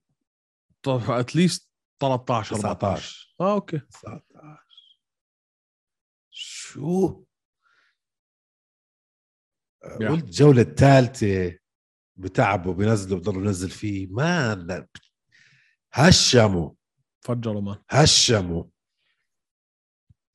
at 0.87 1.11
least 1.11 1.69
13 1.99 2.55
14 2.55 2.55
19 2.55 3.35
آه 3.41 3.53
okay. 3.53 3.79
19 3.79 4.23
شو. 6.31 7.23
قلت 9.83 10.23
الجولة 10.23 10.61
الثالثة 10.61 11.59
بتعبوا 12.15 12.73
بينزلوا 12.73 13.19
بضلوا 13.19 13.45
ينزل 13.45 13.69
فيه. 13.69 14.07
ما. 14.07 14.87
هشموا. 15.93 16.71
فجروا 17.21 17.61
man. 17.61 17.77
هشموا. 17.89 18.63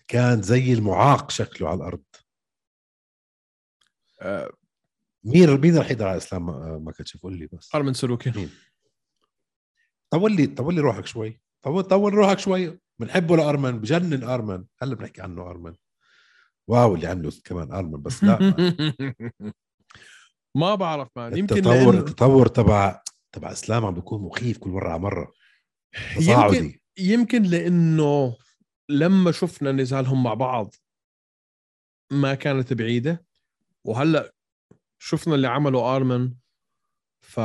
كان 0.08 0.42
زي 0.42 0.72
المعاق 0.72 1.30
شكله 1.30 1.68
على 1.68 1.76
الأرض. 1.76 2.04
آه، 4.20 4.52
مين 5.24 5.60
مين 5.60 5.78
رح 5.78 5.90
يقدر 5.90 6.08
على 6.08 6.16
إسلام؟ 6.16 6.46
ما 6.46 6.78
ما 6.78 6.92
كنت 6.92 7.16
قول 7.16 7.38
لي 7.38 7.46
بس. 7.46 7.74
أرمن 7.74 7.94
سلوكي 7.94 8.30
طول 10.10 10.32
لي 10.32 10.46
طول 10.46 10.74
لي 10.74 10.80
روحك 10.80 11.06
شوي. 11.06 11.40
طول 11.62 11.82
طول 11.82 12.14
روحك 12.14 12.38
شوي. 12.38 12.78
بنحبه 12.98 13.36
لأرمن 13.36 13.80
بجنن 13.80 14.24
أرمن. 14.24 14.64
هلا 14.82 14.94
بنحكي 14.94 15.22
عنه 15.22 15.42
أرمن. 15.42 15.74
واو 16.68 16.94
اللي 16.94 17.06
عمله 17.06 17.32
كمان 17.44 17.72
أرمن 17.72 18.02
بس 18.02 18.24
لا. 18.24 18.38
ما 20.56 20.74
بعرف 20.74 21.08
مان 21.16 21.36
يمكن 21.36 21.56
التطور 21.56 21.74
لأنه 21.74 21.98
التطور 21.98 22.46
تبع 22.46 23.02
تبع 23.32 23.52
إسلام 23.52 23.84
عم 23.84 23.94
بيكون 23.94 24.22
مخيف 24.22 24.58
كل 24.58 24.70
مرة 24.70 24.88
على 24.88 24.98
مرة. 24.98 25.32
يمكن 25.94 26.20
تصاعدي 26.20 26.82
يمكن 26.98 27.42
لأنه 27.42 28.36
لما 28.88 29.32
شفنا 29.32 29.72
نزالهم 29.72 30.22
مع 30.22 30.34
بعض 30.34 30.74
ما 32.12 32.34
كانت 32.34 32.72
بعيدة. 32.72 33.24
وهلأ 33.84 34.33
شفنا 35.06 35.34
اللي 35.34 35.46
عمله 35.46 35.96
آرمن 35.96 36.34
ف 37.20 37.40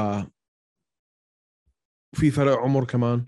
في 2.13 2.31
فرق 2.31 2.57
عمر 2.57 2.85
كمان. 2.85 3.25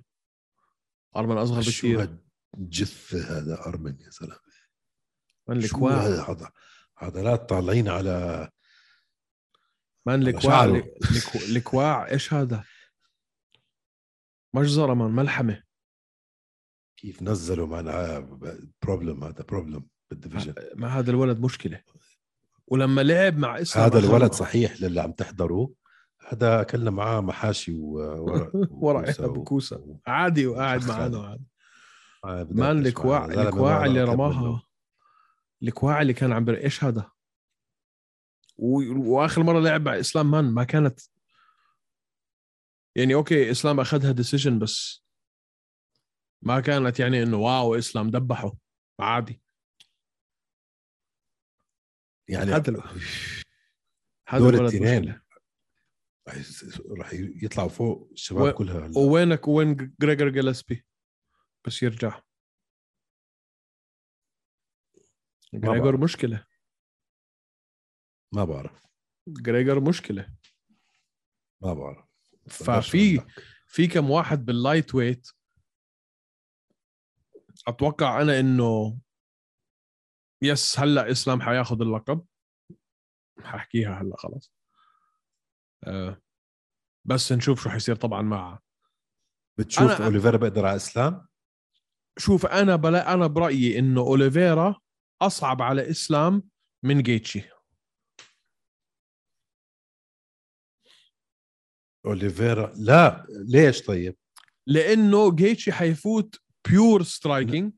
آرمن 1.16 1.38
أصغر 1.38 1.62
شو 1.62 1.70
بكثير 1.70 2.20
هالجثة 2.56 3.38
هذا 3.38 3.66
آرمن 3.66 4.02
يا 4.02 4.10
زلمه 4.10 4.40
شو 5.48 5.52
الكواع 5.52 5.98
هذا؟ 5.98 6.52
عضلات 6.98 7.50
طالعين 7.50 7.88
على 7.88 8.50
على 10.08 10.30
الكواع 10.30 10.84
الكواع 11.50 12.10
إيش 12.12 12.34
هذا؟ 12.34 12.64
مجزره 14.54 14.94
مان 14.94 15.12
ملحمة. 15.12 15.64
كيف 16.98 17.24
نزلوا؟ 17.24 17.68
معنا 17.68 18.20
problem 18.82 19.24
هذا 19.24 19.44
problem 19.44 19.88
بال 20.10 20.18
division. 20.18 20.54
ما 20.76 20.88
هذا 20.88 21.12
الولد 21.12 21.40
مشكلة. 21.40 21.84
ولما 22.72 23.02
لعب 23.02 23.38
مع 23.38 23.62
إسلام 23.62 23.86
هذا 23.86 24.00
الولد 24.00 24.34
صحيح 24.34 24.82
للي 24.82 25.02
عم 25.02 25.12
تحضروا 25.12 25.68
هذا 26.30 26.62
اكلنا 26.62 26.92
معاه 26.92 27.22
محاشي 27.22 27.74
وورق 27.74 28.52
ورق 28.72 29.00
و- 29.00 29.24
و- 29.28 29.44
عادي 30.08 30.48
وقاعد 30.48 30.80
وفخ 30.84 30.90
معنا. 30.90 31.28
عادي. 31.28 31.44
آه، 32.26 32.48
man 32.52 32.86
الكواع 32.86 33.26
الكواع 33.26 33.86
اللي 33.86 34.04
رماها. 34.04 34.64
الكواع 35.64 36.02
اللي 36.02 36.14
كان 36.14 36.32
عم 36.32 36.46
بر 36.46 36.58
إيش 36.58 36.84
هذا؟ 36.84 37.12
و... 38.58 38.82
وآخر 39.14 39.44
مرة 39.44 39.60
لعب 39.60 39.82
مع 39.82 40.00
إسلام 40.00 40.32
man 40.32 40.46
ما 40.46 40.64
كانت. 40.64 41.00
يعني 42.96 43.14
okay 43.14 43.52
إسلام 43.52 43.80
أخذها 43.80 44.12
decision 44.12 44.60
بس 44.60 45.06
ما 46.42 46.60
كانت 46.60 47.00
يعني 47.00 47.24
إنه 47.24 47.38
wow 47.38 47.76
إسلام 47.76 48.10
دبحه 48.10 48.54
عادي. 49.00 49.42
يعني 52.32 52.52
هذا 52.52 52.84
هذا 54.28 54.40
دول 54.44 54.56
الاثنين. 54.56 55.22
رح 57.00 57.10
يطلعوا 57.44 57.70
فوق 57.70 58.10
الشباب 58.12 58.54
و- 58.54 58.58
كلها. 58.58 58.88
هلا. 58.88 58.98
ووينك 58.98 59.48
وين 59.48 59.96
جريجر 60.02 60.30
جيلسبي 60.30 60.86
بس 61.66 61.84
يرجع. 61.84 62.22
جريجر. 65.54 65.98
مشكلة. 65.98 66.46
ما 68.34 68.46
بعرف. 68.46 68.88
جريجر 69.28 69.80
مشكلة. 69.80 70.34
ما 71.62 71.74
بعرف. 71.74 72.06
ففي. 72.50 73.22
في 73.68 73.88
كم 73.88 74.10
واحد 74.12 74.46
بال 74.46 74.96
lightweight. 74.96 75.28
أتوقع 77.68 78.22
أنا 78.22 78.40
إنه 78.40 79.00
yes 80.42 80.80
هلأ 80.80 81.12
إسلام 81.12 81.42
حياخذ 81.42 81.82
اللقب. 81.82 82.26
ححكيها 83.44 84.02
هلأ 84.02 84.16
خلاص. 84.18 84.52
أه 85.84 86.22
بس 87.06 87.32
نشوف 87.32 87.64
شو 87.64 87.70
حيصير 87.70 87.96
طبعا 87.96 88.22
مع 88.22 88.60
بتشوف 89.60 89.98
أنا- 89.98 90.02
أوليفيرا 90.02 90.38
بيقدر 90.38 90.66
على 90.66 90.76
إسلام؟ 90.76 91.28
شوف 92.18 92.46
أنا 92.46 92.76
بلا 92.76 93.14
أنا 93.14 93.28
برأيي 93.28 93.80
إنه 93.80 94.02
أوليفيرا 94.02 94.76
أصعب 95.22 95.62
على 95.62 95.90
إسلام 95.90 96.44
من 96.84 97.02
جيتشي. 97.02 97.50
أوليفيرا 102.06 102.74
لا 102.76 103.26
ليش 103.30 103.82
طيب؟ 103.86 104.18
لأنه 104.68 105.36
جيتشي 105.36 105.72
حيفوت 105.72 106.36
pure 106.70 107.04
striking 107.04 107.74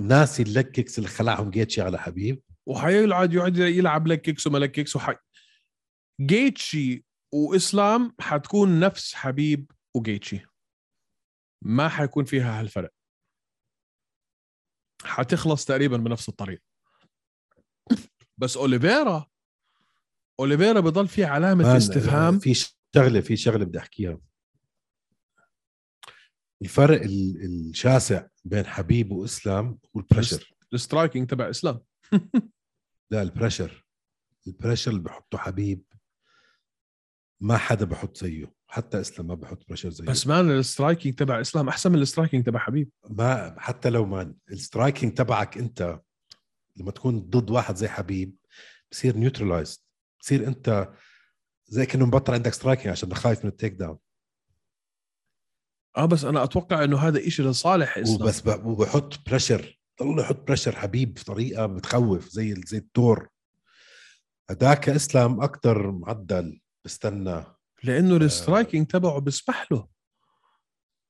ناسي 0.00 0.42
ال 0.42 0.51
kicks 0.51 0.98
اللي 0.98 1.08
خلعهم 1.08 1.50
جيتشي 1.50 1.82
على 1.82 1.98
حبيب. 1.98 2.42
وحيقعد 2.66 3.32
يقعد 3.34 3.56
يلعب 3.56 4.06
لك 4.06 4.22
kicks 4.22 4.46
وما 4.46 4.58
لك 4.58 4.72
kicks 4.72 4.96
وحي... 4.96 5.14
جيتشي 6.20 7.04
وإسلام 7.34 8.14
حتكون 8.20 8.80
نفس 8.80 9.14
حبيب 9.14 9.70
وجيتشي. 9.96 10.46
ما 11.64 11.88
حيكون 11.88 12.24
فيها 12.24 12.60
هالفرق. 12.60 12.92
حتخلص 15.04 15.64
تقريبا 15.64 15.96
بنفس 15.96 16.28
الطريقة. 16.28 16.62
بس 18.38 18.56
أوليفيرا 18.56 19.26
أوليفيرا 20.40 20.80
بضل 20.80 21.08
في 21.08 21.24
علامة 21.24 21.76
استفهام. 21.76 22.38
في 22.38 22.54
شغلة 22.94 23.20
في 23.20 23.36
شغلة 23.36 23.64
بدي 23.64 23.78
أحكيها. 23.78 24.18
الفرق 26.62 27.02
ال- 27.02 27.44
الشاسع 27.44 28.26
بين 28.44 28.66
حبيب 28.66 29.12
وإسلام 29.12 29.78
هو 29.96 30.00
ال 30.00 30.06
pressure 30.06 30.54
ال 30.74 30.80
striking 30.80 31.26
تبع 31.30 31.50
إسلام. 31.50 31.80
لا 33.10 33.22
ال 33.22 33.29
pressure 33.29 33.86
ال 34.46 34.51
pressure 34.51 34.90
اللي 34.90 35.02
بحطه 35.02 35.38
حبيب 35.38 35.82
ما 37.40 37.56
حدا 37.56 37.84
بحط 37.84 38.16
زيه. 38.16 38.52
حتى 38.68 39.00
إسلام 39.00 39.26
ما 39.28 39.34
بحط 39.34 39.66
pressure 39.68 39.90
زيه. 39.90 40.04
بس 40.04 40.26
man 40.26 40.50
ال 40.50 40.57
striking 40.57 41.14
تبع 41.14 41.40
إسلام 41.40 41.68
أحسن 41.68 41.92
من 41.92 41.98
ال 41.98 42.03
striking 42.03 42.46
تبع 42.46 42.58
حبيب. 42.58 42.90
ما 43.10 43.54
حتى 43.60 43.90
لو 43.90 44.04
ما 44.06 44.34
ال 44.50 44.57
striking 44.57 45.14
تبعك 45.14 45.58
أنت 45.58 46.00
لما 46.76 46.90
تكون 46.90 47.20
ضد 47.20 47.50
واحد 47.50 47.76
زي 47.76 47.88
حبيب 47.88 48.36
بصير 48.92 49.16
neutralized 49.16 49.78
بصير 50.20 50.46
أنت 50.46 50.92
زي 51.66 51.86
كأنه 51.86 52.06
مبطل 52.06 52.32
عندك 52.34 52.52
striking 52.54 52.88
عشان 52.88 53.14
خايف 53.14 53.44
من 53.44 53.50
ال 53.50 53.72
takedown 53.72 53.98
آه 55.96 56.04
بس 56.04 56.24
أنا 56.24 56.44
أتوقع 56.44 56.84
إنه 56.84 56.98
هذا 56.98 57.26
إشي 57.26 57.42
لصالح 57.42 57.98
إسلام. 57.98 58.22
وبس 58.22 58.40
ب- 58.40 58.66
وبحط 58.66 59.28
pressure 59.28 59.78
ضل 60.02 60.18
يحط 60.20 60.46
pressure 60.46 60.76
حبيب 60.76 61.14
بطريقة 61.14 61.66
بتخوف 61.66 62.28
زي 62.28 62.54
زي 62.66 62.78
الدور. 62.78 63.28
هداك 64.50 64.88
إسلام 64.88 65.40
أكثر 65.40 65.90
معدل 65.90 66.60
بستنى. 66.84 67.44
لأنه 67.82 68.16
ال 68.16 68.24
striking 68.24 68.86
تبعه 68.86 69.18
بيسمح 69.20 69.72
له. 69.72 69.86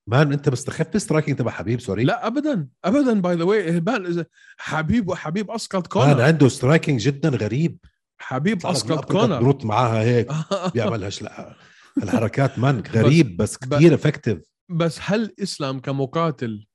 man 0.07 0.33
أنت 0.33 0.49
مستخف 0.49 1.03
striking 1.03 1.37
تبع 1.37 1.51
حبيب 1.51 1.81
sorry. 1.81 2.05
لا 2.05 2.27
ابدا. 2.27 2.69
ابدا 2.85 3.21
by 3.21 3.35
the 3.37 3.45
way 3.45 3.81
man 3.81 4.25
حبيب 4.59 5.09
وحبيب 5.09 5.51
أسقط 5.51 5.97
man 5.97 6.05
كونر 6.13 6.23
عنده 6.23 6.49
striking 6.49 7.01
جدا 7.01 7.29
غريب. 7.29 7.79
حبيب 8.19 8.67
أسقط 8.67 9.05
كونر 9.13 9.43
بنط 9.43 9.65
معاها 9.65 10.03
هيك 10.03 10.29
بيعملها 10.75 11.11
لا 11.23 11.57
الحركات 12.03 12.59
man 12.59 12.83
غريب 12.95 13.37
بس 13.37 13.57
كثير 13.57 13.95
effective 13.95 14.50
بس 14.71 14.99
هل 15.03 15.35
إسلام 15.43 15.81
كمقاتل 15.81 16.67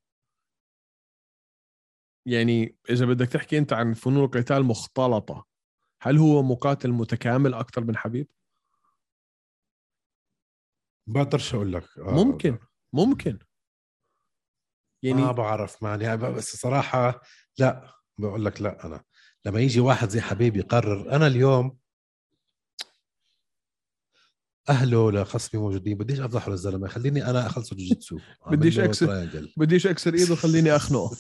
يعني 2.28 2.78
إذا 2.90 3.06
بدك 3.06 3.28
تحكي 3.28 3.58
أنت 3.58 3.74
عن 3.74 3.94
فنون 3.94 4.24
القتال 4.24 4.64
مختلطة 4.64 5.46
هل 6.02 6.18
هو 6.18 6.44
مقاتل 6.44 6.92
متكامل 6.92 7.54
أكثر 7.54 7.84
من 7.84 7.98
حبيب؟ 7.98 8.28
بقدرش 11.08 11.56
أقول 11.56 11.74
لك 11.74 11.84
آه، 11.98 12.12
ممكن 12.12 12.58
ممكن 12.94 13.40
يعني 15.04 15.22
ما 15.22 15.32
بعرف 15.32 15.84
man 15.84 16.02
يعني 16.02 16.18
بس 16.18 16.56
صراحة 16.56 17.22
لا 17.60 17.94
بقول 18.18 18.46
لك 18.46 18.62
لا 18.62 18.86
أنا 18.86 19.04
لما 19.46 19.60
يجي 19.60 19.80
واحد 19.80 20.10
زي 20.10 20.22
حبيب 20.22 20.56
يقرر 20.56 21.16
أنا 21.16 21.28
اليوم 21.28 21.78
أهله 24.70 25.12
لخصمي 25.12 25.62
موجودين. 25.62 25.98
بديش 25.98 26.20
أفضحه 26.20 26.52
للزلمة. 26.52 26.88
خليني 26.88 27.30
أنا 27.30 27.48
أخلصه 27.48 27.76
جوجيتسو. 27.76 28.20
بديش 28.52 28.80
triangle. 28.80 29.54
بديش 29.58 29.88
أكسر 29.88 30.14
إيده 30.14 30.36
خليني 30.36 30.76
أخنقه. 30.76 31.18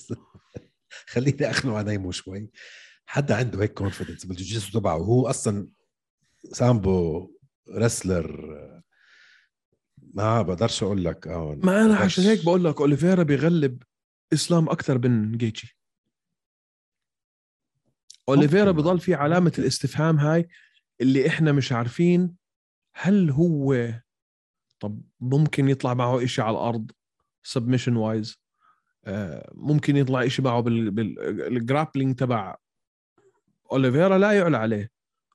خليني 1.13 1.49
أخنقه 1.49 1.81
انيمه 1.81 2.11
شوي. 2.11 2.49
حدا 3.05 3.35
عنده 3.35 3.61
هيك 3.61 3.73
confidence 3.73 4.25
بالجوجيتسو 4.25 4.79
تبعه. 4.79 4.95
وهو 4.95 5.27
أصلا 5.27 5.67
sambo 6.51 7.31
wrestler 7.69 8.55
ما 10.13 10.41
بقدرش 10.41 10.83
أقول 10.83 11.05
لك. 11.05 11.27
آه 11.27 11.59
ما 11.63 11.85
أنا. 11.85 11.95
عشان 11.95 12.23
هيك 12.23 12.43
بقول 12.45 12.63
لك 12.65 12.81
أوليفيرا 12.81 13.23
بيغلب 13.23 13.83
إسلام 14.33 14.69
أكثر 14.69 14.97
من 14.97 15.37
جيتشي. 15.37 15.79
أوليفيرا. 18.29 18.71
بضل 18.71 18.99
في 18.99 19.13
علامة. 19.13 19.53
الاستفهام 19.59 20.17
هاي 20.17 20.47
اللي 21.01 21.27
إحنا 21.27 21.51
مش 21.51 21.71
عارفين 21.71 22.44
هل 22.97 23.31
هو 23.31 23.93
طب 24.79 25.01
ممكن 25.19 25.69
يطلع 25.69 25.93
معه 25.93 26.23
إشي 26.23 26.41
على 26.41 26.51
الأرض 26.57 26.91
submission 27.43 27.95
wise 27.95 28.39
ممكن 29.53 29.97
يطلع 29.97 30.25
إشي 30.25 30.41
معه 30.41 30.61
بال 30.61 30.89
grappling 30.89 32.15
تبع 32.15 32.55
اوليفيرا 33.71 34.17
لا 34.17 34.31
يعلى 34.31 34.57
عليه 34.57 34.91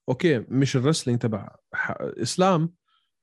okay 0.09 0.39
مش 0.39 0.77
ال 0.77 0.81
wrestling 0.81 1.19
تبع 1.19 1.57
إسلام 2.01 2.75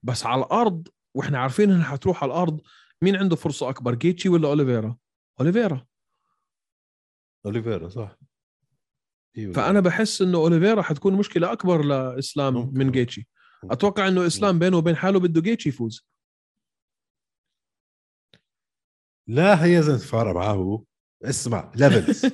بس 0.04 0.26
على 0.26 0.42
الأرض 0.42 0.88
وإحنا 1.14 1.40
عارفين 1.40 1.72
إنها 1.72 1.84
حتروح 1.92 2.24
على 2.24 2.32
الأرض 2.32 2.62
مين 3.02 3.16
عنده 3.16 3.36
فرصة 3.36 3.70
أكبر 3.70 3.96
جيتشي 3.96 4.30
ولا 4.30 4.48
اوليفيرا 4.48 4.98
اوليفيرا 5.40 5.86
اوليفيرا 7.46 7.90
صح. 7.90 8.18
فأنا 9.54 9.80
بحس 9.80 10.22
إنه 10.22 10.38
اوليفيرا 10.38 10.82
حتكون 10.82 11.14
مشكلة 11.14 11.52
أكبر 11.52 11.86
لإسلام 11.86 12.54
ممكن. 12.54 12.78
من 12.78 12.92
جيتشي. 12.92 13.28
أتوقع 13.64 14.08
إنه 14.08 14.28
إسلام 14.28 14.60
بينه 14.60 14.78
وبين 14.78 14.96
حاله 14.96 15.20
بده 15.20 15.42
جيتشي 15.42 15.70
يفوز. 15.70 16.06
لا 19.28 19.66
هي 19.66 19.84
فارقه 20.00 20.34
معاه. 20.34 20.54
هو 20.54 20.84
اسمع 21.24 21.72
levels 21.76 22.26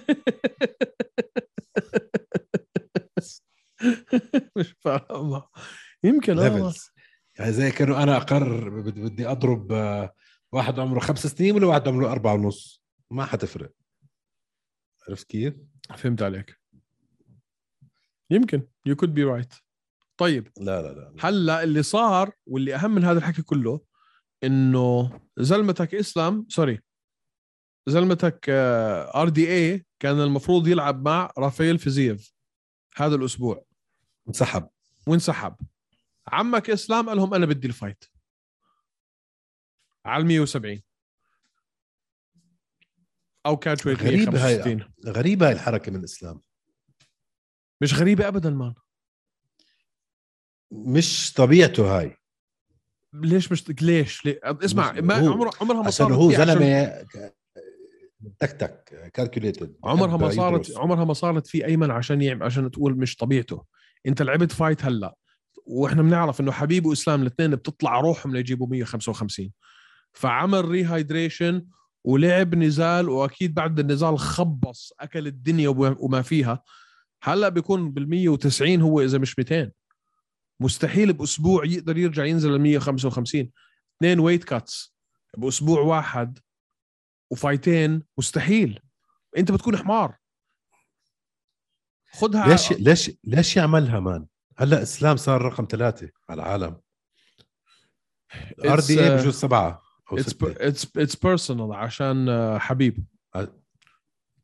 مش 4.57 4.75
فاهم 4.79 5.41
يمكن 6.03 6.33
levels 6.35 6.89
يعني 7.39 7.51
زي 7.53 7.71
كانوا 7.71 8.03
أنا 8.03 8.17
أقرر 8.17 8.81
بد- 8.81 8.99
بدي 8.99 9.27
أضرب 9.27 9.71
آه، 9.71 10.13
واحد 10.51 10.79
عمره 10.79 10.99
خمس 10.99 11.27
سنين 11.27 11.55
ولا 11.55 11.67
واحد 11.67 11.87
عمره 11.87 12.11
أربعة 12.11 12.33
ونص. 12.33 12.83
ما 13.11 13.25
حتفرق. 13.25 13.71
عرفت 15.09 15.27
كيف؟ 15.27 15.53
فهمت 15.97 16.21
عليك. 16.21 16.59
يمكن. 18.29 18.67
you 18.85 18.95
could 18.95 19.13
be 19.13 19.23
right 19.23 19.53
طيب 20.17 20.51
لا 20.57 20.81
لا 20.81 20.87
لا 20.87 21.13
هلأ 21.19 21.63
اللي 21.63 21.83
صار 21.83 22.31
واللي 22.45 22.75
أهم 22.75 22.95
من 22.95 23.03
هذا 23.03 23.19
الحكي 23.19 23.41
كله 23.41 23.81
إنه 24.43 25.19
زلمتك 25.37 25.95
إسلام 25.95 26.45
sorry 26.49 26.81
زلمتك 27.87 28.45
آر 29.15 29.29
دي 29.29 29.49
اي 29.51 29.85
كان 29.99 30.21
المفروض 30.21 30.67
يلعب 30.67 31.05
مع 31.05 31.33
رافائيل 31.37 31.79
فيزييف 31.79 32.33
هذا 32.95 33.15
الأسبوع. 33.15 33.65
انسحب. 34.27 34.69
وانسحب. 35.07 35.55
عمك 36.27 36.69
إسلام 36.69 37.09
قال 37.09 37.17
لهم 37.17 37.33
أنا 37.33 37.45
بدي 37.45 37.67
ال 37.67 37.72
fight. 37.72 38.03
على 40.05 40.21
ال 40.21 40.27
170 40.27 40.81
أو 43.45 43.57
catch 43.57 43.85
weight 43.85 44.03
غريبة 44.03 44.45
هاي. 44.45 44.57
65 44.57 44.93
غريبه 45.05 45.47
هاي 45.47 45.53
الحركة 45.53 45.91
من 45.91 45.99
الاسلام 45.99 46.41
مش 47.81 47.93
غريبة 47.93 48.27
ابدا 48.27 48.49
man. 48.49 48.73
مش 50.73 51.33
طبيعته 51.33 51.97
هاي. 51.99 52.17
ليش 53.13 53.51
مش 53.51 53.81
ليش؟ 53.81 54.27
اسمع 54.43 54.91
ما 54.91 55.13
عمر 55.13 55.49
عمرها 55.61 55.81
ما 55.81 55.89
صارت 55.89 56.11
هو 56.11 56.31
زلمة 56.31 57.05
تكتك 58.39 59.11
calculated 59.13 59.75
عمرها 59.83 60.17
ما 60.17 60.29
صارت 60.29 60.77
عمرها 60.77 61.05
ما 61.05 61.13
صارت 61.13 61.47
في 61.47 61.65
أيمن 61.65 61.91
عشان 61.91 62.21
يعمل 62.21 62.43
عشان 62.43 62.71
تقول 62.71 62.97
مش 62.97 63.15
طبيعته. 63.15 63.63
أنت 64.05 64.21
لعبت 64.21 64.51
fight 64.51 64.85
هلأ. 64.85 65.15
وإحنا 65.65 66.01
بنعرف 66.01 66.41
إنه 66.41 66.51
حبيب 66.51 66.85
وإسلام 66.85 67.21
الاثنين 67.21 67.51
بتطلع 67.51 67.99
روحهم 67.99 68.33
ليجيبوا 68.33 68.67
155 68.67 69.51
فعمل 70.13 70.65
rehydration 70.65 71.65
ولعب 72.03 72.55
نزال 72.55 73.09
وأكيد 73.09 73.53
بعد 73.53 73.79
النزال 73.79 74.19
خبص 74.19 74.93
أكل 74.99 75.27
الدنيا 75.27 75.69
وما 75.77 76.21
فيها. 76.21 76.63
هلأ 77.23 77.49
بيكون 77.49 77.91
بال 77.91 78.09
190 78.09 78.81
هو 78.81 79.01
إذا 79.01 79.17
مش 79.17 79.39
200 79.39 79.71
مستحيل 80.63 81.13
بأسبوع 81.13 81.65
يقدر 81.65 81.97
يرجع 81.97 82.25
ينزل 82.25 82.55
ل 82.55 82.59
155 82.59 83.51
اثنين 83.97 84.19
weight 84.19 84.43
cuts 84.43 84.95
بأسبوع 85.37 85.79
واحد 85.79 86.39
و 87.31 87.40
fightين 87.40 88.03
مستحيل. 88.17 88.79
أنت 89.37 89.51
بتكون 89.51 89.77
حمار. 89.77 90.17
خدها 92.11 92.47
ليش 92.47 92.71
ليش 92.71 93.11
ليش 93.23 93.57
يعملها 93.57 93.99
man؟ 93.99 94.27
هلا 94.57 94.81
إسلام 94.81 95.17
صار 95.17 95.41
رقم 95.41 95.67
ثلاثة 95.69 96.09
على 96.29 96.41
العالم. 96.41 96.81
ار 98.65 98.81
It's, 98.81 98.87
دي 98.87 98.99
اي 98.99 99.17
uh, 99.17 99.21
بجوز 99.21 99.35
سبعة 99.35 99.81
أو 100.11 100.17
it's 100.17 100.97
it's 100.97 101.15
personal 101.15 101.73
عشان 101.73 102.29
آه، 102.29 102.57
حبيب. 102.57 103.05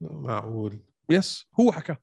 معقول. 0.02 0.80
يس 1.10 1.48
هو 1.60 1.72
حكى. 1.72 1.96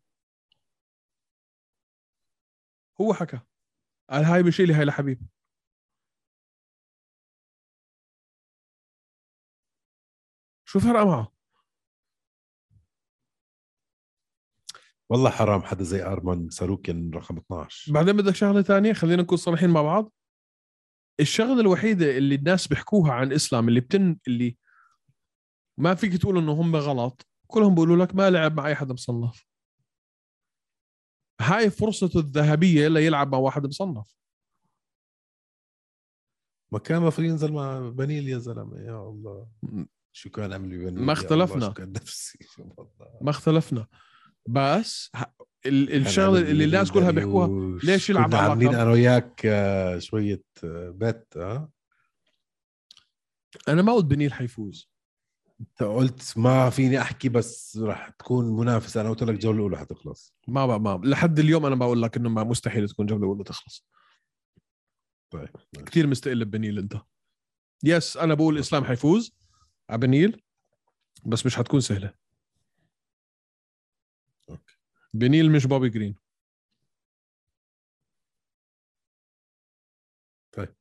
هو 3.00 3.14
حكى. 3.14 3.40
قال 4.10 4.24
هاي 4.24 4.42
بشيلي 4.42 4.74
هاي 4.74 4.84
لحبيب 4.84 5.20
شو 10.64 10.80
فرق 10.80 11.02
معه؟ 11.02 11.32
والله 15.10 15.30
حرام 15.30 15.62
حدا 15.62 15.84
زي 15.84 16.02
آرمان 16.02 16.50
ساروكن 16.50 17.10
رقم 17.14 17.36
12 17.36 17.92
بعدين 17.92 18.16
بدك 18.16 18.34
شغلة 18.34 18.62
ثانية 18.62 18.92
خلينا 18.92 19.22
نكون 19.22 19.38
صريحين 19.38 19.70
مع 19.70 19.82
بعض. 19.82 20.12
الشغلة 21.20 21.60
الوحيدة 21.60 22.16
اللي 22.18 22.34
الناس 22.34 22.66
بيحكوها 22.68 23.12
عن 23.12 23.32
إسلام 23.32 23.68
اللي 23.68 23.80
بتن 23.80 24.18
اللي 24.28 24.56
ما 25.78 25.94
فيك 25.94 26.16
تقول 26.16 26.38
إنه 26.38 26.52
هم 26.52 26.76
غلط 26.76 27.26
كلهم 27.46 27.74
بيقولوا 27.74 28.04
لك 28.04 28.14
ما 28.14 28.30
لعب 28.30 28.56
مع 28.56 28.66
أي 28.66 28.74
حدا 28.74 28.94
مصنف. 28.94 29.46
هاي 31.40 31.70
فرصته 31.70 32.20
الذهبية 32.20 32.88
ليلعب 32.88 33.32
مع 33.32 33.38
واحد 33.38 33.66
مصنف. 33.66 34.16
ما 36.72 36.78
كان 36.78 36.98
المفروض 36.98 37.26
ينزل 37.26 37.52
مع 37.52 37.90
بنيل 37.90 38.28
يا 38.28 38.38
زلمة. 38.38 38.80
يا 38.80 39.08
الله. 39.08 39.48
شو 40.12 40.30
كان 40.30 40.52
عمل 40.52 40.78
ببني 40.78 41.00
ما 41.00 41.12
اختلفنا. 41.12 41.66
شو 41.66 41.72
كان 41.72 41.92
نفسي. 41.92 42.38
والله. 42.76 43.18
ما 43.20 43.30
اختلفنا. 43.30 43.86
بس 44.48 45.12
الشغلة 45.66 46.40
اللي 46.40 46.64
الناس 46.64 46.92
كلها 46.92 47.10
بيحكوها 47.10 47.78
ليش 47.84 48.10
يلعب 48.10 48.34
على 48.34 48.50
عاملين؟ 48.50 48.74
أنا 48.74 48.90
وياك 48.90 49.46
آه، 49.46 49.98
شوية 49.98 50.42
آه، 50.64 50.90
بت 50.90 51.36
ها 51.36 51.70
أنا 53.68 53.82
ما 53.82 53.92
قلت 53.92 54.04
بنيل 54.04 54.32
حيفوز. 54.32 54.90
انت 55.60 55.82
قلت 55.82 56.38
ما 56.38 56.70
فيني 56.70 57.00
احكي 57.00 57.28
بس 57.28 57.76
راح 57.76 58.08
تكون 58.08 58.56
منافسة. 58.56 59.00
أنا 59.00 59.10
قلت 59.10 59.22
لك 59.22 59.34
الجولة 59.34 59.56
الأولى 59.56 59.78
حتخلص. 59.78 60.34
ما 60.48 60.66
بقى 60.66 60.80
ما 60.80 61.00
لحد 61.04 61.38
اليوم 61.38 61.66
أنا 61.66 61.74
بقول 61.74 62.02
لك 62.02 62.16
إنه 62.16 62.28
ما 62.28 62.44
مستحيل 62.44 62.88
تكون 62.88 63.06
جوله 63.06 63.26
اولى 63.26 63.44
تخلص. 63.44 63.86
طيب. 65.30 65.48
كثير 65.86 66.06
مستقل 66.06 66.44
ببنيل 66.44 66.78
أنت. 66.78 66.96
yes 67.84 68.16
أنا 68.16 68.34
بقول 68.34 68.54
الاسلام 68.54 68.84
حيفوز 68.84 69.36
على 69.90 69.98
بنيل 69.98 70.42
بس 71.26 71.46
مش 71.46 71.56
حتكون 71.56 71.80
سهلة. 71.80 72.14
okay. 74.50 74.76
بنيل 75.14 75.52
مش 75.52 75.66
بوبي 75.66 75.88
جرين. 75.88 76.16
طيب. 80.52 80.74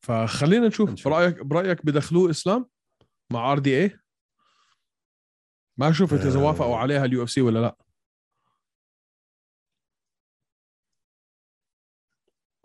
فخلينا 0.00 0.68
نشوف. 0.68 1.08
برايك 1.08 1.42
برأيك 1.42 1.86
بدخلوه 1.86 2.30
إسلام؟ 2.30 2.71
مع 3.32 3.52
ار 3.52 3.58
دي 3.58 3.82
اي 3.82 3.98
ما 5.76 5.92
شفت 5.92 6.26
إذا 6.26 6.40
آه. 6.40 6.44
وافقوا 6.44 6.76
عليها 6.76 7.04
اليو 7.04 7.22
اف 7.22 7.30
سي 7.30 7.40
ولا 7.40 7.58
لا. 7.58 7.76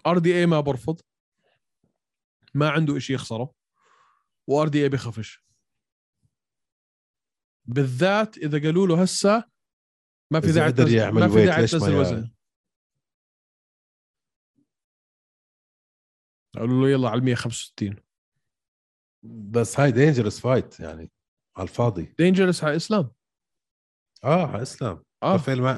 ار 0.07 0.17
دي 0.17 0.39
اي 0.39 0.45
ما 0.45 0.59
برفض. 0.59 1.01
ما 2.53 2.69
عنده 2.69 2.97
إشي 2.97 3.13
يخسره. 3.13 3.53
وار 4.47 4.67
دي 4.67 4.83
اي 4.83 4.89
بخفش 4.89 5.43
بالذات 7.65 8.37
إذا 8.37 8.61
قالوا 8.63 8.87
له 8.87 9.01
هسه 9.01 9.43
ما 10.31 10.39
في 10.41 10.51
داعي 10.51 10.71
تنزل 10.71 11.09
ما 11.09 11.27
في 11.27 11.45
داعي 11.45 11.67
تنزل 11.67 11.95
وزن. 11.95 12.31
قالوا 16.55 16.87
له 16.87 16.89
يلا 16.89 17.09
على 17.09 17.21
165 17.21 18.06
بس 19.31 19.79
هاي 19.79 19.91
dangerous 19.91 20.39
fight 20.39 20.79
يعني 20.79 21.11
على 21.57 21.63
الفاضي. 21.67 22.13
dangerous 22.19 22.63
على 22.63 22.75
اسلام 22.75 23.11
آه 24.23 24.47
على 24.47 24.61
اسلام 24.61 25.03
آه. 25.23 25.41
ما 25.47 25.77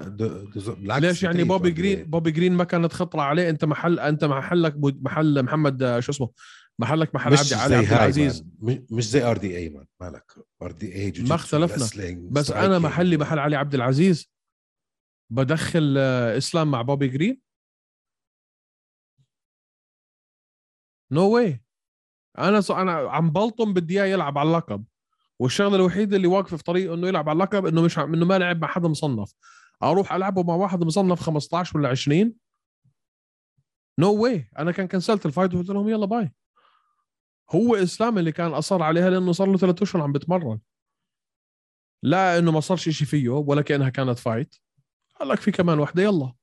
بالعكس 0.78 1.04
ليش 1.04 1.24
يعني 1.24 1.44
بوبي. 1.44 1.72
جرين 1.72 2.04
بوبي 2.04 2.32
جرين 2.32 2.54
ما 2.54 2.64
كانت 2.64 2.94
خطرة 2.94 3.22
عليه؟ 3.22 3.50
أنت 3.50 3.66
محل 3.66 4.00
أنت 4.00 4.24
محلك 4.26 4.76
محل 4.78 5.44
محمد 5.44 5.84
آه، 5.84 6.00
شو 6.00 6.12
اسمه؟ 6.12 6.30
محلك 6.80 7.16
محل 7.16 7.38
عبد 7.38 7.54
علي 7.54 7.76
عبد 7.76 7.92
العزيز. 7.92 8.46
مش- 8.92 9.04
زي 9.06 9.24
ار 9.24 9.38
دي 9.38 9.58
اي 9.58 9.70
man 9.70 9.86
مالك. 10.02 10.34
ار 10.62 10.72
دي 10.72 10.96
اي 10.96 11.14
ما 11.22 11.36
اختلفنا. 11.36 12.30
بس 12.32 12.52
أنا 12.52 12.80
محلي 12.80 13.18
محل 13.18 13.40
علي 13.40 13.56
عبد 13.56 13.74
العزيز. 13.76 14.32
بدخل 15.32 15.96
آه، 15.98 16.38
اسلام 16.38 16.72
مع 16.72 16.82
بوبي 16.82 17.08
جرين 17.08 17.42
نو 21.12 21.22
no 21.30 21.34
واي 21.34 21.62
أنا 22.40 22.62
ص... 22.62 22.72
أنا 22.72 22.92
عم 22.92 23.32
بلطم 23.32 23.74
بدي 23.74 24.04
إياه 24.04 24.14
يلعب 24.14 24.38
على 24.38 24.48
اللقب. 24.48 24.86
والشغلة 25.40 25.76
الوحيدة 25.76 26.18
اللي 26.18 26.28
واقفة 26.28 26.58
في 26.58 26.64
طريقه 26.64 26.94
إنه 26.94 27.08
يلعب 27.08 27.30
على 27.30 27.36
اللقب 27.38 27.66
إنه 27.66 27.82
مش 27.82 28.00
إنه 28.00 28.26
ما 28.26 28.40
لعب 28.40 28.62
مع 28.62 28.68
حدا 28.68 28.88
مصنف. 28.88 29.34
أروح 29.84 30.14
ألعبه 30.14 30.44
مع 30.44 30.56
واحد 30.56 30.84
مصنف 30.84 31.20
15 31.20 31.78
ولا 31.78 31.90
20 31.90 32.34
نو 34.00 34.18
no 34.18 34.20
واي 34.20 34.50
أنا 34.60 34.72
كان 34.72 34.88
cancelت 34.88 35.26
ال 35.26 35.31
fight 35.31 35.54
وقلت 35.54 35.70
لهم 35.70 35.90
يلا 35.90 36.06
bye 36.06 36.34
هو 37.52 37.76
إسلام 37.76 38.18
اللي 38.18 38.32
كان 38.32 38.52
أصر 38.52 38.84
عليها 38.84 39.10
لأنه 39.10 39.32
صار 39.32 39.48
له 39.48 39.58
ثلاث 39.58 39.82
أشهر 39.82 40.02
عم 40.02 40.12
بتمرن. 40.12 40.60
لا 42.04 42.38
إنه 42.38 42.52
ما 42.52 42.60
صارش 42.60 42.90
شيء 42.90 43.08
فيه 43.08 43.30
ولا 43.30 43.62
كأنها 43.62 43.90
كانت 43.90 44.20
fight 44.20 44.56
قال 45.20 45.28
لك 45.28 45.40
في 45.40 45.52
كمان 45.52 45.80
واحدة 45.80 46.04
يلا. 46.04 46.34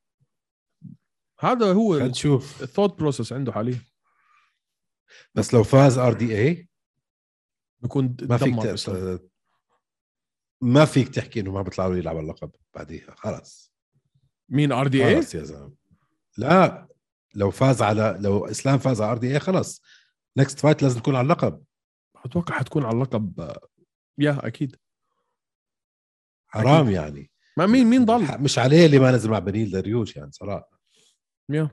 هذا 1.41 1.73
هو 1.73 1.97
ال 2.61 2.65
thought 2.66 2.99
process 2.99 3.33
عنده 3.33 3.53
حاليا. 3.53 3.81
بس 5.35 5.55
لو 5.55 5.65
فاز 5.65 5.99
ار 5.99 6.13
دي 6.13 6.39
اي 6.39 6.69
بكون 7.81 8.17
ما 8.23 8.39
فيك. 8.39 9.21
ما 10.61 10.85
فيك 10.85 11.09
تحكي 11.09 11.41
إنه 11.41 11.53
ما 11.53 11.63
بيطلع 11.63 11.87
له 11.87 11.97
يلعب 11.97 12.17
على 12.17 12.25
اللقب 12.25 12.51
بعديها. 12.75 13.15
خلاص. 13.19 13.73
مين 14.49 14.73
ار 14.73 14.89
دي 14.89 15.07
اي 15.07 15.15
خلاص 15.15 15.35
يا 15.35 15.43
زلمة. 15.43 15.75
لا 16.39 16.89
لو 17.35 17.51
فاز 17.51 17.83
على 17.83 18.17
لو 18.21 18.47
إسلام 18.47 18.79
فاز 18.79 19.01
على 19.01 19.13
ار 19.13 19.19
دي 19.19 19.33
اي 19.35 19.41
خلاص. 19.41 19.83
next 20.37 20.59
fight 20.59 20.83
لازم 20.83 21.01
تكون 21.01 21.17
على 21.17 21.25
اللقب. 21.25 21.65
أتوقع 22.25 22.55
حتكون 22.55 22.85
على 22.85 22.95
اللقب. 22.95 23.57
yeah 24.19 24.47
أكيد. 24.47 24.77
حرام 26.49 26.91
يعني. 26.91 27.31
ما 27.57 27.67
مين 27.67 27.87
مين 27.87 28.05
ضل؟ 28.05 28.43
مش 28.43 28.59
عليه 28.59 28.87
اللي 28.87 28.99
ما 28.99 29.11
نزل 29.11 29.31
مع 29.31 29.39
بنيل 29.39 29.71
داريوش 29.71 30.17
يعني 30.17 30.33
صراحة. 30.33 30.81
يا. 31.49 31.71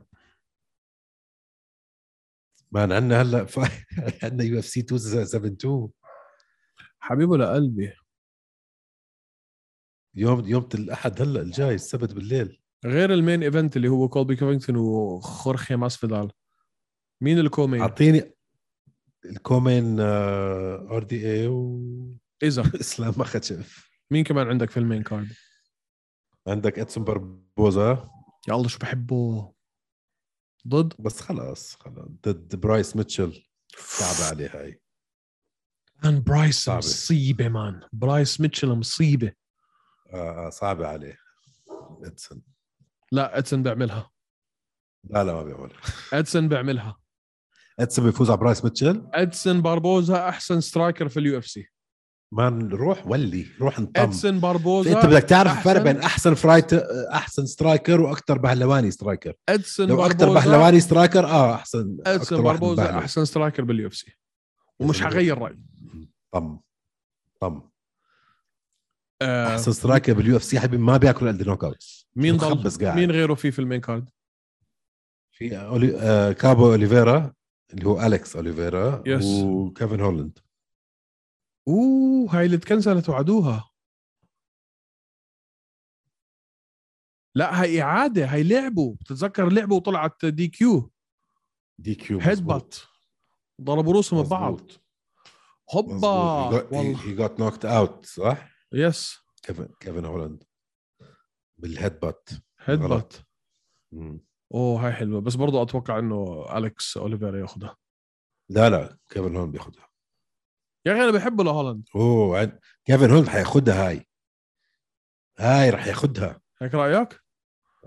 man 2.74 2.92
عندنا 2.92 3.22
هلأ 3.22 3.48
عندنا 4.24 4.44
يو 4.50 4.60
إف 4.60 4.66
سي 4.66 4.80
272 4.80 5.90
حبيبه 7.00 7.38
لقلبي. 7.38 7.94
يوم 10.16 10.46
يوم 10.46 10.70
الأحد 10.76 11.22
هلأ 11.22 11.42
الجاي 11.42 11.76
السبت 11.76 12.14
بالليل. 12.14 12.62
غير 12.86 13.14
ال 13.14 13.20
main 13.20 13.44
event 13.44 13.78
اللي 13.78 13.88
هو 13.88 14.10
كولبي 14.10 14.36
كوفينغتون 14.36 14.76
وخورخي 14.76 15.76
ماسفيدال. 15.76 16.32
مين 17.22 17.40
ال 17.40 17.44
co-main؟ 17.44 17.82
أعطيني 17.82 18.34
ال 19.26 19.35
co-main 19.35 20.00
آر 20.00 21.04
دي 21.04 21.32
اي 21.32 21.48
اذا 22.44 22.62
واسلام 22.62 23.14
ما 23.18 23.24
خشف 23.24 23.90
مين 24.12 24.24
كمان 24.24 24.48
عندك 24.48 24.70
في 24.70 24.78
المين 24.78 25.04
كارد 25.04 25.34
عندك 26.48 26.80
إدسون 26.80 27.04
بربوزا 27.04 28.10
يا 28.48 28.56
الله 28.56 28.68
شو 28.68 28.80
بحبه. 28.80 29.54
ضد؟ 30.68 30.94
بس 31.00 31.22
خلاص 31.22 31.76
خلاص. 31.76 32.06
ضد 32.28 32.56
برايس 32.56 32.96
ميتشل. 32.96 33.44
صعبة 33.78 34.30
عليه 34.30 34.50
هاي 34.62 34.82
man 36.04 36.24
برايس 36.24 36.60
صعبة. 36.60 36.78
مصيبة 36.78 37.48
man. 37.50 37.82
برايس 37.94 38.42
ميتشل 38.42 38.68
مصيبة. 38.68 39.34
آه 40.14 40.48
آه، 40.48 40.50
صعبة 40.50 40.88
عليه. 40.88 41.18
ادسون 42.04 42.42
لا 43.12 43.38
ادسون 43.38 43.64
بيعملها. 43.64 44.12
لا 45.04 45.24
لا 45.24 45.34
ما 45.34 45.44
بيعمل 45.44 45.72
ادسون 46.14 46.50
بيعملها. 46.50 47.00
ادسون 47.80 48.06
بيفوز 48.06 48.30
على 48.30 48.40
برايس 48.40 48.64
ميتشل؟ 48.64 49.10
ادسون 49.14 49.62
باربوزا 49.62 50.30
أحسن 50.30 50.62
striker 50.62 51.10
في 51.10 51.20
اليو 51.20 51.38
إف 51.38 51.48
سي. 51.48 51.68
ما 52.34 52.50
نروح 52.50 53.08
ولي 53.08 53.48
روح 53.62 53.80
انطم. 53.80 54.02
إدسون 54.02 54.40
باربوزا 54.40 54.98
أنت 54.98 55.06
بدك 55.06 55.24
تعرف 55.24 55.58
الفرق 55.58 55.82
بين 55.82 55.98
أحسن 55.98 56.34
فرايت 56.34 56.74
أحسن 56.74 57.46
striker 57.46 58.02
وأكثر 58.02 58.38
بهلواني 58.38 58.92
striker. 58.92 59.34
إدسون 59.50 59.88
لو 59.88 60.06
أكثر 60.06 60.34
بهلواني 60.34 60.80
striker 60.80 61.26
آه 61.26 61.56
أحسن 61.56 61.98
واحد 62.08 62.34
باربوزا. 62.34 62.98
أحسن 62.98 63.26
striker 63.26 63.64
باليو 63.64 63.88
إف 63.88 63.96
سي. 63.96 64.18
ومش 64.80 65.02
حغير 65.02 65.38
رأيي. 65.38 65.60
طم 66.32 66.60
طم. 67.40 67.62
آه 69.22 69.48
أحسن 69.48 69.72
striker 69.72 70.14
باليو 70.14 70.38
إف 70.38 70.44
سي. 70.44 70.60
حبيبي 70.60 70.84
ما 70.84 70.98
بياكل 70.98 71.28
إلا 71.28 71.48
knockout 71.48 72.06
مين 72.16 72.38
ضل. 72.38 72.96
مين 72.96 73.12
غيره 73.12 73.34
في 73.34 73.52
في 73.52 73.60
ال 73.60 73.64
main 73.64 73.82
card؟ 73.82 74.10
في 75.32 75.58
أولي... 75.58 75.98
آه 76.00 76.32
كابو 76.32 76.66
أوليفيرا 76.66 77.34
اللي 77.74 77.86
هو 77.86 78.06
أليكس 78.06 78.36
أوليفيرا 78.36 79.04
yes. 79.06 79.26
وكيفن 79.26 80.02
هولاند. 80.02 80.40
أوه 81.68 82.36
هاي 82.36 82.46
اللي 82.46 82.58
تكنسلت 82.58 83.10
وعدوها. 83.10 83.70
لا 87.36 87.62
هاي 87.62 87.82
إعادة 87.82 88.26
هاي 88.26 88.44
لعبوا 88.44 88.96
بتتذكر 88.96 89.50
لعبوا 89.50 89.78
وطلعت 89.78 90.26
DQ 90.26 90.92
DQ 91.80 92.20
head 92.20 92.46
butt 92.46 92.76
ضربوا 93.62 93.94
رؤوسهم 93.94 94.24
ببعض. 94.24 94.62
هوبا 95.76 96.78
هي 96.80 97.16
got 97.16 97.40
knocked 97.40 97.66
out 97.66 98.06
صح؟ 98.06 98.50
yes 98.74 99.20
كيفن 99.44 99.74
كيفن 99.80 100.06
هولاند. 100.06 100.44
بال 101.58 101.72
head 101.72 102.00
butt 102.00 102.30
head. 102.60 102.80
butt. 102.80 103.14
أوه 104.54 104.86
هاي 104.86 104.94
حلوة. 104.94 105.22
بس 105.22 105.36
برضو 105.36 105.62
أتوقع 105.62 106.00
إنه 106.00 106.46
أليكس 106.58 106.98
اوليفيرا 106.98 107.40
ياخذها 107.40 107.78
لا 108.50 108.70
لا 108.70 108.98
كيفن 109.10 109.36
هولاند 109.36 109.52
بياخذها 109.52 109.93
يا 110.86 110.92
أخي 110.94 111.04
أنا 111.04 111.12
بحبه 111.12 111.44
لهولاند 111.44 111.88
أوه. 111.96 112.60
كيفن 112.86 113.10
هولاند 113.10 113.28
حياخذها 113.28 113.88
هاي 113.90 114.08
هاي 115.40 115.70
رح 115.70 115.88
ياخذها 115.88 116.42
هيك 116.62 116.74
رأيك؟ 116.76 117.20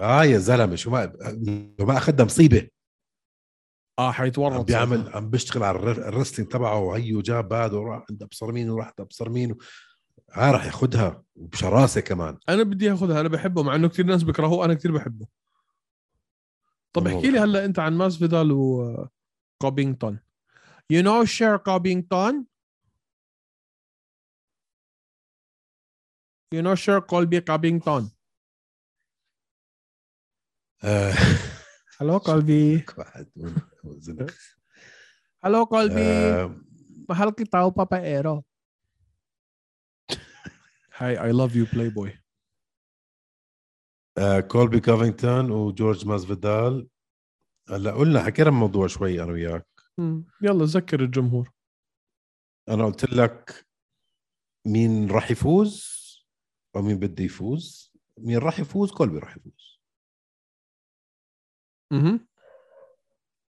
آه 0.01 0.25
يا 0.25 0.39
زلمة 0.39 0.75
شو 0.77 0.91
ما 0.91 1.05
لو 1.79 1.87
ما 1.87 1.97
اخذها 1.97 2.25
مصيبة 2.25 2.69
آه 3.99 4.07
عم 4.07 4.13
حيتورط 4.13 4.65
بيعمل 4.67 5.03
ساعتها. 5.03 5.17
عم 5.17 5.31
بيشتغل 5.31 5.63
على 5.63 5.79
الر- 5.79 6.09
ال 6.09 6.13
wrestling 6.13 6.51
تبعه 6.53 6.79
وهيو 6.79 7.21
جاب 7.21 7.53
هذا 7.53 7.77
وراح 7.77 8.05
عند 8.11 8.23
أبصر 8.23 8.53
مين 8.53 8.71
وراح 8.71 8.87
عند 8.87 9.01
أبصر 9.01 9.29
مين 9.29 9.55
ها 10.33 10.53
راح 10.53 10.65
ياخذها 10.67 11.23
وبشراسة 11.37 12.01
كمان 12.01 12.39
أنا 12.49 12.63
بدي 12.63 12.93
اخذها 12.93 13.21
أنا 13.21 13.29
بحبه 13.29 13.63
مع 13.63 13.75
إنه 13.75 13.89
كثير 13.89 14.05
ناس 14.07 14.23
بيكرهوه 14.23 14.65
أنا 14.65 14.75
كثير 14.75 14.93
بحبه 14.93 15.27
طب 16.93 17.07
احكي 17.07 17.31
لي. 17.31 17.39
هلا 17.39 17.65
أنت 17.65 17.79
عن 17.79 17.95
ماسفيدال 17.97 18.53
وكوفينغتون 18.53 20.19
you 20.91 21.03
know 21.03 21.25
sure 21.25 21.57
كوفينغتون 21.57 22.47
You 26.53 26.63
know 26.63 26.77
sure 26.77 27.01
Colby 27.01 27.41
Covington. 27.41 28.11
Hello 31.99 32.21
Colby. 32.21 32.85
واحد 32.99 33.27
وزن. 33.85 34.27
Hello 35.47 35.67
Colby. 35.67 35.99
آه، 35.99 36.55
Mahal 37.09 37.33
kita 37.33 37.67
o 37.67 37.73
papaero. 37.73 38.45
Hi, 40.99 41.17
I 41.17 41.31
love 41.33 41.55
you 41.57 41.67
Playboy. 41.67 42.11
آه، 44.19 44.41
كولبي 44.41 44.81
كوفينغتون 44.81 45.51
وجورج 45.51 46.07
مازفيدال 46.07 46.89
هلا 47.69 47.93
قلنا 47.93 48.23
حكينا 48.23 48.49
الموضوع 48.49 48.87
شوي 48.87 49.23
أنا 49.23 49.33
وياك 49.33 49.67
مم. 49.99 50.25
يلا 50.43 50.65
ذكر 50.65 51.01
الجمهور. 51.01 51.51
أنا 52.69 52.87
قلت 52.87 53.05
لك 53.05 53.67
مين 54.67 55.11
راح 55.11 55.31
يفوز 55.31 55.96
أو 56.77 56.83
مين 56.83 56.99
بده 56.99 57.24
يفوز؟ 57.24 57.93
مين 58.18 58.39
راح 58.39 58.61
يفوز؟ 58.61 58.91
كولبي 58.93 59.18
راح 59.18 59.37
يفوز. 59.37 59.81
أها 61.93 62.20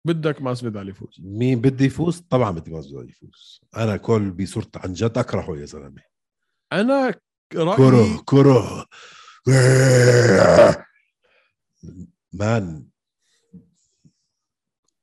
بدك 0.05 0.41
ماسفيدال 0.41 0.89
يفوز. 0.89 1.17
مين 1.19 1.61
بده 1.61 1.85
يفوز؟ 1.85 2.19
طبعا 2.19 2.51
بدي 2.51 2.71
مازفيدال 2.71 3.09
يفوز. 3.09 3.61
أنا 3.75 3.97
كولبي 3.97 4.45
صرت 4.45 4.77
عن 4.77 4.93
جد 4.93 5.17
أكرهه 5.17 5.57
يا 5.57 5.65
زلمة. 5.65 6.01
أنا 6.73 7.19
رايي 7.55 7.77
كره 7.77 8.21
كره. 8.25 8.85
مان. 12.33 12.87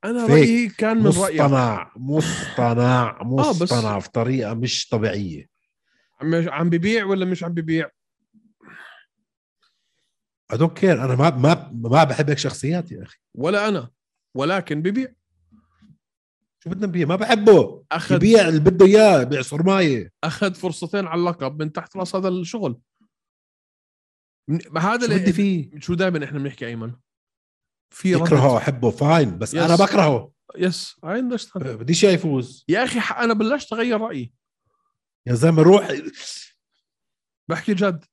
أنا. 0.04 0.26
رأيي 0.26 0.68
كان 0.68 0.96
من 0.96 1.06
رايي 1.06 1.42
مصطنع 1.42 1.92
مصطنع 1.96 3.20
آه، 3.20 3.50
بس- 3.52 3.62
مصطنع 3.62 3.98
في 3.98 4.10
طريقة 4.10 4.54
مش 4.54 4.88
طبيعية. 4.88 5.48
عم 6.20 6.48
عم 6.48 6.70
ببيع 6.70 7.04
ولا 7.04 7.24
مش 7.24 7.44
عم 7.44 7.52
ببيع؟ 7.54 7.90
I 10.52 10.58
don't 10.58 10.80
care. 10.80 10.84
أنا 10.84 11.14
ما 11.14 11.30
ما 11.30 11.70
ما 11.72 12.04
بحب 12.04 12.28
هيك 12.30 12.38
شخصيات 12.38 12.92
يا 12.92 13.02
أخي. 13.02 13.18
ولا 13.34 13.68
أنا. 13.68 13.90
ولكن 14.36 14.82
ببيع. 14.82 15.14
شو 16.64 16.70
بدنا 16.70 16.86
نبيع؟ 16.86 17.06
ما 17.06 17.16
بحبه. 17.16 17.84
اخذ 17.92 18.14
يبيع 18.14 18.48
اللي 18.48 18.60
بده 18.60 18.86
إياه 18.86 19.22
بيعصر 19.22 19.62
مايه 19.62 20.12
أخذ 20.24 20.54
فرصتين 20.54 21.06
على 21.06 21.18
اللقب 21.20 21.62
من 21.62 21.72
تحت 21.72 21.96
راس 21.96 22.16
هذا 22.16 22.28
الشغل. 22.28 22.80
هذا 24.78 25.04
اللي 25.04 25.18
بدي 25.18 25.32
فيه؟ 25.32 25.70
شو 25.80 25.94
دائما 25.94 26.24
إحنا 26.24 26.38
بنحكي 26.38 26.66
ايمن 26.66 26.92
في 27.94 28.14
بكرهه 28.14 28.56
أحبه 28.56 28.90
fine 28.90 29.38
بس 29.38 29.56
Yes. 29.56 29.58
أنا 29.58 29.76
بكرهه 29.76 30.32
yes 30.56 30.96
I 31.04 31.18
understand 31.18 31.66
بديش 31.66 32.04
إياه 32.04 32.12
يفوز. 32.12 32.64
يا 32.68 32.84
أخي 32.84 33.00
أنا 33.24 33.34
بلشت 33.34 33.72
أغير 33.72 34.00
رأيي. 34.00 34.32
يا 35.26 35.34
زلمة 35.34 35.62
روح. 35.62 35.88
بحكي 37.48 37.74
جد. 37.74 38.04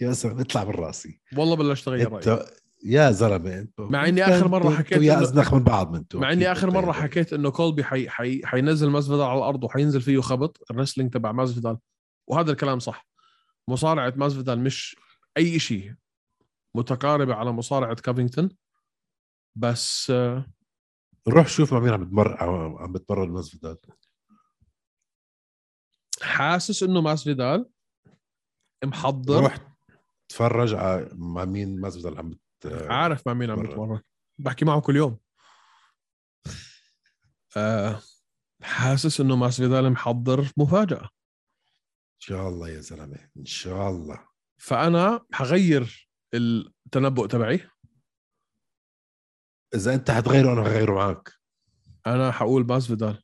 يا 0.00 0.10
زلمة 0.12 0.40
اطلع 0.40 0.64
من 0.64 0.70
راسي. 0.70 1.20
والله 1.36 1.56
بلشت 1.56 1.88
أغير 1.88 2.12
رايي 2.12 2.46
يا 2.84 3.10
زلمة 3.10 3.58
انت 3.58 3.80
مع 3.80 4.08
إني 4.08 4.24
آخر 4.24 4.48
مرة 4.48 4.70
حكيت 4.70 5.02
يا 5.02 5.22
ازنخ 5.22 5.54
من 5.54 5.62
بعض 5.64 5.96
منتو 5.96 6.18
مع 6.18 6.32
إني 6.32 6.52
آخر 6.52 6.70
مرة 6.70 6.92
حكيت 6.92 7.32
إنه 7.32 7.50
كولبي 7.50 7.84
حي 7.84 8.08
حي 8.08 8.40
حينزل 8.44 8.90
ماسفيدال 8.90 9.22
على 9.22 9.38
الأرض 9.38 9.64
وحينزل 9.64 10.00
فيه 10.00 10.20
خبط 10.20 10.64
ال 10.70 10.74
wrestling 10.74 11.12
تبع 11.12 11.32
ماسفيدال 11.32 11.78
وهذا 12.26 12.50
الكلام 12.52 12.78
صح. 12.78 13.08
مصارعة 13.68 14.12
ماسفيدال 14.16 14.60
مش 14.60 14.96
أي 15.36 15.58
شيء 15.58 15.94
متقاربة 16.74 17.34
على 17.34 17.52
مصارعة 17.52 17.94
كافينغتون 17.94 18.48
بس 19.56 20.10
آه، 20.10 20.46
روح 21.28 21.48
شوف 21.48 21.72
مع 21.72 21.80
مين 21.80 21.92
عم 21.92 22.04
بتمر 22.04 22.36
عم 22.82 22.92
بتمرن 22.92 23.30
مازفيدال 23.30 23.76
حاسس 26.22 26.82
إنه 26.82 27.00
ماسفيدال 27.00 27.70
محضر. 28.84 29.40
روح 29.40 29.75
تفرج 30.28 30.74
على 30.74 31.10
مع 31.12 31.44
مين 31.44 31.80
مازفيدال 31.80 32.18
عم 32.18 32.30
بت... 32.30 32.66
عارف 32.66 33.26
مع 33.26 33.34
مين 33.34 33.50
عم. 33.50 33.62
بتمرن. 33.62 34.00
بحكي 34.38 34.64
معه 34.64 34.80
كل 34.80 34.96
يوم. 34.96 35.18
آه 37.56 38.02
حاسس 38.62 39.20
إنه 39.20 39.36
ماسفيدال 39.36 39.90
محضر 39.90 40.52
مفاجأة. 40.56 41.02
إن 41.02 42.20
شاء 42.20 42.48
الله 42.48 42.68
يا 42.68 42.80
زلمة 42.80 43.30
إن 43.36 43.44
شاء 43.44 43.90
الله. 43.90 44.28
فأنا 44.56 45.26
حغير 45.32 46.10
التنبؤ 46.34 47.26
تبعي. 47.26 47.70
إذا 49.74 49.94
أنت 49.94 50.10
حتغيره 50.10 50.52
أنا 50.52 50.62
هغيره 50.62 50.94
معك 50.94 51.32
أنا 52.06 52.32
حقول 52.32 52.66
ماسفيدال 52.66 53.22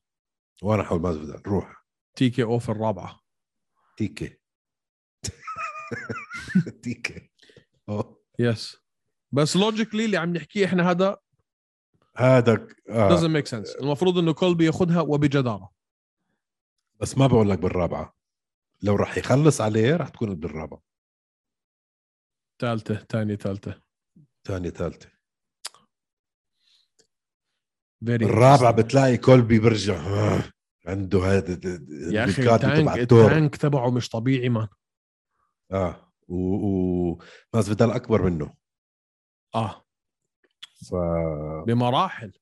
وأنا 0.63 0.83
حول 0.83 1.01
مازفيدال 1.01 1.47
روح. 1.47 1.85
TKO 2.17 2.59
في 2.59 2.69
الرابعة. 2.69 3.21
TK 3.97 4.39
TKO. 6.83 8.23
yes 8.39 8.77
بس 9.33 9.57
logically 9.57 10.05
اللي 10.05 10.17
عم 10.17 10.33
نحكيه 10.33 10.65
إحنا 10.65 10.91
هذا 10.91 11.17
هذا 12.17 12.67
doesn't 12.89 13.43
make 13.43 13.49
sense. 13.49 13.81
المفروض 13.81 14.19
إنه 14.19 14.33
كولبي 14.33 14.67
ياخذها 14.67 15.01
وبجدارة. 15.01 15.71
بس 17.01 17.19
ما 17.19 17.27
بقول 17.27 17.51
لك 17.51 17.59
بالرابعة. 17.59 18.15
لو 18.83 18.97
راح 18.97 19.19
يخلص 19.19 19.61
عليه 19.61 19.97
راح 19.97 20.09
تكون 20.09 20.35
بالرابعة. 20.35 20.83
ثالثه 22.63 22.95
ثانية 22.95 23.37
ثالثه 23.37 23.81
ثانية 24.45 24.71
ثالثة 24.71 25.09
فيري 28.07 28.25
الرابعة 28.25 28.73
بتلاقي 28.73 29.17
كولبي 29.17 29.59
برجع 29.59 29.95
آه، 29.95 30.43
عنده 30.87 31.19
هذا 31.19 31.81
يا 32.11 32.25
أخي 32.25 32.55
ال 32.55 32.64
tank 32.64 32.99
ال 32.99 33.11
tank 33.11 33.57
تبعه 33.57 33.91
مش 33.91 34.09
طبيعي 34.09 34.49
man 34.49 34.69
آه. 35.73 36.13
و, 36.29 36.37
و... 36.37 37.19
أكبر 37.97 38.23
منه. 38.23 38.55
آه. 39.55 39.85
ف 40.91 40.95
بمراحل. 41.67 42.33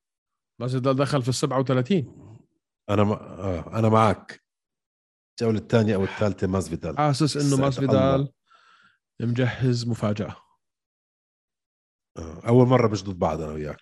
ده 0.79 0.91
دخل 0.91 1.21
في 1.21 1.29
ال 1.29 1.33
37 1.33 2.37
أنا 2.89 3.03
ما... 3.03 3.13
آه. 3.13 3.79
أنا 3.79 3.89
معك 3.89 4.43
الجولة 5.41 5.59
الثانية 5.59 5.95
أو 5.95 6.03
الثالثة 6.03 6.47
مازفيدال 6.47 6.97
حاسس 6.97 7.37
إنه 7.37 7.57
ماسفيدال. 7.57 8.33
مجهز 9.21 9.87
مفاجأة. 9.87 10.35
آه. 12.17 12.41
أول 12.47 12.67
مرة 12.67 12.87
مش 12.87 13.03
ضد 13.03 13.19
بعض 13.19 13.41
أنا 13.41 13.51
وياك. 13.51 13.79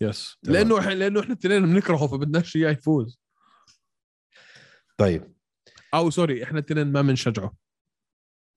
يس 0.00 0.36
تمام. 0.42 0.56
لأنه 0.56 0.78
إحنا 0.78 0.90
لأنه 0.90 1.20
إحنا 1.20 1.32
الاثنين 1.32 1.62
بنكرهه 1.62 2.06
فبدناش 2.06 2.56
إياه 2.56 2.70
يفوز. 2.70 3.20
طيب. 4.96 5.34
أو 5.94 6.10
سوري 6.10 6.44
إحنا 6.44 6.58
الاثنين 6.58 6.92
ما 6.92 7.02
بنشجعه. 7.02 7.67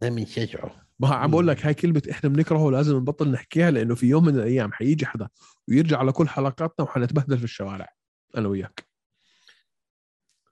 من 0.09 0.25
شجعه. 0.25 0.87
ما 0.99 1.15
عم 1.15 1.31
بقول 1.31 1.47
لك 1.47 1.65
هاي 1.65 1.73
كلمة 1.73 2.01
إحنا 2.11 2.29
بنكرهه 2.29 2.71
لازم 2.71 2.97
نبطل 2.97 3.31
نحكيها 3.31 3.71
لأنه 3.71 3.95
في 3.95 4.05
يوم 4.05 4.25
من 4.25 4.35
الأيام 4.35 4.73
حيجي 4.73 5.05
حدا 5.05 5.29
ويرجع 5.67 5.97
على 5.97 6.11
كل 6.11 6.29
حلقاتنا 6.29 6.85
وحنتبهدل 6.85 7.37
في 7.37 7.43
الشوارع. 7.43 7.93
أنا 8.37 8.47
وياك. 8.47 8.87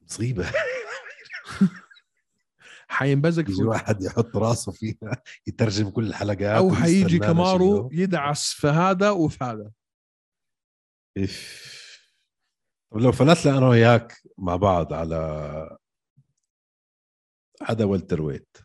مصيبة. 0.01 0.51
حينبزق 2.87 3.45
في 3.45 3.63
واحد 3.63 4.03
يحط 4.03 4.37
راسه 4.37 4.71
فيها 4.71 5.21
يترجم 5.47 5.89
كل 5.89 6.07
الحلقات 6.07 6.41
أو 6.57 6.75
حيجي 6.75 7.19
كمارو. 7.19 7.89
يدعس 7.93 8.53
في 8.53 8.67
هذا 8.67 9.09
وفي 9.09 9.43
هذا. 9.43 9.71
إف. 11.17 11.79
طب 12.91 12.97
لو 12.97 13.11
فلتنا 13.11 13.57
أنا 13.57 13.67
وياك 13.67 14.21
مع 14.37 14.55
بعض 14.55 14.93
على 14.93 15.77
حدا 17.61 17.85
والتر 17.85 18.21
ويت 18.21 18.57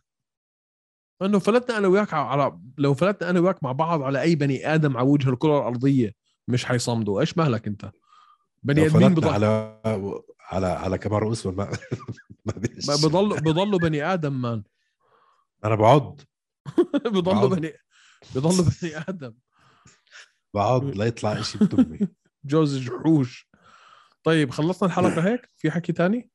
انه 1.22 1.38
فلتنا 1.38 1.78
أنا 1.78 1.88
وياك 1.88 2.14
على 2.14 2.58
لو 2.78 2.94
فلتنا 2.94 3.30
أنا 3.30 3.40
وياك 3.40 3.62
مع 3.62 3.72
بعض 3.72 4.02
على 4.02 4.20
أي 4.22 4.34
بني 4.34 4.74
آدم 4.74 4.96
على 4.96 5.06
وجه 5.08 5.30
الكرة 5.30 5.58
الأرضية 5.58 6.12
مش 6.48 6.64
حيصمدوا. 6.64 7.20
إيش 7.20 7.38
مالك 7.38 7.66
أنت؟ 7.66 7.90
بني 8.62 8.86
آدمين 8.86 9.14
بضل 9.14 9.28
على 9.28 9.80
على 10.50 10.66
على 10.66 10.98
كمارو 10.98 11.32
اسود 11.32 11.56
ما 11.56 11.64
ما 12.46 12.52
بيش. 12.56 12.86
بضلوا 13.04 13.78
بني 13.78 14.04
آدم 14.14 14.40
مان 14.42 14.62
أنا 15.64 15.74
بقعد 15.74 16.20
بضلوا 17.06 17.34
بعض. 17.48 17.54
بني 17.54 17.72
بضلوا 18.34 18.64
بني 18.82 18.96
آدم. 19.08 19.34
بقعد 20.54 20.84
لا 20.84 21.04
يطلع 21.04 21.40
شيء 21.42 21.64
بتمي. 21.64 21.98
جوز 22.44 22.78
جحوش. 22.78 23.50
طيب 24.24 24.50
خلصنا 24.50 24.88
الحلقة 24.88 25.28
هيك؟ 25.28 25.50
في 25.56 25.70
حكي 25.70 25.92
تاني؟ 25.92 26.30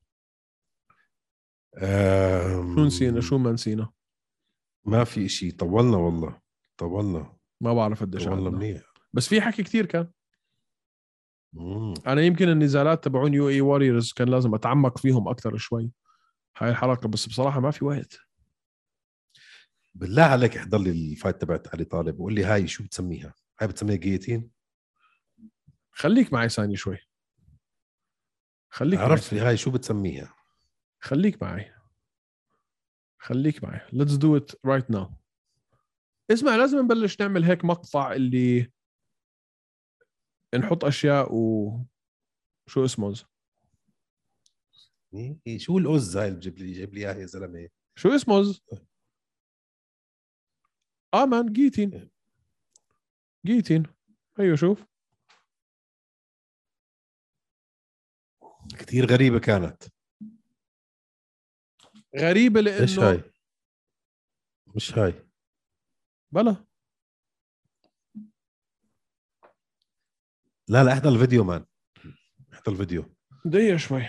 أم، 1.78 2.76
شو 2.76 2.86
نسينا؟ 2.86 3.22
شو 3.22 3.38
ما 3.38 3.52
نسينا؟ 3.52 3.90
ما 4.86 5.04
في 5.04 5.30
شيء 5.30 5.52
طولنا 5.56 5.98
والله. 5.98 6.42
طولنا. 6.78 7.38
ما 7.62 7.74
بعرف 7.74 8.02
قديش 8.02 8.24
طولنا. 8.24 8.50
منيح. 8.50 8.82
بس 9.14 9.28
في 9.28 9.42
حكي 9.42 9.64
كتير 9.64 9.86
كان. 9.86 10.12
مم. 11.54 11.94
أنا 12.08 12.22
يمكن 12.22 12.50
النزالات 12.50 13.04
تبعون 13.04 13.34
UAE 13.34 13.50
Warriors 13.50 14.14
كان 14.14 14.30
لازم 14.30 14.56
أتعمق 14.56 14.98
فيهم 14.98 15.28
أكثر 15.28 15.58
شوي. 15.58 15.92
هاي 16.58 16.70
الحلقة 16.70 17.08
بس 17.08 17.26
بصراحة 17.28 17.60
ما 17.60 17.72
في 17.72 17.86
وقت. 17.86 18.20
بالله 19.94 20.24
عليك 20.24 20.58
احضر 20.58 20.78
لي 20.78 20.92
ال 20.91 21.00
fight 21.00 21.41
تبعت 21.42 21.68
علي 21.68 21.84
طالب 21.84 22.20
وقول 22.20 22.34
لي 22.34 22.44
هاي 22.44 22.68
شو 22.68 22.84
بتسميها؟ 22.84 23.34
هاي 23.60 23.68
بتسميها 23.68 23.96
guillotine؟ 23.95 24.52
خليك 25.92 26.34
معي 26.34 26.50
ثاني 26.50 26.76
شوي. 26.76 26.98
خليك 28.70 29.00
عرفت 29.00 29.34
لي 29.34 29.40
هاي 29.40 29.58
شو 29.58 29.72
بتسميها. 29.72 30.34
خليك 31.00 31.44
معي. 31.44 31.79
خليك 33.20 33.63
معي. 33.63 33.80
Let's 33.80 34.17
do 34.17 34.39
it 34.39 34.55
right 34.67 34.95
now. 34.95 35.13
اسمع 36.32 36.55
لازم 36.55 36.78
نبلش 36.78 37.22
نعمل 37.22 37.43
هيك 37.43 37.65
مقطع 37.65 38.13
اللي 38.13 38.72
نحط 40.59 40.86
أشياء 40.86 41.36
و 41.36 41.72
شو 42.67 42.86
اسمه؟ 42.86 43.13
إيه، 45.13 45.57
شو 45.57 45.78
الأز 45.78 46.17
هاي 46.17 46.28
اللي 46.28 46.39
بجيب 46.39 46.57
لي 46.57 46.72
جايب 46.72 46.93
لي 46.93 46.99
إياها 47.01 47.17
يا 47.17 47.26
زلمة؟ 47.26 47.70
شو 47.95 48.09
اسمه؟ 48.09 48.55
آه 51.13 51.26
مان 51.26 51.53
جيتين. 51.53 52.09
جيتين. 53.45 53.84
أيوه 54.39 54.55
شوف. 54.55 54.86
كثير 58.80 59.05
غريبة 59.05 59.39
كانت. 59.39 59.84
غريبة 62.18 62.60
إيش 62.60 62.97
لأنه 62.97 63.12
هاي؟ 63.12 63.24
مش 64.76 64.97
هاي. 64.97 65.30
بلا. 66.32 66.66
لا 70.68 70.84
لا 70.84 70.93
احضر 70.93 71.10
الفيديو 71.10 71.43
man. 71.43 71.66
احضر 72.53 72.72
الفيديو. 72.72 73.16
دقيقة 73.45 73.78
شوي. 73.78 74.03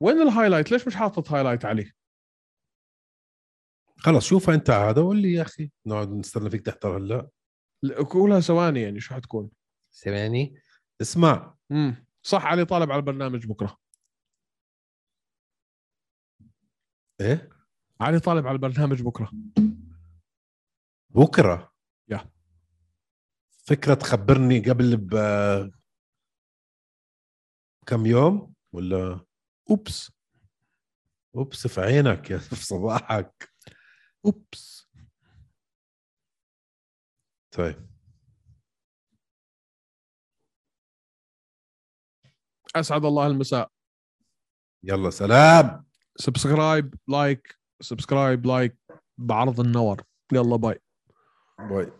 وين 0.00 0.22
ال 0.22 0.26
highlight؟ 0.26 0.70
ليش 0.70 0.86
مش 0.86 0.96
حاطط 0.96 1.30
highlight 1.30 1.64
عليه؟ 1.64 1.94
خلص 3.96 4.26
شوفها 4.26 4.54
أنت 4.54 4.70
هذا 4.70 5.02
وقول 5.02 5.22
لي 5.22 5.32
يا 5.32 5.42
أخي. 5.42 5.70
نقعد 5.86 6.08
نستنى 6.08 6.50
فيك 6.50 6.60
تحضر 6.66 6.96
هلا. 6.96 7.30
كلها 8.08 8.40
ثواني 8.40 8.82
يعني 8.82 9.00
شو 9.00 9.14
حتكون؟ 9.14 9.50
سامعني 9.90 10.62
اسمع. 11.00 11.56
امم 11.70 12.06
صح 12.22 12.46
علي 12.46 12.64
طالب 12.64 12.92
على 12.92 13.00
البرنامج 13.00 13.46
بكرة. 13.46 13.78
إيه؟ 17.20 17.48
علي 18.00 18.20
طالب 18.20 18.46
على 18.46 18.54
البرنامج 18.54 19.02
بكرة. 19.02 19.32
بكرة؟ 21.10 21.72
يا. 22.08 22.30
فكرة 23.66 23.94
تخبرني 23.94 24.60
قبل 24.70 24.96
ب 24.96 25.14
كم 27.86 28.06
يوم 28.06 28.54
ولا؟ 28.72 29.24
أوبس. 29.70 30.12
أوبس 31.34 31.66
في 31.66 31.80
عينك 31.80 32.30
يا 32.30 32.38
في 32.38 32.54
صباحك. 32.64 33.52
أوبس. 34.24 34.88
طيب. 37.50 37.88
أسعد 42.76 43.04
الله 43.04 43.26
المساء. 43.26 43.70
يلا 44.82 45.10
سلام. 45.10 45.87
subscribe 46.20 46.94
like 47.08 47.58
subscribe 47.80 48.46
like 48.46 48.76
بعرض 49.18 49.60
النور. 49.60 50.02
يلا 50.32 50.56
bye 50.56 50.78
bye 51.70 51.92